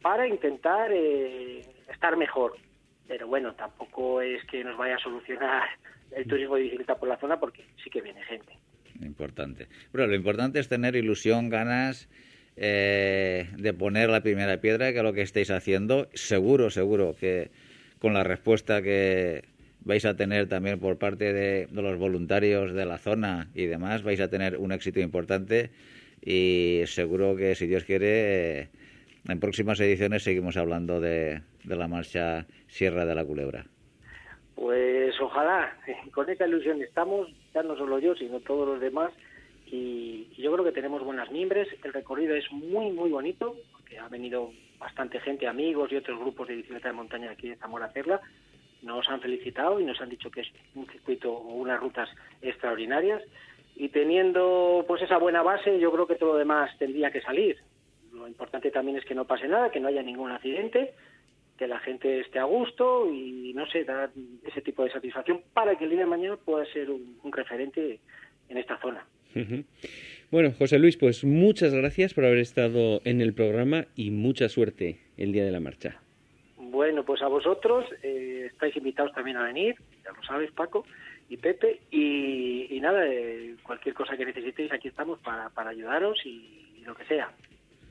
para 0.02 0.28
intentar 0.28 0.92
eh, 0.94 1.62
estar 1.90 2.16
mejor, 2.18 2.58
pero 3.08 3.28
bueno, 3.28 3.54
tampoco 3.54 4.22
es 4.22 4.44
que 4.46 4.64
nos 4.64 4.78
vaya 4.78 4.96
a 4.96 5.00
solucionar 5.00 5.68
el 6.12 6.28
turismo 6.28 6.56
de 6.56 6.64
bicicleta 6.64 6.96
por 6.96 7.10
la 7.10 7.18
zona 7.18 7.40
porque 7.40 7.66
sí 7.84 7.90
que 7.90 8.02
viene 8.02 8.24
gente. 8.24 8.57
Importante. 9.02 9.68
Pero 9.92 10.08
lo 10.08 10.16
importante 10.16 10.60
es 10.60 10.68
tener 10.68 10.96
ilusión, 10.96 11.50
ganas 11.50 12.10
eh, 12.56 13.50
de 13.58 13.74
poner 13.74 14.10
la 14.10 14.22
primera 14.22 14.60
piedra, 14.60 14.92
que 14.92 14.98
es 14.98 15.04
lo 15.04 15.14
que 15.14 15.22
estáis 15.22 15.52
haciendo. 15.52 16.10
Seguro, 16.14 16.70
seguro 16.70 17.16
que 17.20 17.52
con 18.00 18.14
la 18.14 18.24
respuesta 18.24 18.82
que 18.82 19.44
vais 19.82 20.06
a 20.06 20.16
tener 20.16 20.50
también 20.50 20.80
por 20.80 20.98
parte 20.98 21.34
de, 21.34 21.68
los 21.72 21.98
voluntarios 21.98 22.74
de 22.74 22.86
la 22.86 22.98
zona 22.98 23.48
y 23.54 23.66
demás, 23.66 24.04
vais 24.04 24.20
a 24.20 24.30
tener 24.30 24.58
un 24.58 24.72
éxito 24.72 25.00
importante 25.00 25.70
y 26.22 26.82
seguro 26.86 27.36
que 27.36 27.56
si 27.56 27.68
Dios 27.68 27.84
quiere, 27.84 28.70
en 29.28 29.40
próximas 29.40 29.80
ediciones 29.80 30.24
seguimos 30.24 30.58
hablando 30.58 31.00
de 31.00 31.42
la 31.64 31.88
marcha 31.88 32.46
Sierra 32.68 33.06
de 33.06 33.16
la 33.16 33.24
Culebra. 33.24 33.66
Pues 34.58 35.14
ojalá, 35.22 35.72
con 36.12 36.28
esa 36.30 36.48
ilusión 36.48 36.82
estamos, 36.82 37.30
no 37.66 37.76
solo 37.76 38.00
yo, 38.00 38.16
sino 38.16 38.40
todos 38.40 38.68
los 38.68 38.80
demás, 38.80 39.12
y, 39.66 40.30
yo 40.38 40.52
creo 40.54 40.64
que 40.64 40.72
tenemos 40.72 41.04
buenas 41.04 41.32
miembros, 41.32 41.68
el 41.84 41.94
recorrido 41.94 42.36
es 42.36 42.50
muy, 42.52 42.92
muy 42.92 43.10
bonito, 43.10 43.56
porque 43.72 44.00
ha 44.00 44.08
venido 44.08 44.52
bastante 44.80 45.20
gente, 45.20 45.48
amigos 45.48 45.92
y 45.92 45.96
otros 45.96 46.20
grupos 46.20 46.48
de 46.48 46.56
bicicleta 46.56 46.90
de 46.90 46.94
montaña 46.94 47.32
aquí 47.32 47.50
de 47.50 47.56
Zamora 47.58 47.86
a 47.86 47.90
hacerla, 47.90 48.22
nos 48.84 49.10
han 49.10 49.20
felicitado 49.20 49.80
y 49.80 49.86
nos 49.86 50.00
han 50.00 50.10
dicho 50.10 50.30
que 50.30 50.42
es 50.42 50.48
un 50.76 50.88
circuito 50.88 51.34
o 51.34 51.54
unas 51.56 51.80
rutas 51.80 52.10
extraordinarias, 52.42 53.22
y 53.76 53.90
teniendo 53.90 54.86
pues 54.88 55.02
esa 55.02 55.18
buena 55.18 55.42
base, 55.44 55.80
yo 55.80 55.92
creo 55.92 56.08
que 56.08 56.16
todo 56.16 56.34
lo 56.34 56.40
demás 56.40 56.76
tendría 56.80 57.12
que 57.12 57.22
salir. 57.22 57.58
Lo 58.12 58.28
importante 58.28 58.72
también 58.72 58.98
es 58.98 59.06
que 59.06 59.14
no 59.14 59.26
pase 59.26 59.48
nada, 59.48 59.70
que 59.70 59.80
no 59.80 59.88
haya 59.88 60.02
ningún 60.02 60.32
accidente, 60.32 60.94
que 61.58 61.68
la 61.68 61.80
gente 61.80 62.20
esté 62.22 62.40
a 62.40 62.44
gusto 62.44 63.12
y, 63.12 63.54
no 63.54 63.66
sé, 63.68 63.84
dar 63.84 64.10
ese 64.46 64.62
tipo 64.62 64.84
de 64.84 64.92
satisfacción 64.92 65.42
para 65.54 65.76
que 65.76 65.86
el 65.86 65.92
día 65.92 66.02
de 66.02 66.06
mañana 66.06 66.38
pueda 66.38 66.66
ser 66.72 66.90
un, 66.90 67.18
referente 67.32 68.00
en 68.50 68.58
esta 68.58 68.80
zona. 68.80 69.06
Bueno, 70.32 70.52
José 70.58 70.80
Luis, 70.80 70.98
pues 70.98 71.24
muchas 71.24 71.74
gracias 71.74 72.14
por 72.14 72.26
haber 72.26 72.40
estado 72.40 73.02
en 73.04 73.22
el 73.22 73.34
programa 73.34 73.86
y 73.96 74.12
mucha 74.12 74.50
suerte 74.50 75.00
el 75.18 75.32
día 75.32 75.46
de 75.46 75.52
la 75.52 75.60
marcha. 75.60 76.00
Bueno, 76.58 77.04
pues 77.04 77.22
a 77.22 77.28
vosotros 77.28 77.86
eh, 78.04 78.50
estáis 78.52 78.76
invitados 78.76 79.14
también 79.14 79.38
a 79.38 79.44
venir, 79.44 79.76
ya 80.04 80.12
lo 80.12 80.24
sabes, 80.24 80.52
Paco 80.52 80.86
y 81.30 81.38
Pepe, 81.38 81.82
y, 81.92 82.80
nada, 82.82 83.06
eh, 83.06 83.56
cualquier 83.64 83.94
cosa 83.94 84.16
que 84.16 84.26
necesitéis, 84.26 84.72
aquí 84.72 84.88
estamos 84.88 85.20
para, 85.20 85.50
para 85.50 85.72
ayudaros 85.72 86.18
y 86.26 86.82
lo 86.86 86.96
que 86.96 87.06
sea. 87.06 87.32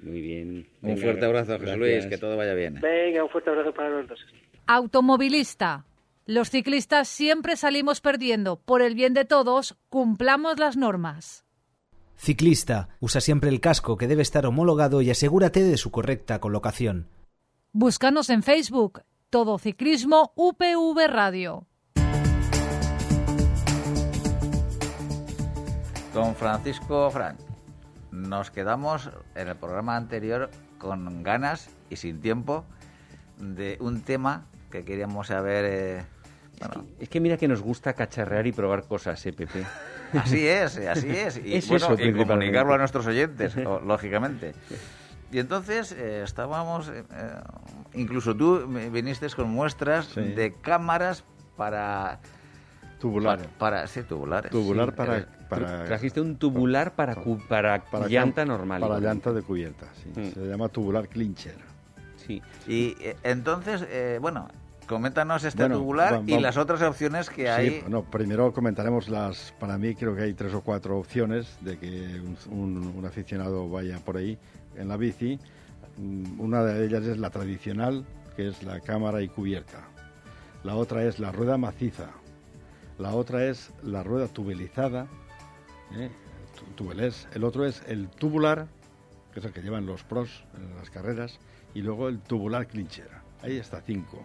Muy 0.07 0.21
bien. 0.21 0.69
un 0.83 0.97
fuerte 0.99 1.27
abrazo, 1.27 1.59
José 1.59 1.77
Luis, 1.77 2.07
que 2.07 2.17
todo 2.17 2.37
vaya 2.37 2.55
bien. 2.55 2.81
Venga, 2.81 3.25
un 3.25 3.29
fuerte 3.29 3.51
abrazo 3.51 3.75
para 3.75 3.91
los 3.91 4.09
dos. 4.09 4.21
Automovilista. 4.69 5.85
Los 6.27 6.51
ciclistas 6.51 7.09
siempre 7.09 7.57
salimos 7.57 8.01
perdiendo. 8.01 8.61
Por 8.61 8.83
el 8.83 8.95
bien 8.95 9.15
de 9.15 9.25
todos, 9.25 9.77
cumplamos 9.89 10.61
las 10.61 10.77
normas. 10.77 11.45
Ciclista. 12.17 12.89
Usa 13.01 13.21
siempre 13.21 13.51
el 13.51 13.61
casco 13.61 13.97
que 13.97 14.07
debe 14.07 14.23
estar 14.23 14.47
homologado 14.47 15.03
y 15.03 15.11
asegúrate 15.11 15.65
de 15.65 15.77
su 15.77 15.91
correcta 15.91 16.39
colocación. 16.39 17.09
Búscanos 17.73 18.31
en 18.31 18.45
Facebook. 18.45 19.03
Todo 19.29 19.59
Ciclismo 19.59 20.33
UPV 20.37 21.09
Radio. 21.09 21.67
Don 26.15 26.35
Francisco 26.37 27.11
Frank 27.11 27.46
nos 28.17 28.51
quedamos 28.51 29.11
en 29.35 29.49
el 29.49 29.57
programa 29.57 29.97
anterior 29.97 30.51
con 30.79 31.23
ganas 31.23 31.71
y 31.91 31.97
sin 31.97 32.21
tiempo 32.21 32.65
de 33.39 33.77
un 33.81 34.01
tema 34.01 34.47
que 34.71 34.85
queríamos 34.85 35.29
saber. 35.29 35.65
Eh, 35.67 36.05
es, 36.99 37.09
que, 37.09 37.21
mira 37.21 37.37
que 37.37 37.47
nos 37.47 37.61
gusta 37.61 37.93
cacharrear 37.93 38.47
y 38.47 38.53
probar 38.53 38.85
cosas, 38.85 39.25
¿eh, 39.27 39.33
Pepe? 39.33 39.65
Así 40.15 40.47
es, 40.47 40.79
así 40.79 41.11
es. 41.11 41.37
Y, 41.37 41.61
comunicarlo 42.25 42.73
a 42.73 42.79
nuestros 42.79 43.07
oyentes, 43.09 43.57
lógicamente. 43.85 44.55
Y 45.33 45.41
entonces 45.41 45.91
eh, 45.91 46.23
estábamos, 46.23 46.93
incluso 47.93 48.35
tú 48.35 48.67
viniste 48.93 49.29
con 49.31 49.51
muestras 49.51 50.15
de 50.15 50.55
cámaras 50.63 51.25
para 51.57 52.21
Tubular. 52.99 53.39
Para, 53.39 53.59
para 53.59 53.87
sí, 53.87 54.03
tubulares. 54.03 54.51
Tubular 54.51 54.91
sí, 54.91 54.97
para, 54.97 55.19
eh, 55.19 55.27
para... 55.49 55.85
Trajiste 55.85 56.21
un 56.21 56.37
tubular 56.37 56.95
para, 56.95 57.15
cu- 57.17 57.39
para, 57.49 57.85
para 57.85 58.09
llanta 58.09 58.43
cam- 58.45 58.49
normal. 58.49 58.81
Para 58.81 59.01
llanta 59.01 59.33
de 59.33 59.43
cubierta, 59.43 59.87
sí. 60.03 60.21
Mm. 60.21 60.33
Se 60.33 60.41
llama 60.47 60.69
tubular 60.69 61.09
clincher. 61.09 61.57
Sí. 62.17 62.43
Y 62.67 62.97
eh, 63.01 63.17
entonces, 63.23 63.85
eh, 63.89 64.19
bueno, 64.21 64.49
coméntanos 64.87 65.45
este 65.45 65.63
Bueno, 65.63 65.79
tubular 65.79 66.23
y 66.27 66.39
las 66.41 66.57
otras 66.57 66.83
opciones 66.83 67.31
que 67.31 67.49
hay. 67.51 67.81
Bueno, 67.81 68.03
primero 68.05 68.53
comentaremos 68.53 69.09
las, 69.09 69.53
para 69.61 69.79
mí 69.79 69.95
creo 69.95 70.15
que 70.17 70.23
hay 70.23 70.35
tres 70.35 70.53
o 70.55 70.61
cuatro 70.63 70.99
opciones 70.99 71.57
de 71.61 71.79
que 71.79 72.21
un, 72.21 72.37
un- 72.51 72.95
un 72.97 73.05
aficionado 73.07 73.69
vaya 73.69 73.99
por 73.99 74.17
ahí 74.17 74.39
en 74.77 74.89
la 74.89 74.97
bici. 74.97 75.39
Mm, 75.99 76.41
Una 76.41 76.63
de 76.65 76.85
ellas 76.85 77.05
es 77.05 77.19
la 77.19 77.31
tradicional, 77.31 78.05
que 78.37 78.49
es 78.49 78.63
la 78.63 78.81
cámara 78.81 79.23
y 79.23 79.29
cubierta. 79.29 79.79
La 80.65 80.75
otra 80.75 81.05
es 81.05 81.19
la 81.21 81.31
rueda 81.33 81.57
maciza. 81.57 82.09
La 82.99 83.13
otra 83.15 83.45
es 83.45 83.71
la 83.83 84.03
rueda 84.03 84.27
tubelizada, 84.27 85.07
¿eh? 85.95 86.11
El 87.35 87.45
otro 87.45 87.65
es 87.67 87.83
el 87.87 88.09
tubular, 88.09 88.67
que 89.33 89.41
es 89.41 89.47
el 89.47 89.53
que 89.53 89.61
llevan 89.63 89.87
los 89.87 90.03
pros 90.03 90.45
en 90.57 90.75
las 90.77 90.91
carreras, 90.91 91.39
y 91.75 91.83
luego 91.83 92.09
el 92.09 92.21
tubular 92.21 92.67
clincher. 92.67 93.11
Ahí 93.43 93.57
está 93.57 93.81
cinco. 93.83 94.23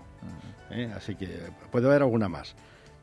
¿eh? 0.72 0.92
Así 0.96 1.16
que 1.16 1.28
puede 1.72 1.88
haber 1.88 2.02
alguna 2.02 2.30
más, 2.30 2.56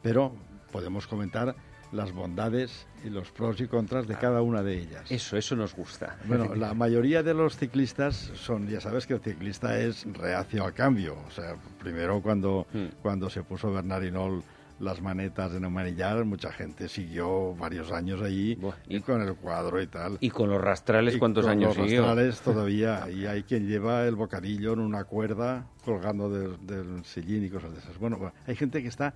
pero 0.03 0.33
podemos 0.73 1.07
comentar 1.07 1.55
las 1.93 2.13
bondades 2.13 2.87
y 3.03 3.09
los 3.09 3.31
pros 3.31 3.61
y 3.61 3.67
contras 3.67 4.07
de 4.07 4.17
cada 4.17 4.43
una 4.43 4.63
de 4.63 4.79
ellas. 4.79 5.11
Eso, 5.11 5.37
eso 5.39 5.57
nos 5.57 5.75
gusta. 5.75 6.19
Bueno, 6.27 6.55
la 6.57 6.75
mayoría 6.75 7.23
de 7.23 7.33
los 7.35 7.57
ciclistas 7.57 8.15
son, 8.35 8.69
ya 8.69 8.81
sabes 8.81 9.07
que 9.07 9.15
el 9.15 9.21
ciclista 9.21 9.79
es 9.79 10.05
reacio 10.13 10.65
al 10.65 10.75
cambio. 10.75 11.17
O 11.27 11.31
sea, 11.31 11.57
primero 11.79 12.21
cuando, 12.21 12.67
Mm. 12.73 12.87
cuando 13.03 13.31
se 13.31 13.43
puso 13.43 13.73
Bernard 13.73 14.05
Hinault 14.05 14.45
las 14.81 15.01
manetas 15.03 15.53
en 15.55 15.65
el 15.65 15.71
manillar, 15.71 16.25
mucha 16.25 16.53
gente 16.53 16.89
siguió 16.89 17.55
varios 17.57 17.91
años 17.93 18.23
allí 18.23 18.55
Buah, 18.55 18.75
y, 18.89 18.97
y- 18.97 19.01
con 19.01 19.21
el 19.23 19.35
cuadro 19.35 19.81
y 19.83 19.87
tal. 19.87 20.19
Y 20.21 20.31
con 20.31 20.49
los 20.51 20.61
rastrales, 20.61 21.15
Y 21.15 21.19
¿cuántos 21.19 21.45
con 21.45 21.53
años 21.53 21.77
los 21.77 21.87
siguió? 21.87 22.03
rastrales 22.03 22.41
todavía. 22.41 23.09
Y 23.11 23.27
hay 23.27 23.43
quien 23.43 23.67
lleva 23.67 24.07
el 24.07 24.15
bocadillo 24.15 24.73
en 24.75 24.81
una 24.81 25.05
cuerda 25.05 25.67
colgando 25.85 26.31
del, 26.31 26.65
del 26.67 27.05
sillín 27.05 27.45
y 27.45 27.51
cosas 27.51 27.73
de 27.73 27.79
esas. 27.81 27.99
Bueno, 27.99 28.17
bueno, 28.19 28.33
hay 28.47 28.55
gente 28.57 28.81
que 28.83 28.89
está 28.89 29.15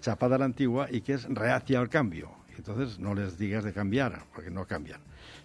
chapada 0.00 0.36
a 0.36 0.38
la 0.38 0.44
antigua 0.46 0.88
y 0.90 1.00
que 1.00 1.14
es 1.14 1.24
reacia 1.28 1.78
al 1.80 1.88
cambio. 1.88 2.30
Entonces 2.56 2.98
no 2.98 3.14
les 3.14 3.38
digas 3.38 3.64
de 3.64 3.72
cambiar, 3.72 4.22
porque 4.34 4.50
no 4.50 4.64
cambian. 4.66 5.00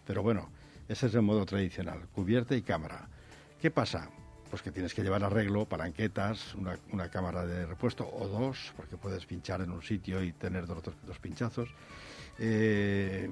Pero 0.06 0.22
bueno, 0.24 0.50
ese 0.88 1.08
es 1.08 1.16
el 1.16 1.22
modo 1.22 1.46
tradicional, 1.46 2.00
cubierta 2.14 2.56
y 2.56 2.62
cámara. 2.62 3.08
¿Qué 3.62 3.70
pasa? 3.72 4.10
Pues 4.50 4.62
que 4.64 4.72
tienes 4.72 4.94
que 4.96 5.04
llevar 5.04 5.24
arreglo, 5.24 5.66
palanquetas, 5.66 6.56
una, 6.56 6.78
una 6.92 7.10
cámara 7.10 7.46
de 7.46 7.68
repuesto 7.68 8.10
o 8.12 8.28
dos, 8.28 8.74
porque 8.76 8.98
puedes 8.98 9.26
pinchar 9.26 9.62
en 9.62 9.70
un 9.70 9.84
sitio 9.84 10.24
y 10.24 10.32
tener 10.34 10.66
dos, 10.66 10.82
dos- 11.06 11.20
pinchazos. 11.20 11.70
Eh, 12.40 13.30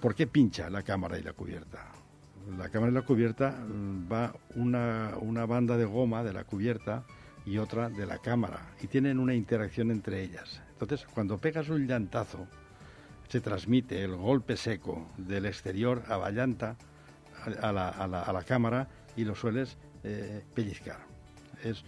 ¿Por 0.00 0.14
qué 0.14 0.26
pincha 0.28 0.70
la 0.70 0.82
cámara 0.82 1.18
y 1.18 1.22
la 1.22 1.32
cubierta? 1.32 1.86
La 2.58 2.68
cámara 2.68 2.92
y 2.92 2.94
la 2.94 3.02
cubierta 3.02 3.50
mm, 3.50 4.12
va 4.12 4.32
una, 4.54 5.12
una 5.20 5.44
banda 5.46 5.76
de 5.76 5.86
goma 5.86 6.22
de 6.22 6.32
la 6.32 6.44
cubierta 6.44 7.02
y 7.46 7.58
otra 7.58 7.88
de 7.88 8.06
la 8.06 8.18
cámara 8.18 8.60
y 8.80 8.86
tienen 8.86 9.18
una 9.18 9.34
interacción 9.34 9.90
entre 9.90 10.22
ellas. 10.22 10.60
Entonces, 10.72 11.04
cuando 11.14 11.38
pegas 11.38 11.68
un 11.68 11.86
llantazo, 11.86 12.46
se 13.28 13.40
transmite 13.40 14.04
el 14.04 14.14
golpe 14.14 14.56
seco 14.56 15.10
del 15.16 15.46
exterior 15.46 16.02
a 16.08 16.16
la 16.18 16.30
llanta, 16.30 16.76
a 17.60 17.72
la, 17.72 17.88
a 17.88 18.06
la- 18.06 18.22
a 18.22 18.32
la 18.32 18.42
cámara 18.44 18.88
y 19.16 19.24
lo 19.24 19.34
sueles 19.34 19.76
eh, 20.04 20.42
pellizcar. 20.54 20.98
Es 21.62 21.84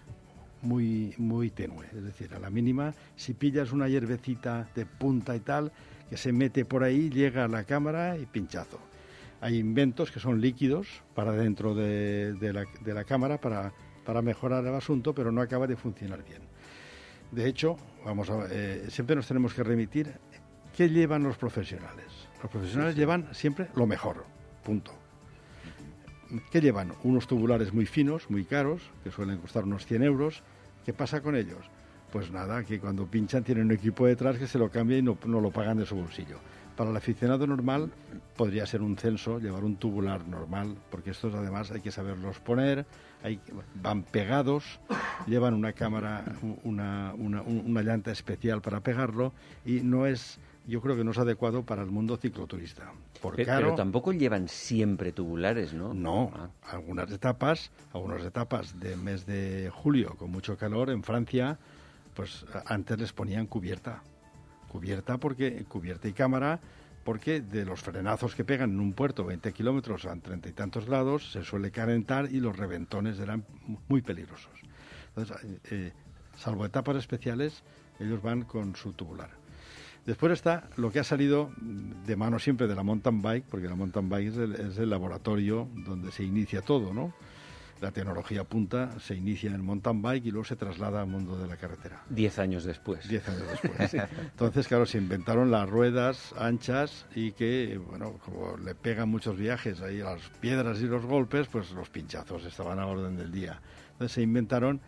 muy, 0.62 1.14
muy 1.18 1.50
tenue, 1.50 1.86
es 1.94 2.02
decir, 2.02 2.34
a 2.34 2.38
la 2.38 2.50
mínima, 2.50 2.94
si 3.14 3.34
pillas 3.34 3.72
una 3.72 3.88
hierbecita 3.88 4.68
de 4.74 4.86
punta 4.86 5.36
y 5.36 5.40
tal, 5.40 5.70
que 6.08 6.16
se 6.16 6.32
mete 6.32 6.64
por 6.64 6.82
ahí, 6.82 7.10
llega 7.10 7.44
a 7.44 7.48
la 7.48 7.64
cámara 7.64 8.16
y 8.16 8.26
pinchazo. 8.26 8.80
Hay 9.40 9.58
inventos 9.58 10.10
que 10.10 10.18
son 10.18 10.40
líquidos 10.40 10.88
para 11.14 11.32
dentro 11.32 11.74
de, 11.74 12.32
de 12.34 12.52
la, 12.52 12.64
de 12.84 12.94
la 12.94 13.04
cámara 13.04 13.38
para, 13.38 13.72
para 14.04 14.22
mejorar 14.22 14.64
el 14.64 14.74
asunto, 14.74 15.14
pero 15.14 15.30
no 15.30 15.40
acaba 15.40 15.66
de 15.66 15.76
funcionar 15.76 16.24
bien. 16.24 16.42
De 17.32 17.46
hecho, 17.46 17.76
vamos 18.04 18.30
a, 18.30 18.46
eh, 18.50 18.86
siempre 18.88 19.14
nos 19.14 19.26
tenemos 19.26 19.52
que 19.52 19.62
remitir 19.62 20.14
qué 20.74 20.88
llevan 20.88 21.22
los 21.22 21.36
profesionales. 21.36 22.06
Los 22.42 22.50
profesionales 22.50 22.96
llevan 22.96 23.28
siempre 23.34 23.68
lo 23.74 23.86
mejor, 23.86 24.24
punto. 24.64 24.92
¿Qué 26.50 26.60
llevan? 26.60 26.92
Unos 27.04 27.26
tubulares 27.26 27.72
muy 27.72 27.86
finos, 27.86 28.30
muy 28.30 28.44
caros, 28.44 28.82
que 29.04 29.10
suelen 29.10 29.38
costar 29.38 29.64
unos 29.64 29.86
100 29.86 30.02
euros. 30.02 30.42
¿Qué 30.84 30.92
pasa 30.92 31.20
con 31.20 31.36
ellos? 31.36 31.64
Pues 32.12 32.30
nada, 32.30 32.64
que 32.64 32.80
cuando 32.80 33.06
pinchan 33.06 33.44
tienen 33.44 33.66
un 33.66 33.72
equipo 33.72 34.06
detrás 34.06 34.38
que 34.38 34.46
se 34.46 34.58
lo 34.58 34.70
cambia 34.70 34.98
y 34.98 35.02
no, 35.02 35.16
lo 35.24 35.50
pagan 35.50 35.78
de 35.78 35.86
su 35.86 35.96
bolsillo. 35.96 36.38
Para 36.76 36.90
el 36.90 36.96
aficionado 36.96 37.46
normal 37.46 37.90
podría 38.36 38.66
ser 38.66 38.82
un 38.82 38.96
censo, 38.96 39.38
llevar 39.38 39.64
un 39.64 39.76
tubular 39.76 40.26
normal, 40.28 40.76
porque 40.90 41.10
estos 41.10 41.34
además 41.34 41.70
hay 41.70 41.80
que 41.80 41.90
saberlos 41.90 42.38
poner, 42.38 42.84
hay, 43.22 43.40
van 43.74 44.02
pegados, 44.02 44.78
llevan 45.26 45.54
una 45.54 45.72
cámara, 45.72 46.24
una, 46.64 47.14
una 47.14 47.82
llanta 47.82 48.12
especial 48.12 48.60
para 48.60 48.80
pegarlo 48.80 49.32
y 49.64 49.80
no 49.80 50.06
es, 50.06 50.38
yo 50.66 50.80
creo 50.80 50.96
que 50.96 51.04
no 51.04 51.12
es 51.12 51.18
adecuado 51.18 51.64
para 51.64 51.82
el 51.82 51.90
mundo 51.90 52.16
cicloturista. 52.16 52.92
Por 53.22 53.36
Pe- 53.36 53.44
caro, 53.44 53.66
Pero 53.68 53.74
tampoco 53.76 54.12
llevan 54.12 54.48
siempre 54.48 55.12
tubulares, 55.12 55.72
¿no? 55.72 55.94
no, 55.94 56.30
Ah. 56.34 56.48
algunas 56.70 57.10
etapas, 57.12 57.70
algunas 57.92 58.24
etapas 58.24 58.78
del 58.80 58.98
mes 59.00 59.26
de 59.26 59.70
julio 59.72 60.14
con 60.16 60.30
mucho 60.30 60.56
calor 60.56 60.90
en 60.90 61.02
Francia, 61.02 61.58
pues 62.14 62.44
antes 62.66 62.98
les 62.98 63.12
ponían 63.12 63.46
cubierta, 63.46 64.02
cubierta 64.68 65.18
porque 65.18 65.64
cubierta 65.68 66.08
y 66.08 66.12
cámara, 66.12 66.60
porque 67.04 67.40
de 67.40 67.64
los 67.64 67.80
frenazos 67.82 68.34
que 68.34 68.44
pegan 68.44 68.70
en 68.70 68.80
un 68.80 68.92
puerto 68.92 69.24
20 69.24 69.52
kilómetros 69.52 70.06
a 70.06 70.16
treinta 70.16 70.48
y 70.48 70.52
tantos 70.52 70.86
grados 70.86 71.30
se 71.30 71.44
suele 71.44 71.70
calentar 71.70 72.28
y 72.32 72.40
los 72.40 72.56
reventones 72.56 73.20
eran 73.20 73.44
mu- 73.66 73.78
muy 73.88 74.02
peligrosos. 74.02 74.50
Entonces, 75.14 75.36
eh, 75.44 75.58
eh, 75.70 75.92
salvo 76.36 76.66
etapas 76.66 76.96
especiales, 76.96 77.62
ellos 78.00 78.20
van 78.22 78.42
con 78.42 78.74
su 78.74 78.92
tubular. 78.92 79.30
Después 80.06 80.32
está 80.32 80.68
lo 80.76 80.92
que 80.92 81.00
ha 81.00 81.04
salido 81.04 81.50
de 81.60 82.16
mano 82.16 82.38
siempre 82.38 82.68
de 82.68 82.76
la 82.76 82.84
mountain 82.84 83.20
bike, 83.20 83.44
porque 83.50 83.66
la 83.66 83.74
mountain 83.74 84.08
bike 84.08 84.28
es 84.28 84.36
el, 84.36 84.54
es 84.54 84.78
el 84.78 84.88
laboratorio 84.88 85.68
donde 85.84 86.12
se 86.12 86.22
inicia 86.22 86.62
todo, 86.62 86.94
¿no? 86.94 87.12
La 87.80 87.90
tecnología 87.90 88.44
punta 88.44 88.98
se 89.00 89.16
inicia 89.16 89.48
en 89.48 89.56
el 89.56 89.62
mountain 89.62 90.00
bike 90.00 90.26
y 90.26 90.30
luego 90.30 90.46
se 90.46 90.56
traslada 90.56 91.02
al 91.02 91.08
mundo 91.08 91.36
de 91.36 91.46
la 91.46 91.56
carretera. 91.56 92.02
Diez 92.08 92.38
años 92.38 92.64
después. 92.64 93.06
Diez 93.06 93.28
años 93.28 93.42
después. 93.50 93.94
Entonces, 94.20 94.66
claro, 94.66 94.86
se 94.86 94.96
inventaron 94.96 95.50
las 95.50 95.68
ruedas 95.68 96.32
anchas 96.38 97.04
y 97.14 97.32
que, 97.32 97.78
bueno, 97.86 98.12
como 98.24 98.56
le 98.56 98.74
pegan 98.74 99.10
muchos 99.10 99.36
viajes 99.36 99.82
ahí 99.82 100.00
a 100.00 100.14
las 100.14 100.22
piedras 100.40 100.80
y 100.80 100.84
los 100.84 101.04
golpes, 101.04 101.48
pues 101.48 101.72
los 101.72 101.90
pinchazos 101.90 102.44
estaban 102.46 102.78
a 102.78 102.86
orden 102.86 103.16
del 103.16 103.30
día. 103.30 103.60
Entonces 103.92 104.12
se 104.12 104.22
inventaron 104.22 104.80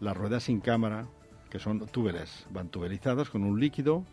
las 0.00 0.14
ruedas 0.14 0.42
sin 0.42 0.60
cámara, 0.60 1.06
que 1.48 1.58
son 1.58 1.86
túbeles, 1.86 2.44
van 2.50 2.68
tubelizadas 2.68 3.30
con 3.30 3.44
un 3.44 3.58
líquido 3.58 4.04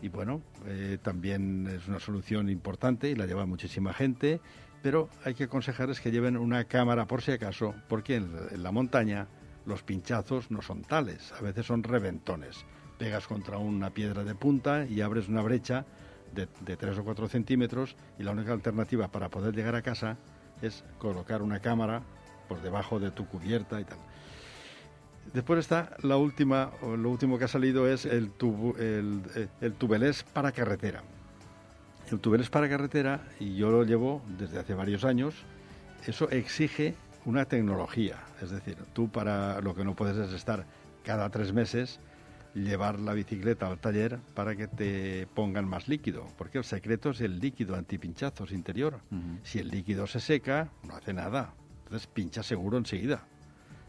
y 0.00 0.08
bueno, 0.08 0.42
eh, 0.66 0.98
también 1.02 1.66
es 1.66 1.88
una 1.88 2.00
solución 2.00 2.48
importante 2.48 3.10
y 3.10 3.14
la 3.14 3.26
lleva 3.26 3.46
muchísima 3.46 3.92
gente, 3.92 4.40
pero 4.82 5.08
hay 5.24 5.34
que 5.34 5.44
aconsejarles 5.44 6.00
que 6.00 6.10
lleven 6.10 6.36
una 6.36 6.64
cámara 6.64 7.06
por 7.06 7.22
si 7.22 7.32
acaso, 7.32 7.74
porque 7.88 8.16
en, 8.16 8.62
la 8.62 8.70
montaña 8.70 9.26
los 9.66 9.82
pinchazos 9.82 10.50
no 10.50 10.62
son 10.62 10.82
tales, 10.82 11.32
a 11.32 11.42
veces 11.42 11.66
son 11.66 11.82
reventones. 11.82 12.64
Pegas 12.98 13.26
contra 13.26 13.58
una 13.58 13.90
piedra 13.90 14.24
de 14.24 14.34
punta 14.34 14.86
y 14.86 15.00
abres 15.00 15.28
una 15.28 15.42
brecha 15.42 15.84
de, 16.34 16.48
de 16.60 16.76
3 16.76 16.98
o 16.98 17.04
4 17.04 17.28
centímetros 17.28 17.96
y 18.18 18.22
la 18.22 18.32
única 18.32 18.52
alternativa 18.52 19.08
para 19.08 19.28
poder 19.28 19.54
llegar 19.54 19.74
a 19.74 19.82
casa 19.82 20.16
es 20.62 20.84
colocar 20.98 21.42
una 21.42 21.60
cámara 21.60 22.02
por 22.48 22.62
debajo 22.62 22.98
de 22.98 23.10
tu 23.10 23.26
cubierta 23.26 23.80
y 23.80 23.84
tal. 23.84 23.98
Después 25.32 25.58
está 25.60 25.96
la 26.02 26.16
última, 26.16 26.70
lo 26.82 27.10
último 27.10 27.38
que 27.38 27.44
ha 27.44 27.48
salido 27.48 27.86
es 27.88 28.06
el, 28.06 28.32
tubu- 28.36 28.76
el, 28.78 29.22
eh, 29.36 29.48
el 29.60 29.74
tubelés 29.74 30.22
para 30.22 30.52
carretera. 30.52 31.02
El 32.10 32.20
tubelés 32.20 32.48
para 32.48 32.68
carretera, 32.68 33.20
y 33.38 33.54
yo 33.56 33.70
lo 33.70 33.84
llevo 33.84 34.22
desde 34.38 34.58
hace 34.58 34.74
varios 34.74 35.04
años, 35.04 35.34
eso 36.06 36.30
exige 36.30 36.94
una 37.26 37.44
tecnología. 37.44 38.16
Es 38.40 38.50
decir, 38.50 38.76
tú 38.94 39.10
para 39.10 39.60
lo 39.60 39.74
que 39.74 39.84
no 39.84 39.94
puedes 39.94 40.16
es 40.16 40.32
estar 40.32 40.64
cada 41.04 41.28
tres 41.28 41.52
meses 41.52 42.00
llevar 42.54 42.98
la 42.98 43.12
bicicleta 43.12 43.66
al 43.68 43.78
taller 43.78 44.18
para 44.34 44.56
que 44.56 44.66
te 44.66 45.26
pongan 45.34 45.68
más 45.68 45.86
líquido, 45.86 46.26
porque 46.38 46.58
el 46.58 46.64
secreto 46.64 47.10
es 47.10 47.20
el 47.20 47.38
líquido 47.38 47.76
antipinchazos 47.76 48.50
interior. 48.52 49.00
Si 49.44 49.58
el 49.58 49.68
líquido 49.68 50.06
se 50.06 50.18
seca, 50.20 50.70
no 50.84 50.96
hace 50.96 51.12
nada. 51.12 51.52
Entonces 51.84 52.06
pincha 52.08 52.42
seguro 52.42 52.78
enseguida. 52.78 53.26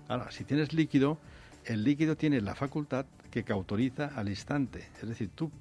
Ahora, 0.09 0.31
si 0.31 0.43
tienes 0.43 0.73
líquido, 0.73 1.19
el 1.65 1.83
líquido 1.83 2.17
tiene 2.17 2.41
la 2.41 2.55
facultad 2.55 3.05
que 3.31 3.43
cautoriza 3.43 4.07
al 4.15 4.27
instante. 4.27 4.87
Es 5.01 5.07
decir, 5.07 5.29
tú, 5.35 5.51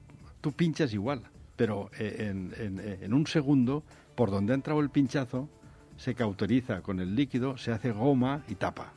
tú 0.40 0.52
pinchas 0.52 0.92
igual, 0.94 1.22
pero 1.54 1.90
eh, 1.98 2.28
en, 2.30 2.54
en- 2.58 2.80
en 3.02 3.12
un 3.14 3.26
segundo, 3.26 3.84
por 4.14 4.30
donde 4.30 4.52
ha 4.52 4.56
entrado 4.56 4.80
el 4.80 4.88
pinchazo, 4.88 5.48
se 5.98 6.14
cauteriza 6.14 6.80
con 6.80 6.98
el 6.98 7.14
líquido, 7.14 7.58
se 7.58 7.72
hace 7.72 7.92
goma 7.92 8.42
y 8.48 8.54
tapa. 8.54 8.94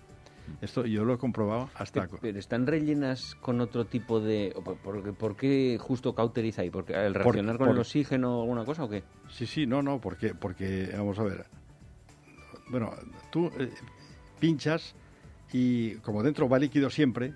Esto 0.62 0.86
yo 0.86 1.04
lo 1.04 1.14
he 1.14 1.18
comprobado 1.18 1.70
hasta... 1.76 2.06
Pero, 2.08 2.20
pero 2.22 2.40
¿están 2.40 2.66
rellenas 2.66 3.36
con 3.42 3.60
otro 3.60 3.86
tipo 3.86 4.22
de...? 4.22 4.54
por- 4.64 4.78
por, 4.78 5.14
¿Por 5.16 5.36
qué 5.36 5.78
justo 5.82 6.16
cauteriza 6.16 6.62
ahí? 6.62 6.70
¿Porque 6.70 6.94
¿El 6.94 7.14
reaccionar 7.14 7.58
con 7.58 7.68
por- 7.68 7.76
el 7.76 7.82
oxígeno 7.82 8.38
o 8.40 8.42
alguna 8.44 8.64
cosa 8.64 8.86
o 8.86 8.90
qué? 8.90 9.04
Sí, 9.30 9.46
sí, 9.48 9.66
no, 9.66 9.82
no, 9.82 10.00
porque, 10.00 10.34
porque 10.34 10.90
vamos 10.96 11.20
a 11.20 11.24
ver. 11.24 11.46
Bueno, 12.70 12.94
tú 13.32 13.48
eh, 13.60 13.70
pinchas 14.40 14.94
y 15.52 15.96
como 15.96 16.24
dentro 16.24 16.48
va 16.48 16.60
líquido 16.60 16.90
siempre, 16.90 17.34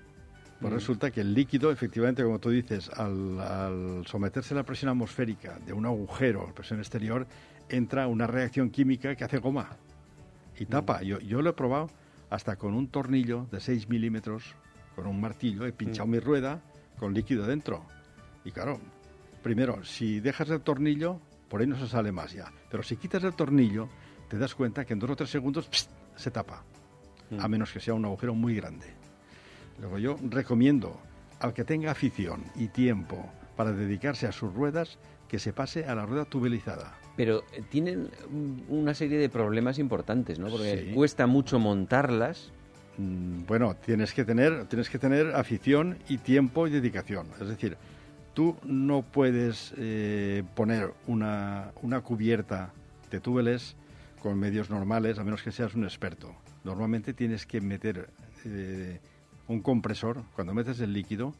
pues 0.60 0.72
resulta 0.72 1.10
que 1.10 1.20
el 1.20 1.34
líquido, 1.34 1.70
efectivamente, 1.70 2.22
como 2.22 2.38
tú 2.38 2.50
dices, 2.50 2.90
al, 2.90 3.38
al 3.40 4.06
someterse 4.06 4.54
a 4.54 4.58
la 4.58 4.62
presión 4.62 4.90
atmosférica 4.90 5.58
de 5.66 5.72
un 5.72 5.84
agujero, 5.84 6.52
presión 6.54 6.78
exterior, 6.78 7.26
entra 7.68 8.06
una 8.06 8.26
reacción 8.26 8.70
química 8.70 9.14
que 9.14 9.24
hace 9.24 9.38
goma 9.38 9.76
y 10.58 10.66
tapa. 10.66 11.02
Yo, 11.02 11.18
yo 11.20 11.42
lo 11.42 11.50
he 11.50 11.52
probado 11.52 11.90
hasta 12.30 12.56
con 12.56 12.74
un 12.74 12.88
tornillo 12.88 13.46
de 13.50 13.60
6 13.60 13.88
milímetros, 13.88 14.54
con 14.94 15.06
un 15.06 15.20
martillo, 15.20 15.66
he 15.66 15.72
pinchado 15.72 16.06
mi 16.06 16.18
rueda 16.18 16.62
con 16.98 17.12
líquido 17.12 17.46
dentro. 17.46 17.84
Y 18.44 18.50
claro, 18.50 18.80
primero, 19.42 19.84
si 19.84 20.20
dejas 20.20 20.48
el 20.50 20.62
tornillo, 20.62 21.20
por 21.48 21.60
ahí 21.60 21.66
no 21.66 21.78
se 21.78 21.86
sale 21.86 22.12
más 22.12 22.32
ya. 22.32 22.50
Pero 22.70 22.82
si 22.82 22.96
quitas 22.96 23.22
el 23.24 23.34
tornillo, 23.34 23.88
te 24.28 24.38
das 24.38 24.54
cuenta 24.54 24.84
que 24.84 24.94
en 24.94 24.98
dos 24.98 25.10
o 25.10 25.16
tres 25.16 25.30
segundos 25.30 25.68
se 26.16 26.30
tapa. 26.30 26.64
A 27.40 27.48
menos 27.48 27.72
que 27.72 27.80
sea 27.80 27.94
un 27.94 28.04
agujero 28.04 28.34
muy 28.34 28.54
grande. 28.54 28.86
Luego 29.80 29.98
yo 29.98 30.16
recomiendo 30.30 31.00
al 31.40 31.52
que 31.52 31.64
tenga 31.64 31.90
afición 31.90 32.44
y 32.54 32.68
tiempo 32.68 33.28
para 33.56 33.72
dedicarse 33.72 34.26
a 34.26 34.32
sus 34.32 34.52
ruedas, 34.54 34.98
que 35.28 35.38
se 35.38 35.52
pase 35.52 35.84
a 35.86 35.94
la 35.94 36.06
rueda 36.06 36.24
tubelizada. 36.24 36.94
Pero 37.16 37.42
eh, 37.52 37.62
tienen 37.68 38.10
mm, 38.30 38.72
una 38.72 38.94
serie 38.94 39.18
de 39.18 39.28
problemas 39.28 39.78
importantes, 39.78 40.38
¿no? 40.38 40.48
Porque 40.48 40.86
Sí. 40.88 40.94
cuesta 40.94 41.26
mucho 41.26 41.58
montarlas. 41.58 42.52
Mm, 42.98 43.44
Bueno, 43.46 43.74
tienes 43.74 44.12
que 44.14 44.24
tener, 44.24 44.66
tienes 44.66 44.88
que 44.88 44.98
tener 44.98 45.34
afición 45.34 45.98
y 46.08 46.18
tiempo 46.18 46.66
y 46.66 46.70
dedicación. 46.70 47.26
Es 47.40 47.48
decir, 47.48 47.76
tú 48.34 48.56
no 48.64 49.02
puedes 49.02 49.74
eh, 49.78 50.42
poner 50.54 50.92
una, 51.06 51.72
una 51.82 52.00
cubierta 52.02 52.72
de 53.10 53.20
túbeles 53.20 53.74
con 54.22 54.38
medios 54.38 54.70
normales, 54.70 55.18
a 55.18 55.24
menos 55.24 55.42
que 55.42 55.52
seas 55.52 55.74
un 55.74 55.84
experto. 55.84 56.34
Normalmente 56.66 57.14
tienes 57.14 57.46
que 57.46 57.60
meter 57.60 58.10
eh, 58.44 58.98
un 59.46 59.62
compresor, 59.62 60.24
cuando 60.34 60.52
metes 60.52 60.80
el 60.80 60.92
líquido, 60.92 61.32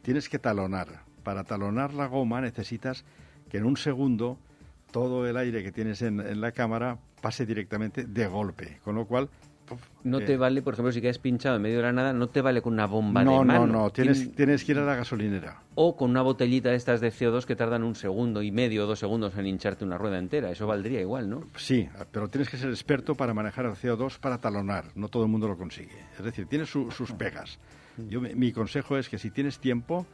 tienes 0.00 0.30
que 0.30 0.38
talonar. 0.38 1.02
Para 1.22 1.44
talonar 1.44 1.92
la 1.92 2.06
goma 2.06 2.40
necesitas 2.40 3.04
que 3.50 3.58
en 3.58 3.66
un 3.66 3.76
segundo 3.76 4.38
todo 4.90 5.28
el 5.28 5.36
aire 5.36 5.62
que 5.62 5.70
tienes 5.70 6.00
en, 6.00 6.18
en 6.20 6.40
la 6.40 6.52
cámara 6.52 6.96
pase 7.20 7.44
directamente 7.44 8.04
de 8.04 8.26
golpe, 8.26 8.80
con 8.82 8.94
lo 8.94 9.04
cual... 9.04 9.28
No 10.02 10.18
eh, 10.18 10.22
te 10.24 10.36
vale, 10.36 10.62
por 10.62 10.74
ejemplo, 10.74 10.92
si 10.92 11.00
quedas 11.00 11.18
pinchado 11.18 11.56
en 11.56 11.62
medio 11.62 11.76
de 11.76 11.82
la 11.82 11.92
nada, 11.92 12.12
no 12.12 12.28
te 12.28 12.40
vale 12.40 12.62
con 12.62 12.72
una 12.72 12.86
bomba 12.86 13.22
no, 13.22 13.40
de 13.40 13.44
mano. 13.44 13.66
no, 13.66 13.72
no, 13.82 13.90
tienes, 13.90 14.18
Tien- 14.30 14.34
tienes 14.34 14.64
que 14.64 14.72
ir 14.72 14.78
a 14.78 14.84
la 14.84 14.94
gasolinera. 14.96 15.62
O 15.74 15.96
con 15.96 16.10
una 16.10 16.22
botellita 16.22 16.70
de 16.70 16.76
estas 16.76 17.00
de 17.00 17.10
CO2 17.12 17.44
que 17.44 17.54
tardan 17.56 17.82
un 17.82 17.94
segundo 17.94 18.42
y 18.42 18.50
medio 18.50 18.84
o 18.84 18.86
dos 18.86 18.98
segundos 18.98 19.36
en 19.36 19.46
hincharte 19.46 19.84
una 19.84 19.98
rueda 19.98 20.18
entera. 20.18 20.50
Eso 20.50 20.66
valdría 20.66 21.00
igual, 21.00 21.28
¿no? 21.28 21.42
Sí, 21.56 21.88
pero 22.12 22.28
tienes 22.28 22.48
que 22.48 22.56
ser 22.56 22.70
experto 22.70 23.14
para 23.14 23.34
manejar 23.34 23.66
el 23.66 23.72
CO2 23.72 24.18
para 24.18 24.38
talonar. 24.38 24.86
No 24.94 25.08
todo 25.08 25.22
el 25.24 25.28
mundo 25.28 25.48
lo 25.48 25.56
consigue. 25.58 25.96
Es 26.18 26.24
decir, 26.24 26.46
tiene 26.46 26.64
su- 26.66 26.90
sus 26.90 27.12
pegas. 27.12 27.58
Yo, 28.08 28.20
mi- 28.20 28.34
mi 28.34 28.52
consejo 28.52 28.96
es 28.96 29.08
que 29.08 29.18
si 29.18 29.30
tienes 29.30 29.58
tiempo, 29.58 30.06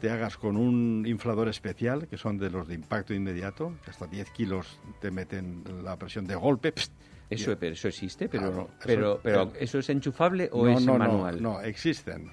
te 0.00 0.10
hagas 0.10 0.36
con 0.36 0.56
un 0.56 1.04
inflador 1.06 1.48
especial, 1.48 2.06
que 2.08 2.16
son 2.18 2.38
de 2.38 2.50
los 2.50 2.68
de 2.68 2.74
impacto 2.74 3.12
inmediato, 3.14 3.74
que 3.84 3.90
hasta 3.90 4.06
10 4.06 4.30
kilos 4.30 4.78
te 5.00 5.10
meten 5.10 5.62
la 5.82 5.96
presión 5.96 6.26
de 6.26 6.34
golpe. 6.34 6.72
pst, 6.72 6.92
Eso, 7.30 7.56
pero 7.58 7.72
eso 7.74 7.86
existe, 7.88 8.28
pero, 8.28 8.42
Claro, 8.50 8.62
eso- 8.62 8.86
pero, 8.86 9.20
pero 9.22 9.52
¿eso 9.58 9.78
es 9.78 9.88
enchufable 9.88 10.48
o 10.52 10.64
no, 10.66 10.70
es 10.78 10.84
no, 10.84 10.92
no, 10.94 10.98
manual? 10.98 11.40
No, 11.42 11.60
existen. 11.60 12.32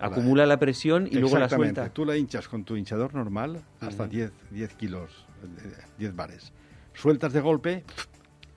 Acumula 0.00 0.46
la 0.46 0.58
presión 0.58 1.06
y 1.06 1.10
luego 1.18 1.38
la 1.38 1.44
Exactamente. 1.44 1.80
suelta. 1.80 1.94
Tú 1.94 2.04
la 2.04 2.16
hinchas 2.16 2.48
con 2.48 2.64
tu 2.64 2.74
hinchador 2.76 3.14
normal 3.14 3.62
hasta 3.80 4.08
10, 4.08 4.32
10 4.50 4.74
kilos, 4.74 5.26
eh, 5.44 5.72
10 5.98 6.16
bares. 6.16 6.52
Sueltas 6.94 7.32
de 7.32 7.40
golpe 7.40 7.84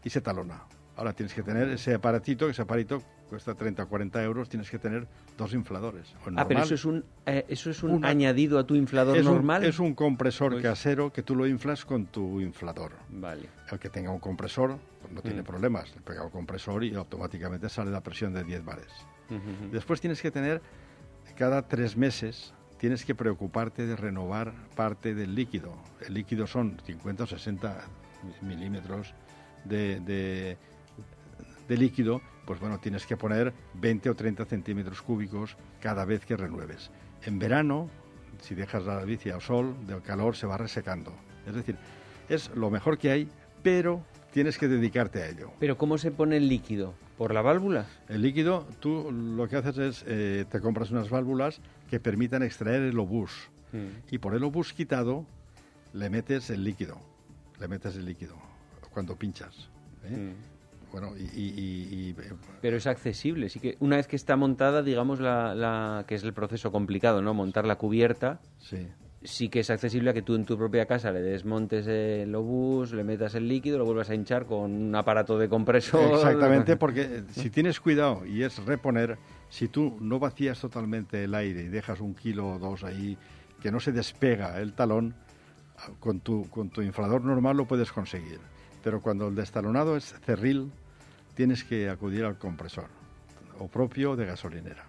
y 0.03 0.09
se 0.09 0.21
talona. 0.21 0.63
Ahora 0.95 1.13
tienes 1.13 1.33
que 1.35 1.43
tener 1.43 1.69
ese 1.69 1.93
aparatito, 1.93 2.49
ese 2.49 2.61
aparatito 2.63 3.03
cuesta 3.29 3.55
30 3.55 3.83
o 3.83 3.87
40 3.89 4.23
euros, 4.23 4.49
tienes 4.49 4.69
que 4.69 4.77
tener 4.79 5.07
dos 5.37 5.53
infladores. 5.53 6.13
O 6.25 6.29
Ah, 6.35 6.47
pero 6.47 6.61
eso 6.63 6.75
es 6.75 6.85
un, 6.85 7.03
eh, 7.25 7.45
eso 7.49 7.69
es 7.69 7.81
un 7.83 7.91
Una- 7.91 8.09
añadido 8.09 8.59
a 8.59 8.65
tu 8.65 8.75
inflador 8.75 9.17
Es 9.17 9.25
un- 9.25 9.33
normal. 9.33 9.63
es 9.65 9.79
un 9.79 9.93
compresor 9.95 10.51
Pues- 10.53 10.63
casero 10.63 11.11
que 11.11 11.23
tú 11.23 11.35
lo 11.35 11.47
inflas 11.47 11.85
con 11.85 12.05
tu 12.05 12.39
inflador. 12.41 12.93
Vale. 13.09 13.49
El 13.71 13.79
que 13.79 13.89
tenga 13.89 14.11
un 14.11 14.19
compresor 14.19 14.77
pues 15.01 15.13
no 15.13 15.21
tiene 15.21 15.41
Mm. 15.41 15.45
problemas. 15.45 15.93
Le 15.95 16.01
pega 16.01 16.23
un 16.23 16.29
compresor 16.31 16.83
y 16.83 16.93
automáticamente 16.95 17.69
sale 17.69 17.91
la 17.91 18.01
presión 18.01 18.33
de 18.33 18.43
10 18.43 18.63
bares. 18.63 18.87
Después 19.71 19.99
tienes 20.01 20.21
que 20.21 20.29
tener, 20.31 20.61
cada 21.35 21.67
tres 21.67 21.97
meses, 21.97 22.53
tienes 22.77 23.05
que 23.05 23.15
preocuparte 23.15 23.85
de 23.87 23.95
renovar 23.95 24.53
parte 24.75 25.15
del 25.15 25.33
líquido. 25.33 25.73
El 26.05 26.13
líquido 26.13 26.45
son 26.45 26.77
50 26.85 27.23
o 27.23 27.27
60 27.27 27.81
milímetros 28.41 29.13
de, 29.63 29.99
de- 30.01 30.57
de 31.67 31.77
líquido, 31.77 32.21
pues 32.45 32.59
bueno, 32.59 32.79
tienes 32.79 33.05
que 33.05 33.17
poner 33.17 33.53
20 33.75 34.09
o 34.09 34.15
30 34.15 34.45
centímetros 34.45 35.01
cúbicos 35.01 35.57
cada 35.81 36.05
vez 36.05 36.25
que 36.25 36.37
renueves. 36.37 36.91
En 37.23 37.39
verano, 37.39 37.89
si 38.41 38.55
dejas 38.55 38.85
la 38.85 39.03
bici 39.03 39.29
al 39.29 39.41
sol, 39.41 39.75
del 39.87 40.01
calor 40.01 40.35
se 40.35 40.47
va 40.47 40.57
resecando. 40.57 41.13
Es 41.47 41.55
decir, 41.55 41.75
es 42.29 42.49
lo 42.55 42.69
mejor 42.69 42.97
que 42.97 43.11
hay, 43.11 43.29
pero 43.63 44.03
tienes 44.31 44.57
que 44.57 44.67
dedicarte 44.67 45.21
a 45.21 45.29
ello. 45.29 45.51
Pero 45.59 45.77
¿cómo 45.77 45.97
se 45.97 46.11
pone 46.11 46.37
el 46.37 46.47
líquido? 46.47 46.93
¿Por 47.17 47.33
la 47.33 47.41
válvula? 47.41 47.87
El 48.09 48.21
líquido, 48.21 48.67
tú 48.79 49.11
lo 49.11 49.47
que 49.47 49.55
haces 49.55 49.77
es, 49.77 50.03
eh, 50.07 50.45
te 50.49 50.59
compras 50.59 50.91
unas 50.91 51.09
válvulas 51.09 51.61
que 51.89 51.99
permitan 51.99 52.43
extraer 52.43 52.81
el 52.83 52.99
obús. 52.99 53.49
Mm. 53.71 54.13
Y 54.13 54.17
por 54.17 54.35
el 54.35 54.43
obús 54.43 54.73
quitado, 54.73 55.25
le 55.93 56.09
metes 56.09 56.49
el 56.49 56.63
líquido. 56.63 56.99
Le 57.59 57.67
metes 57.67 57.95
el 57.95 58.05
líquido 58.05 58.35
cuando 58.95 59.17
pinchas. 59.17 59.69
¿eh? 60.05 60.15
Mm. 60.15 60.54
Bueno, 60.95 61.11
y... 61.17 61.23
y- 61.23 61.89
y- 61.91 62.09
eh, 62.11 62.33
Pero 62.61 62.77
es 62.77 62.87
accesible, 62.87 63.49
sí 63.49 63.59
que 63.59 63.75
una 63.81 63.97
vez 63.97 64.07
que 64.07 64.15
está 64.15 64.37
montada, 64.37 64.81
digamos 64.81 65.19
la, 65.19 65.53
la- 65.53 66.05
que 66.07 66.15
es 66.15 66.23
el 66.23 66.31
proceso 66.31 66.71
complicado, 66.71 67.21
¿no? 67.21 67.33
Montar 67.33 67.65
la 67.67 67.75
cubierta, 67.75 68.39
sí. 68.59 68.87
sí 69.21 69.49
que 69.49 69.59
es 69.59 69.69
accesible 69.69 70.11
a 70.11 70.13
que 70.13 70.21
tú 70.21 70.35
en 70.35 70.45
tu 70.45 70.57
propia 70.57 70.85
casa 70.85 71.11
le 71.11 71.21
desmontes 71.21 71.85
el 71.87 72.33
obús, 72.33 72.93
le 72.93 73.03
metas 73.03 73.35
el 73.35 73.45
líquido, 73.49 73.77
lo 73.77 73.83
vuelvas 73.83 74.09
a 74.09 74.15
hinchar 74.15 74.45
con 74.45 74.71
un 74.71 74.95
aparato 74.95 75.37
de 75.37 75.49
compresor. 75.49 76.13
Exactamente, 76.15 76.75
porque 76.77 77.01
eh, 77.01 77.23
si 77.29 77.49
tienes 77.49 77.81
cuidado 77.81 78.25
y 78.25 78.43
es 78.43 78.63
reponer, 78.63 79.17
si 79.49 79.67
tú 79.67 79.97
no 79.99 80.17
vacías 80.17 80.61
totalmente 80.61 81.25
el 81.25 81.35
aire 81.35 81.63
y 81.63 81.67
dejas 81.67 81.99
un 81.99 82.15
kilo 82.15 82.51
o 82.51 82.57
dos 82.57 82.85
ahí 82.85 83.17
que 83.61 83.69
no 83.69 83.81
se 83.81 83.91
despega 83.91 84.61
el 84.61 84.71
talón, 84.71 85.13
ah, 85.77 85.89
con 85.99 86.21
tu, 86.21 86.49
con 86.49 86.69
tu 86.69 86.81
inflador 86.81 87.21
normal 87.25 87.57
lo 87.57 87.65
puedes 87.65 87.91
conseguir. 87.91 88.39
Pero 88.81 89.01
cuando 89.01 89.27
el 89.27 89.35
destalonado 89.35 89.97
es 89.97 90.13
cerril, 90.25 90.71
tienes 91.35 91.63
que 91.63 91.89
acudir 91.89 92.25
al 92.25 92.37
compresor, 92.37 92.89
o 93.59 93.67
propio 93.67 94.15
de 94.15 94.25
gasolinera. 94.25 94.85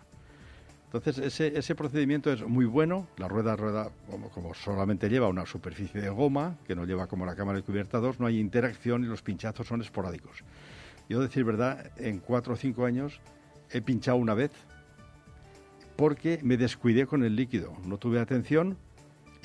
Entonces, 0.86 1.18
ese, 1.18 1.58
ese 1.58 1.74
procedimiento 1.74 2.32
es 2.32 2.42
muy 2.46 2.64
bueno. 2.64 3.08
La 3.18 3.28
rueda, 3.28 3.56
rueda 3.56 3.90
como, 4.08 4.30
como 4.30 4.54
solamente 4.54 5.08
lleva 5.08 5.28
una 5.28 5.44
superficie 5.44 6.00
de 6.00 6.08
goma, 6.08 6.56
que 6.66 6.76
no 6.76 6.84
lleva 6.84 7.06
como 7.06 7.26
la 7.26 7.34
cámara 7.34 7.58
de 7.58 7.64
cubierta 7.64 7.98
2, 7.98 8.20
no 8.20 8.26
hay 8.26 8.38
interacción 8.38 9.04
y 9.04 9.06
los 9.06 9.20
pinchazos 9.20 9.66
son 9.66 9.82
esporádicos. 9.82 10.44
Yo, 11.08 11.20
decir 11.20 11.44
verdad, 11.44 11.90
en 11.96 12.20
cuatro 12.20 12.54
o 12.54 12.56
cinco 12.56 12.84
años 12.84 13.20
he 13.70 13.80
pinchado 13.82 14.16
una 14.16 14.34
vez 14.34 14.52
porque 15.96 16.40
me 16.42 16.56
descuidé 16.56 17.06
con 17.06 17.24
el 17.24 17.36
líquido. 17.36 17.72
No 17.84 17.98
tuve 17.98 18.20
atención 18.20 18.76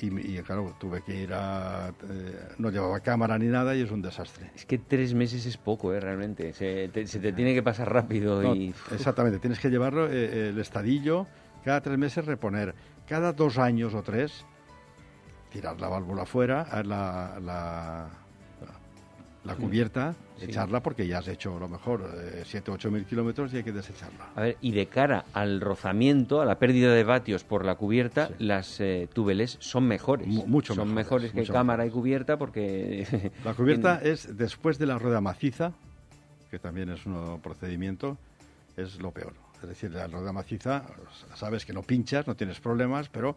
y, 0.02 0.38
claro, 0.42 0.74
tuve 0.80 1.02
que 1.02 1.22
ir 1.22 1.32
a... 1.32 1.92
eh, 2.10 2.48
no 2.58 2.70
llevaba 2.70 3.00
cámara 3.00 3.38
ni 3.38 3.46
nada 3.46 3.76
y 3.76 3.82
es 3.82 3.90
un 3.90 4.02
desastre. 4.02 4.50
Es 4.54 4.66
que 4.66 4.78
tres 4.78 5.14
meses 5.14 5.46
es 5.46 5.56
poco, 5.56 5.94
¿eh? 5.94 6.00
Realmente. 6.00 6.52
Se 6.52 6.88
te, 6.88 7.06
se 7.06 7.20
te 7.20 7.32
tiene 7.32 7.54
que 7.54 7.62
pasar 7.62 7.92
rápido 7.92 8.42
No, 8.42 8.54
y... 8.54 8.74
exactamente, 8.90 9.38
tienes 9.38 9.60
que 9.60 9.70
llevarlo 9.70 10.08
eh, 10.10 10.48
el 10.48 10.58
estadillo, 10.58 11.26
cada 11.64 11.80
tres 11.80 11.98
meses 11.98 12.26
reponer, 12.26 12.74
cada 13.06 13.32
dos 13.32 13.58
años 13.58 13.94
o 13.94 14.02
tres 14.02 14.44
tirar 15.50 15.80
la 15.80 15.88
válvula 15.88 16.24
fuera, 16.24 16.66
la, 16.82 17.38
la, 17.40 18.08
la 19.44 19.54
cubierta, 19.56 20.14
Sí. 20.38 20.44
echarla 20.46 20.82
porque 20.82 21.06
ya 21.06 21.18
has 21.18 21.28
hecho 21.28 21.56
a 21.56 21.60
lo 21.60 21.68
mejor 21.68 22.08
7 22.44 22.70
o 22.70 22.74
8 22.74 22.90
mil 22.90 23.04
kilómetros 23.04 23.52
y 23.52 23.58
hay 23.58 23.62
que 23.64 23.72
desecharla. 23.72 24.28
A 24.36 24.40
ver, 24.40 24.56
y 24.60 24.72
de 24.72 24.86
cara 24.86 25.24
al 25.32 25.60
rozamiento, 25.60 26.40
a 26.40 26.44
la 26.44 26.58
pérdida 26.58 26.92
de 26.92 27.04
vatios 27.04 27.42
por 27.44 27.64
la 27.64 27.74
cubierta, 27.76 28.28
Sí. 28.28 28.34
las 28.38 28.80
eh, 28.80 29.08
son 29.60 29.86
mejores. 29.86 30.26
Mu- 30.26 30.46
mucho 30.46 30.74
Son 30.74 30.92
mejores, 30.94 31.32
mejores 31.32 31.48
que 31.48 31.52
cámara 31.52 31.84
mejores. 31.84 31.92
y 31.92 32.00
cubierta 32.00 32.36
porque... 32.38 33.32
La 33.44 33.54
cubierta 33.54 34.00
es 34.02 34.36
después 34.36 34.78
de 34.78 34.86
la 34.86 34.98
rueda 34.98 35.20
maciza, 35.20 35.72
que 36.50 36.58
también 36.58 36.90
es 36.90 37.04
un 37.06 37.40
procedimiento, 37.40 38.18
es 38.76 39.00
lo 39.00 39.10
peor. 39.10 39.32
Es 39.62 39.68
decir, 39.68 39.92
la 39.92 40.06
rueda 40.08 40.32
maciza, 40.32 40.84
sabes 41.34 41.64
que 41.64 41.72
no 41.72 41.82
pinchas, 41.82 42.26
no 42.26 42.34
tienes 42.34 42.58
problemas, 42.60 43.08
pero 43.08 43.36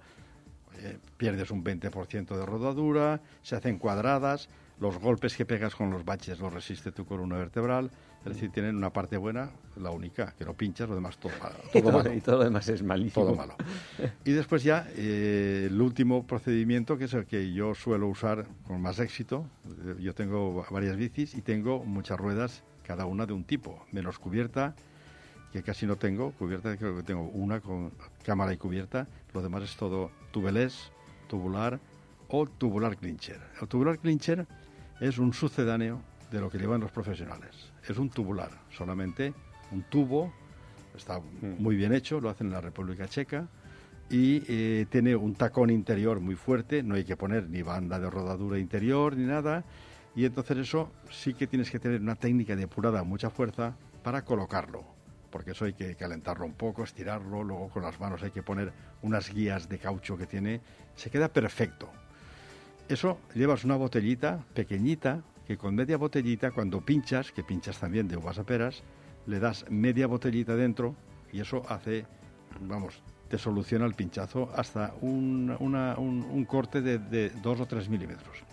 pierdes 1.17 1.51
un 1.51 1.63
20% 1.63 2.35
de 2.37 2.45
rodadura, 2.45 3.21
se 3.43 3.55
hacen 3.55 3.77
cuadradas, 3.77 4.49
los 4.79 4.97
golpes 4.99 5.35
que 5.37 5.45
pegas 5.45 5.73
con 5.75 5.89
los 5.89 6.03
baches 6.03 6.39
los 6.39 6.53
resiste 6.53 6.91
tu 6.91 7.05
columna 7.05 7.37
vertebral. 7.37 7.89
Es 8.25 8.33
decir, 8.33 8.49
tienen 8.51 8.75
una 8.75 8.91
parte 8.91 9.17
buena, 9.17 9.51
la 9.77 9.91
única, 9.91 10.33
que 10.37 10.45
no 10.45 10.53
pinchas, 10.55 10.89
lo 10.89 10.95
demás 10.95 11.17
todo, 11.17 11.31
todo 11.73 11.81
todo, 11.83 11.91
malo. 11.99 12.13
y 12.13 12.21
todo 12.21 12.37
lo 12.39 12.43
demás 12.43 12.67
es 12.69 12.81
malísimo. 12.81 13.23
Todo 13.25 13.35
malo. 13.35 13.55
Y 14.25 14.31
después 14.31 14.63
ya 14.63 14.87
eh, 14.95 15.67
el 15.69 15.79
último 15.79 16.25
procedimiento, 16.25 16.97
que 16.97 17.05
es 17.05 17.13
el 17.13 17.25
que 17.25 17.53
yo 17.53 17.75
suelo 17.75 18.07
usar 18.07 18.47
con 18.67 18.81
más 18.81 18.99
éxito. 18.99 19.45
Eh, 19.85 19.95
Yo 20.01 20.15
tengo 20.15 20.65
varias 20.71 20.97
bicis 20.97 21.35
y 21.35 21.41
tengo 21.41 21.83
muchas 21.85 22.19
ruedas, 22.19 22.63
cada 22.83 23.05
una 23.05 23.25
de 23.27 23.33
un 23.33 23.43
tipo, 23.43 23.85
menos 23.91 24.17
cubierta, 24.17 24.75
que 25.53 25.61
casi 25.61 25.85
no 25.85 25.95
tengo. 25.95 26.31
Cubierta 26.31 26.75
creo 26.77 26.95
que 26.97 27.03
tengo 27.03 27.29
una 27.29 27.61
con 27.61 27.91
cámara 28.25 28.51
y 28.53 28.57
cubierta. 28.57 29.07
Lo 29.33 29.43
demás 29.43 29.63
es 29.63 29.75
todo 29.77 30.09
tubeless, 30.31 30.91
tubular 31.27 31.79
o 32.27 32.47
tubular 32.47 32.97
clincher. 32.97 33.39
El 33.61 33.67
tubular 33.67 33.99
clincher 33.99 34.47
es 34.99 35.17
un 35.17 35.33
sucedáneo 35.33 36.01
de 36.31 36.39
lo 36.39 36.49
que 36.49 36.57
llevan 36.57 36.81
los 36.81 36.91
profesionales. 36.91 37.71
Es 37.87 37.97
un 37.97 38.09
tubular, 38.09 38.49
solamente 38.71 39.33
un 39.71 39.83
tubo, 39.83 40.33
está 40.95 41.19
muy 41.41 41.75
bien 41.75 41.93
hecho, 41.93 42.19
lo 42.19 42.29
hacen 42.29 42.47
en 42.47 42.53
la 42.53 42.61
República 42.61 43.07
Checa 43.07 43.47
y 44.09 44.43
eh, 44.47 44.85
tiene 44.89 45.15
un 45.15 45.35
tacón 45.35 45.69
interior 45.69 46.19
muy 46.19 46.35
fuerte, 46.35 46.83
no 46.83 46.95
hay 46.95 47.03
que 47.03 47.17
poner 47.17 47.49
ni 47.49 47.61
banda 47.61 47.99
de 47.99 48.09
rodadura 48.09 48.59
interior 48.59 49.17
ni 49.17 49.25
nada 49.25 49.63
y 50.15 50.25
entonces 50.25 50.57
eso 50.57 50.91
sí 51.11 51.33
que 51.33 51.47
tienes 51.47 51.69
que 51.69 51.79
tener 51.79 52.01
una 52.01 52.15
técnica 52.15 52.55
depurada, 52.55 53.03
mucha 53.03 53.29
fuerza 53.29 53.75
para 54.03 54.23
colocarlo, 54.23 54.85
porque 55.29 55.51
eso 55.51 55.65
hay 55.65 55.73
que 55.73 55.95
calentarlo 55.95 56.45
un 56.45 56.53
poco, 56.53 56.83
estirarlo, 56.83 57.43
luego 57.43 57.69
con 57.69 57.83
las 57.83 57.99
manos 57.99 58.23
hay 58.23 58.31
que 58.31 58.43
poner 58.43 58.71
unas 59.01 59.33
guías 59.33 59.67
de 59.67 59.79
caucho 59.79 60.17
que 60.17 60.25
tiene, 60.25 60.61
se 60.95 61.09
queda 61.09 61.27
perfecto. 61.27 61.91
Eso 62.87 63.17
llevas 63.33 63.63
una 63.63 63.75
botellita 63.75 64.43
pequeñita 64.53 65.21
que 65.47 65.57
con 65.57 65.75
media 65.75 65.97
botellita 65.97 66.51
cuando 66.51 66.81
pinchas, 66.81 67.31
que 67.31 67.43
pinchas 67.43 67.79
también 67.79 68.07
de 68.07 68.17
uvas 68.17 68.37
a 68.39 68.43
peras, 68.43 68.83
le 69.27 69.39
das 69.39 69.65
media 69.69 70.07
botellita 70.07 70.55
dentro 70.55 70.95
y 71.31 71.39
eso 71.39 71.63
hace, 71.69 72.05
vamos, 72.61 73.01
te 73.29 73.37
soluciona 73.37 73.85
el 73.85 73.93
pinchazo 73.93 74.49
hasta 74.55 74.93
un, 75.01 75.55
un- 75.59 76.45
corte 76.45 76.81
de, 76.81 76.99
de 76.99 77.29
2 77.41 77.59
o 77.61 77.65
3 77.65 77.89
milímetros. 77.89 78.43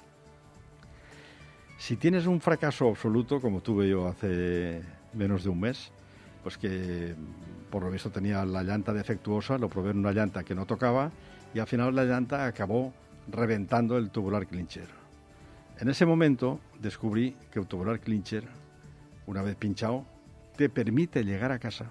Si 1.79 1.97
tienes 1.97 2.27
un 2.27 2.41
fracaso 2.41 2.89
absoluto, 2.89 3.41
como 3.41 3.61
tuve 3.61 3.89
yo 3.89 4.07
hace 4.07 4.81
menos 5.15 5.45
de 5.45 5.51
un 5.51 5.61
mes, 5.61 5.91
pues 6.43 6.57
que 6.57 7.15
por 7.71 7.83
lo 7.83 7.91
visto 7.91 8.11
tenía 8.11 8.45
la 8.45 8.63
llanta 8.63 8.93
defectuosa, 8.93 9.59
lo 9.59 9.69
probé 9.69 9.91
en 9.91 9.99
una 9.99 10.13
llanta 10.13 10.43
que 10.45 10.55
no 10.55 10.65
tocaba 10.67 11.11
y 11.55 11.59
al 11.59 11.67
final 11.67 11.95
la 11.95 12.05
llanta 12.05 12.47
acabó 12.47 12.93
reventando 13.29 13.97
el 13.99 14.11
tubular 14.11 14.47
clincher. 14.47 14.89
En 15.79 15.89
ese 15.89 16.07
momento 16.07 16.61
descubrí 16.81 17.37
que 17.51 17.59
el 17.61 17.67
tubular 17.67 18.01
clincher, 18.01 18.45
una 19.27 19.43
vez 19.43 19.57
pinchado, 19.57 20.05
te 20.57 20.69
permite 20.69 21.25
llegar 21.25 21.51
a 21.53 21.59
casa, 21.59 21.91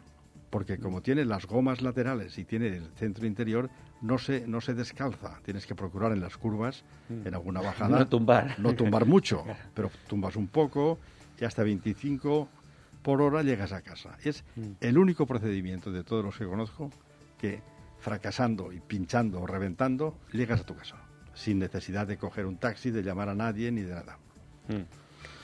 porque 0.50 0.78
como 0.78 1.02
tiene 1.02 1.26
las 1.26 1.46
gomas 1.46 1.82
laterales 1.82 2.38
y 2.38 2.46
tiene 2.46 2.68
el 2.68 2.84
centro 2.96 3.26
interior, 3.26 3.70
no 4.02 4.18
se, 4.18 4.46
no 4.48 4.62
se 4.62 4.74
descalza. 4.74 5.40
Tienes 5.44 5.66
que 5.66 5.76
procurar 5.76 6.12
en 6.12 6.22
las 6.22 6.38
curvas, 6.38 6.84
en 7.10 7.34
alguna 7.34 7.62
bajada, 7.62 8.00
No 8.00 8.08
tumbar. 8.08 8.60
no 8.60 8.76
tumbar 8.76 9.06
mucho, 9.06 9.44
pero 9.74 9.90
tumbas 10.08 10.36
un 10.36 10.48
poco 10.48 11.00
y 11.40 11.46
hasta 11.46 11.64
25 11.64 12.48
por 13.02 13.22
hora 13.22 13.42
llegas 13.42 13.72
a 13.72 13.82
casa. 13.82 14.18
Es 14.24 14.44
el 14.80 14.98
único 14.98 15.26
procedimiento 15.26 15.92
de 15.92 16.04
todos 16.04 16.24
los 16.24 16.38
que 16.38 16.46
conozco 16.46 16.92
que 17.40 17.62
fracasando 18.00 18.72
y 18.72 18.80
pinchando 18.80 19.42
o 19.42 19.48
reventando 19.48 20.18
llegas 20.34 20.62
a 20.62 20.64
tu 20.66 20.76
casa, 20.76 20.98
sin 21.34 21.60
necesidad 21.60 22.08
de 22.08 22.18
coger 22.18 22.46
un 22.46 22.58
taxi, 22.58 22.92
de 22.92 23.04
llamar 23.04 23.30
a 23.30 23.36
nadie 23.36 23.72
ni 23.72 23.82
de 23.82 23.94
nada. 23.94 24.18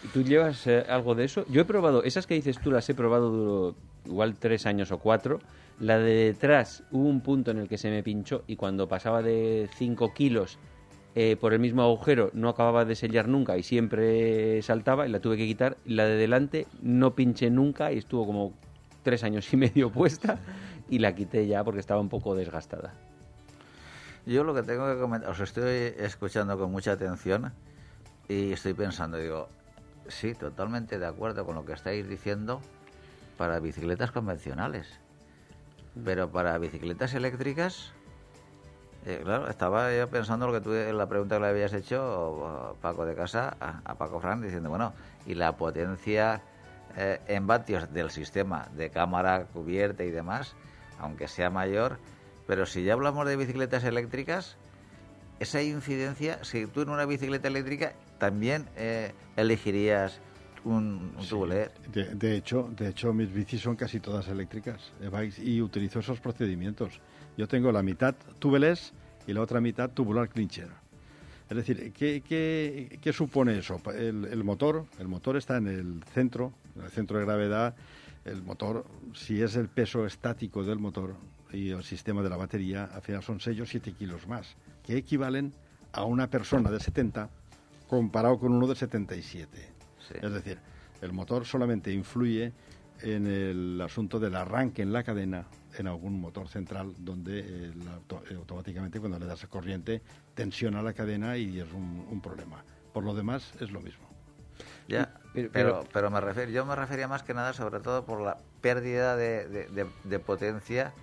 ¿Y 0.03 0.07
¿Tú 0.09 0.21
llevas 0.23 0.65
eh, 0.67 0.85
algo 0.87 1.15
de 1.15 1.25
eso? 1.25 1.45
Yo 1.49 1.61
he 1.61 1.65
probado, 1.65 2.03
esas 2.03 2.27
que 2.27 2.35
dices 2.35 2.59
tú 2.59 2.71
las 2.71 2.89
he 2.89 2.93
probado 2.93 3.29
duro, 3.29 3.75
igual 4.05 4.35
tres 4.35 4.65
años 4.65 4.91
o 4.91 4.99
cuatro. 4.99 5.39
La 5.79 5.99
de 5.99 6.13
detrás 6.25 6.83
hubo 6.91 7.07
un 7.07 7.21
punto 7.21 7.51
en 7.51 7.59
el 7.59 7.67
que 7.67 7.77
se 7.77 7.89
me 7.89 8.01
pinchó 8.03 8.43
y 8.47 8.55
cuando 8.55 8.87
pasaba 8.87 9.21
de 9.21 9.69
5 9.77 10.13
kilos 10.13 10.57
eh, 11.13 11.35
por 11.35 11.53
el 11.53 11.59
mismo 11.59 11.83
agujero 11.83 12.31
no 12.33 12.49
acababa 12.49 12.85
de 12.85 12.95
sellar 12.95 13.27
nunca 13.27 13.57
y 13.57 13.63
siempre 13.63 14.61
saltaba 14.61 15.07
y 15.07 15.11
la 15.11 15.19
tuve 15.19 15.37
que 15.37 15.45
quitar. 15.45 15.77
La 15.85 16.05
de 16.05 16.15
delante 16.15 16.67
no 16.81 17.15
pinché 17.15 17.49
nunca 17.49 17.91
y 17.91 17.99
estuvo 17.99 18.25
como 18.25 18.53
tres 19.03 19.23
años 19.23 19.51
y 19.53 19.57
medio 19.57 19.91
puesta 19.91 20.39
y 20.89 20.99
la 20.99 21.15
quité 21.15 21.47
ya 21.47 21.63
porque 21.63 21.79
estaba 21.79 22.01
un 22.01 22.09
poco 22.09 22.35
desgastada. 22.35 22.93
Yo 24.27 24.43
lo 24.43 24.53
que 24.53 24.61
tengo 24.61 24.93
que 24.93 24.99
comentar, 24.99 25.29
os 25.29 25.39
estoy 25.39 25.95
escuchando 25.97 26.59
con 26.59 26.69
mucha 26.69 26.91
atención 26.91 27.53
y 28.27 28.51
estoy 28.51 28.73
pensando, 28.73 29.15
digo, 29.17 29.47
sí, 30.09 30.33
totalmente 30.33 30.99
de 30.99 31.05
acuerdo 31.05 31.45
con 31.45 31.55
lo 31.55 31.63
que 31.63 31.71
estáis 31.71 32.09
diciendo 32.09 32.59
para 33.37 33.61
bicicletas 33.61 34.11
convencionales. 34.11 34.99
Pero 36.03 36.29
para 36.29 36.57
bicicletas 36.57 37.13
eléctricas, 37.13 37.93
eh, 39.05 39.21
claro, 39.23 39.47
estaba 39.47 39.95
yo 39.95 40.09
pensando 40.09 40.45
lo 40.45 40.51
que 40.51 40.59
tú, 40.59 40.73
en 40.73 40.97
la 40.97 41.07
pregunta 41.07 41.37
que 41.37 41.43
le 41.43 41.47
habías 41.47 41.71
hecho, 41.71 42.75
Paco 42.81 43.05
de 43.05 43.15
casa, 43.15 43.55
a, 43.61 43.79
a 43.85 43.95
Paco 43.95 44.19
Fran, 44.19 44.41
diciendo, 44.41 44.67
bueno, 44.67 44.91
y 45.25 45.35
la 45.35 45.55
potencia 45.55 46.41
eh, 46.97 47.21
en 47.27 47.47
vatios 47.47 47.93
del 47.93 48.11
sistema 48.11 48.67
de 48.75 48.89
cámara 48.89 49.45
cubierta 49.45 50.03
y 50.03 50.11
demás, 50.11 50.53
aunque 50.99 51.29
sea 51.29 51.49
mayor, 51.49 51.97
pero 52.47 52.65
si 52.65 52.83
ya 52.83 52.93
hablamos 52.93 53.27
de 53.27 53.35
bicicletas 53.35 53.83
eléctricas, 53.83 54.55
esa 55.39 55.61
incidencia, 55.61 56.43
si 56.43 56.65
tú 56.65 56.81
en 56.81 56.89
una 56.89 57.05
bicicleta 57.05 57.47
eléctrica 57.47 57.93
también 58.17 58.65
eh, 58.75 59.11
elegirías 59.35 60.19
un, 60.63 61.13
un 61.17 61.27
tubo 61.27 61.45
LED. 61.45 61.69
De, 61.93 62.05
de 62.15 62.35
hecho, 62.35 62.69
de 62.75 62.89
hecho, 62.89 63.13
mis 63.13 63.31
bicis 63.31 63.61
son 63.61 63.75
casi 63.75 63.99
todas 63.99 64.27
eléctricas 64.29 64.91
e-bikes, 65.01 65.41
y 65.43 65.61
utilizo 65.61 65.99
esos 65.99 66.19
procedimientos. 66.19 66.99
Yo 67.37 67.47
tengo 67.47 67.71
la 67.71 67.83
mitad 67.83 68.15
tubeless 68.39 68.93
y 69.27 69.33
la 69.33 69.41
otra 69.41 69.61
mitad 69.61 69.91
tubular 69.91 70.29
clincher. 70.29 70.69
Es 71.49 71.55
decir, 71.55 71.93
¿qué, 71.93 72.21
qué, 72.27 72.99
qué 73.01 73.13
supone 73.13 73.59
eso? 73.59 73.79
El, 73.95 74.25
el 74.25 74.43
motor, 74.43 74.85
el 74.99 75.07
motor 75.07 75.37
está 75.37 75.57
en 75.57 75.67
el 75.67 76.03
centro, 76.13 76.51
en 76.75 76.83
el 76.83 76.91
centro 76.91 77.19
de 77.19 77.25
gravedad. 77.25 77.75
El 78.25 78.41
motor, 78.43 78.85
si 79.13 79.41
es 79.41 79.55
el 79.55 79.69
peso 79.69 80.05
estático 80.05 80.63
del 80.63 80.79
motor 80.79 81.15
y 81.51 81.71
el 81.71 81.83
sistema 81.83 82.21
de 82.21 82.29
la 82.29 82.37
batería, 82.37 82.85
al 82.93 83.01
final 83.01 83.23
son 83.23 83.39
6 83.39 83.59
o 83.61 83.65
7 83.65 83.93
kilos 83.93 84.27
más, 84.27 84.55
que 84.83 84.97
equivalen 84.97 85.53
a 85.93 86.03
una 86.03 86.29
persona 86.29 86.69
de 86.71 86.79
70 86.79 87.29
comparado 87.87 88.37
con 88.39 88.51
uno 88.53 88.67
de 88.67 88.75
77. 88.75 89.57
Sí. 90.07 90.13
Es 90.21 90.31
decir, 90.31 90.59
el 91.01 91.13
motor 91.13 91.45
solamente 91.45 91.91
influye 91.91 92.51
en 93.01 93.27
el 93.27 93.79
asunto 93.81 94.19
del 94.19 94.35
arranque 94.35 94.81
en 94.81 94.91
la 94.91 95.03
cadena 95.03 95.45
en 95.77 95.85
algún 95.87 96.19
motor 96.19 96.47
central 96.47 96.93
donde 96.97 97.39
eh, 97.41 97.71
la 97.85 97.93
auto- 97.95 98.23
eh, 98.31 98.35
automáticamente 98.35 98.99
cuando 98.99 99.19
le 99.19 99.27
das 99.27 99.45
corriente 99.45 100.01
tensiona 100.33 100.81
la 100.81 100.93
cadena 100.93 101.37
y 101.37 101.59
es 101.59 101.71
un, 101.71 102.07
un 102.09 102.19
problema. 102.21 102.63
Por 102.93 103.03
lo 103.03 103.13
demás 103.13 103.53
es 103.59 103.69
lo 103.71 103.79
mismo. 103.79 104.07
Ya, 104.87 105.13
Pero- 105.33 105.51
pero, 105.51 105.83
pero, 105.93 106.09
me 106.09 106.19
refiero, 106.19 106.49
yo 106.49 106.65
me 106.65 106.75
refería 106.75 107.07
más 107.07 107.21
que 107.21 107.35
nada 107.35 107.53
sobre 107.53 107.79
todo 107.79 108.05
por 108.05 108.21
la 108.21 108.37
pérdida 108.61 109.15
de, 109.15 109.47
de- 109.47 109.67
de- 109.67 109.85
de 110.03 110.19
potencia. 110.19 110.93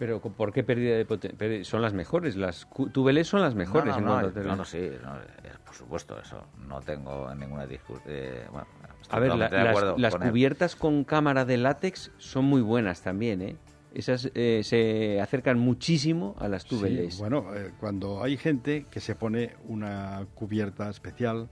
Pero 0.00 0.18
¿por 0.18 0.50
qué 0.52 0.64
pérdida 0.64 0.96
de 0.96 1.04
potencia? 1.04 1.62
Son 1.64 1.82
las 1.82 1.92
mejores, 1.92 2.34
las 2.34 2.66
tubeless 2.92 3.28
son 3.28 3.42
las 3.42 3.54
mejores. 3.54 3.92
no, 3.94 3.98
en 3.98 4.04
no, 4.06 4.22
no, 4.22 4.30
no, 4.42 4.56
no, 4.56 4.64
sí, 4.64 4.78
no, 5.04 5.16
eh, 5.18 5.52
por 5.64 5.74
supuesto, 5.74 6.18
eso 6.18 6.42
no 6.66 6.80
tengo 6.80 7.32
ninguna 7.34 7.66
discusión. 7.66 8.02
bueno, 8.50 8.66
estoy 9.02 9.16
A 9.16 9.20
ver, 9.20 9.28
la- 9.36 9.48
totalmente 9.50 9.56
de 9.56 9.62
las, 9.64 9.70
acuerdo 9.76 9.98
las 9.98 10.12
con 10.14 10.22
él. 10.22 10.30
cubiertas 10.30 10.74
con 10.74 11.04
cámara 11.04 11.44
de 11.44 11.58
látex 11.58 12.10
son 12.16 12.46
muy 12.46 12.62
buenas 12.62 13.02
también, 13.02 13.42
¿eh? 13.42 13.56
Esas 13.92 14.30
eh, 14.34 14.62
se 14.64 15.20
acercan 15.20 15.58
muchísimo 15.58 16.34
a 16.38 16.48
las 16.48 16.64
tubeless. 16.64 17.14
Sí, 17.16 17.20
bueno, 17.20 17.54
eh, 17.54 17.72
cuando 17.78 18.22
hay 18.22 18.38
gente 18.38 18.86
que 18.90 19.00
se 19.00 19.14
pone 19.14 19.54
una 19.68 20.24
cubierta 20.34 20.88
especial 20.88 21.48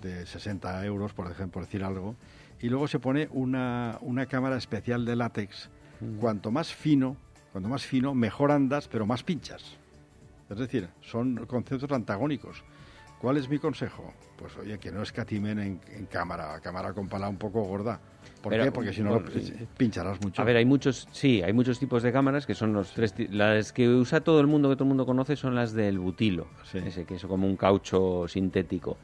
de 0.00 0.24
60 0.24 0.86
euros, 0.86 1.12
por 1.12 1.26
ejemplo, 1.30 1.52
por 1.60 1.64
decir 1.64 1.84
algo, 1.84 2.14
y 2.60 2.70
luego 2.70 2.88
se 2.88 2.98
pone 2.98 3.28
una, 3.32 3.98
una 4.00 4.24
cámara 4.24 4.56
especial 4.56 5.04
de 5.04 5.16
látex, 5.16 5.68
cuanto 6.18 6.50
más 6.50 6.72
fino, 6.72 7.16
cuanto 7.52 7.68
más 7.68 7.84
fino, 7.84 8.14
mejor 8.14 8.50
andas, 8.50 8.88
pero 8.88 9.06
más 9.06 9.22
pinchas. 9.22 9.62
Es 10.50 10.58
decir, 10.58 10.88
son 11.00 11.46
conceptos 11.46 11.90
antagónicos. 11.92 12.62
¿Cuál 13.20 13.36
es 13.36 13.48
mi 13.48 13.58
consejo? 13.58 14.14
Pues 14.38 14.56
oye, 14.56 14.78
que 14.78 14.92
no 14.92 15.02
escatimen 15.02 15.58
en, 15.58 15.80
en 15.92 16.06
cámara, 16.06 16.60
cámara 16.60 16.92
con 16.92 17.08
pala 17.08 17.28
un 17.28 17.36
poco 17.36 17.62
gorda. 17.62 17.98
¿Por 18.40 18.50
Pero, 18.52 18.64
qué? 18.64 18.72
Porque 18.72 18.92
si 18.92 19.02
no 19.02 19.14
por- 19.14 19.34
lo- 19.34 19.42
pincharás 19.76 20.20
mucho. 20.22 20.40
A 20.40 20.44
ver, 20.44 20.56
hay 20.56 20.64
muchos, 20.64 21.08
sí, 21.10 21.42
hay 21.42 21.52
muchos 21.52 21.80
tipos 21.80 22.04
de 22.04 22.12
cámaras 22.12 22.46
que 22.46 22.54
son 22.54 22.72
los 22.72 22.92
tres, 22.92 23.14
las 23.30 23.72
que 23.72 23.88
usa 23.88 24.20
todo 24.20 24.40
el 24.40 24.46
mundo, 24.46 24.68
que 24.68 24.76
todo 24.76 24.84
el 24.84 24.88
mundo 24.90 25.04
conoce, 25.04 25.34
son 25.34 25.56
las 25.56 25.72
del 25.72 25.98
butilo, 25.98 26.46
Sí. 26.70 26.78
ese 26.78 27.04
que 27.04 27.16
es 27.16 27.24
como 27.26 27.48
un 27.48 27.56
caucho 27.56 28.28
sintético. 28.28 28.96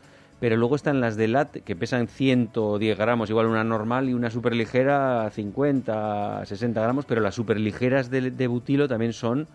Pero 0.44 0.58
luego 0.58 0.76
están 0.76 1.00
las 1.00 1.16
de 1.16 1.26
LAT 1.26 1.62
que 1.64 1.74
pesan 1.74 2.06
110 2.06 2.98
gramos, 2.98 3.30
igual 3.30 3.46
una 3.46 3.64
normal 3.64 4.10
y 4.10 4.12
una 4.12 4.28
superligera 4.28 5.30
50, 5.30 6.44
60 6.44 6.82
gramos, 6.82 7.06
pero 7.06 7.22
las 7.22 7.34
superligeras 7.34 8.10
de, 8.10 8.30
de 8.30 8.46
butilo 8.46 8.86
también 8.86 9.14
son 9.14 9.48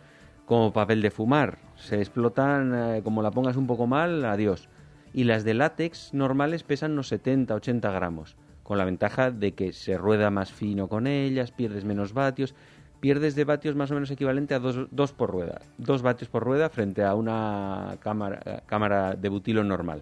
como 0.47 0.73
papel 0.73 1.03
de 1.03 1.11
fumar. 1.11 1.59
Se 1.75 1.97
explotan, 1.97 2.73
eh, 2.73 3.01
como 3.03 3.21
la 3.21 3.29
pongas 3.29 3.55
un 3.55 3.67
poco 3.67 3.85
mal, 3.85 4.25
adiós. 4.25 4.67
Y 5.13 5.25
las 5.25 5.43
de 5.43 5.53
látex 5.53 6.11
normales 6.15 6.63
pesan 6.63 6.93
unos 6.93 7.09
70, 7.09 7.53
80 7.53 7.91
gramos, 7.91 8.35
con 8.63 8.79
la 8.79 8.85
ventaja 8.85 9.29
de 9.29 9.51
que 9.51 9.73
se 9.73 9.95
rueda 9.95 10.31
más 10.31 10.51
fino 10.51 10.87
con 10.87 11.05
ellas, 11.05 11.51
pierdes 11.51 11.85
menos 11.85 12.13
vatios, 12.13 12.55
pierdes 12.99 13.35
de 13.35 13.43
vatios 13.43 13.75
más 13.75 13.91
o 13.91 13.93
menos 13.93 14.09
equivalente 14.09 14.55
a 14.55 14.59
dos, 14.59 14.87
dos 14.89 15.13
por 15.13 15.29
rueda, 15.29 15.61
dos 15.77 16.01
vatios 16.01 16.31
por 16.31 16.43
rueda 16.43 16.67
frente 16.69 17.03
a 17.03 17.13
una 17.13 17.97
cámara, 17.99 18.63
cámara 18.65 19.13
de 19.13 19.29
butilo 19.29 19.63
normal. 19.63 20.01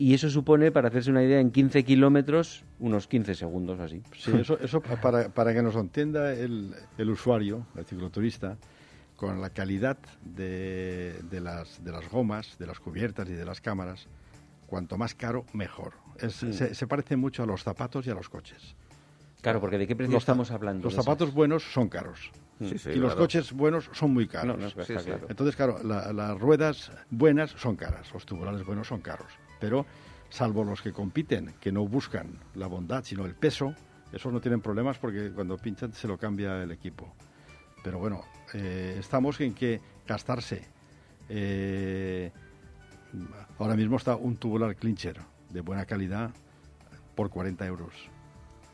Y 0.00 0.14
eso 0.14 0.30
supone, 0.30 0.72
para 0.72 0.88
hacerse 0.88 1.10
una 1.10 1.22
idea, 1.22 1.40
en 1.40 1.50
15 1.50 1.84
kilómetros, 1.84 2.64
unos 2.78 3.06
15 3.06 3.34
segundos 3.34 3.78
así. 3.80 4.02
Sí, 4.16 4.32
eso, 4.32 4.58
eso 4.58 4.80
para, 5.02 5.28
para 5.28 5.52
que 5.52 5.62
nos 5.62 5.74
entienda 5.76 6.32
el, 6.32 6.74
el 6.96 7.10
usuario, 7.10 7.66
el 7.76 7.84
cicloturista, 7.84 8.56
con 9.16 9.42
la 9.42 9.50
calidad 9.50 9.98
de, 10.24 11.20
de, 11.30 11.40
las, 11.42 11.84
de 11.84 11.92
las 11.92 12.08
gomas, 12.10 12.56
de 12.58 12.66
las 12.66 12.80
cubiertas 12.80 13.28
y 13.28 13.34
de 13.34 13.44
las 13.44 13.60
cámaras, 13.60 14.06
cuanto 14.66 14.96
más 14.96 15.14
caro, 15.14 15.44
mejor. 15.52 15.92
Es, 16.18 16.32
se, 16.36 16.74
se 16.74 16.86
parece 16.86 17.16
mucho 17.16 17.42
a 17.42 17.46
los 17.46 17.62
zapatos 17.62 18.06
y 18.06 18.10
a 18.10 18.14
los 18.14 18.30
coches. 18.30 18.74
Claro, 19.42 19.60
porque 19.60 19.76
¿de 19.76 19.86
qué 19.86 19.94
precio 19.96 20.14
Los 20.14 20.22
estamos 20.22 20.50
hablando? 20.50 20.84
Los 20.84 20.94
zapatos 20.94 21.26
esas? 21.28 21.34
buenos 21.34 21.62
son 21.74 21.90
caros. 21.90 22.30
Sí, 22.58 22.78
sí, 22.78 22.90
y 22.94 22.94
los 22.96 23.14
coches 23.14 23.52
buenos 23.52 23.90
son 23.92 24.14
muy 24.14 24.26
caros. 24.26 24.46
No, 24.46 24.56
no, 24.56 24.66
está 24.66 24.84
Sí, 24.86 24.94
sí. 24.98 25.04
claro. 25.04 25.26
Entonces, 25.28 25.56
claro, 25.56 25.76
la- 25.84 26.10
las 26.14 26.38
ruedas 26.40 26.90
buenas 27.10 27.50
son 27.50 27.76
caras, 27.76 28.10
los 28.14 28.24
tubulares 28.24 28.64
buenos 28.64 28.88
son 28.88 29.02
caros. 29.02 29.30
Pero, 29.60 29.86
salvo 30.28 30.64
los 30.64 30.80
que 30.82 30.92
compiten, 30.92 31.54
que 31.60 31.70
no 31.70 31.86
buscan 31.86 32.28
la 32.54 32.66
bondad, 32.66 33.04
sino 33.04 33.24
el 33.26 33.34
peso, 33.34 33.74
esos 34.12 34.32
no 34.32 34.40
tienen 34.40 34.60
problemas 34.60 34.98
porque 34.98 35.30
cuando 35.30 35.56
pinchan 35.56 35.92
se 35.92 36.08
lo 36.08 36.18
cambia 36.18 36.62
el 36.62 36.72
equipo. 36.72 37.14
Pero 37.84 37.98
bueno, 37.98 38.22
eh, 38.54 38.96
estamos 38.98 39.40
en 39.40 39.54
que 39.54 39.80
gastarse. 40.06 40.64
eh, 41.28 42.32
ahora 43.58 43.76
mismo 43.76 43.96
está 43.96 44.16
un 44.16 44.36
tubular 44.36 44.74
clincher 44.76 45.20
de 45.50 45.60
buena 45.60 45.84
calidad 45.84 46.30
por 47.14 47.30
40 47.30 47.66
euros. 47.66 47.92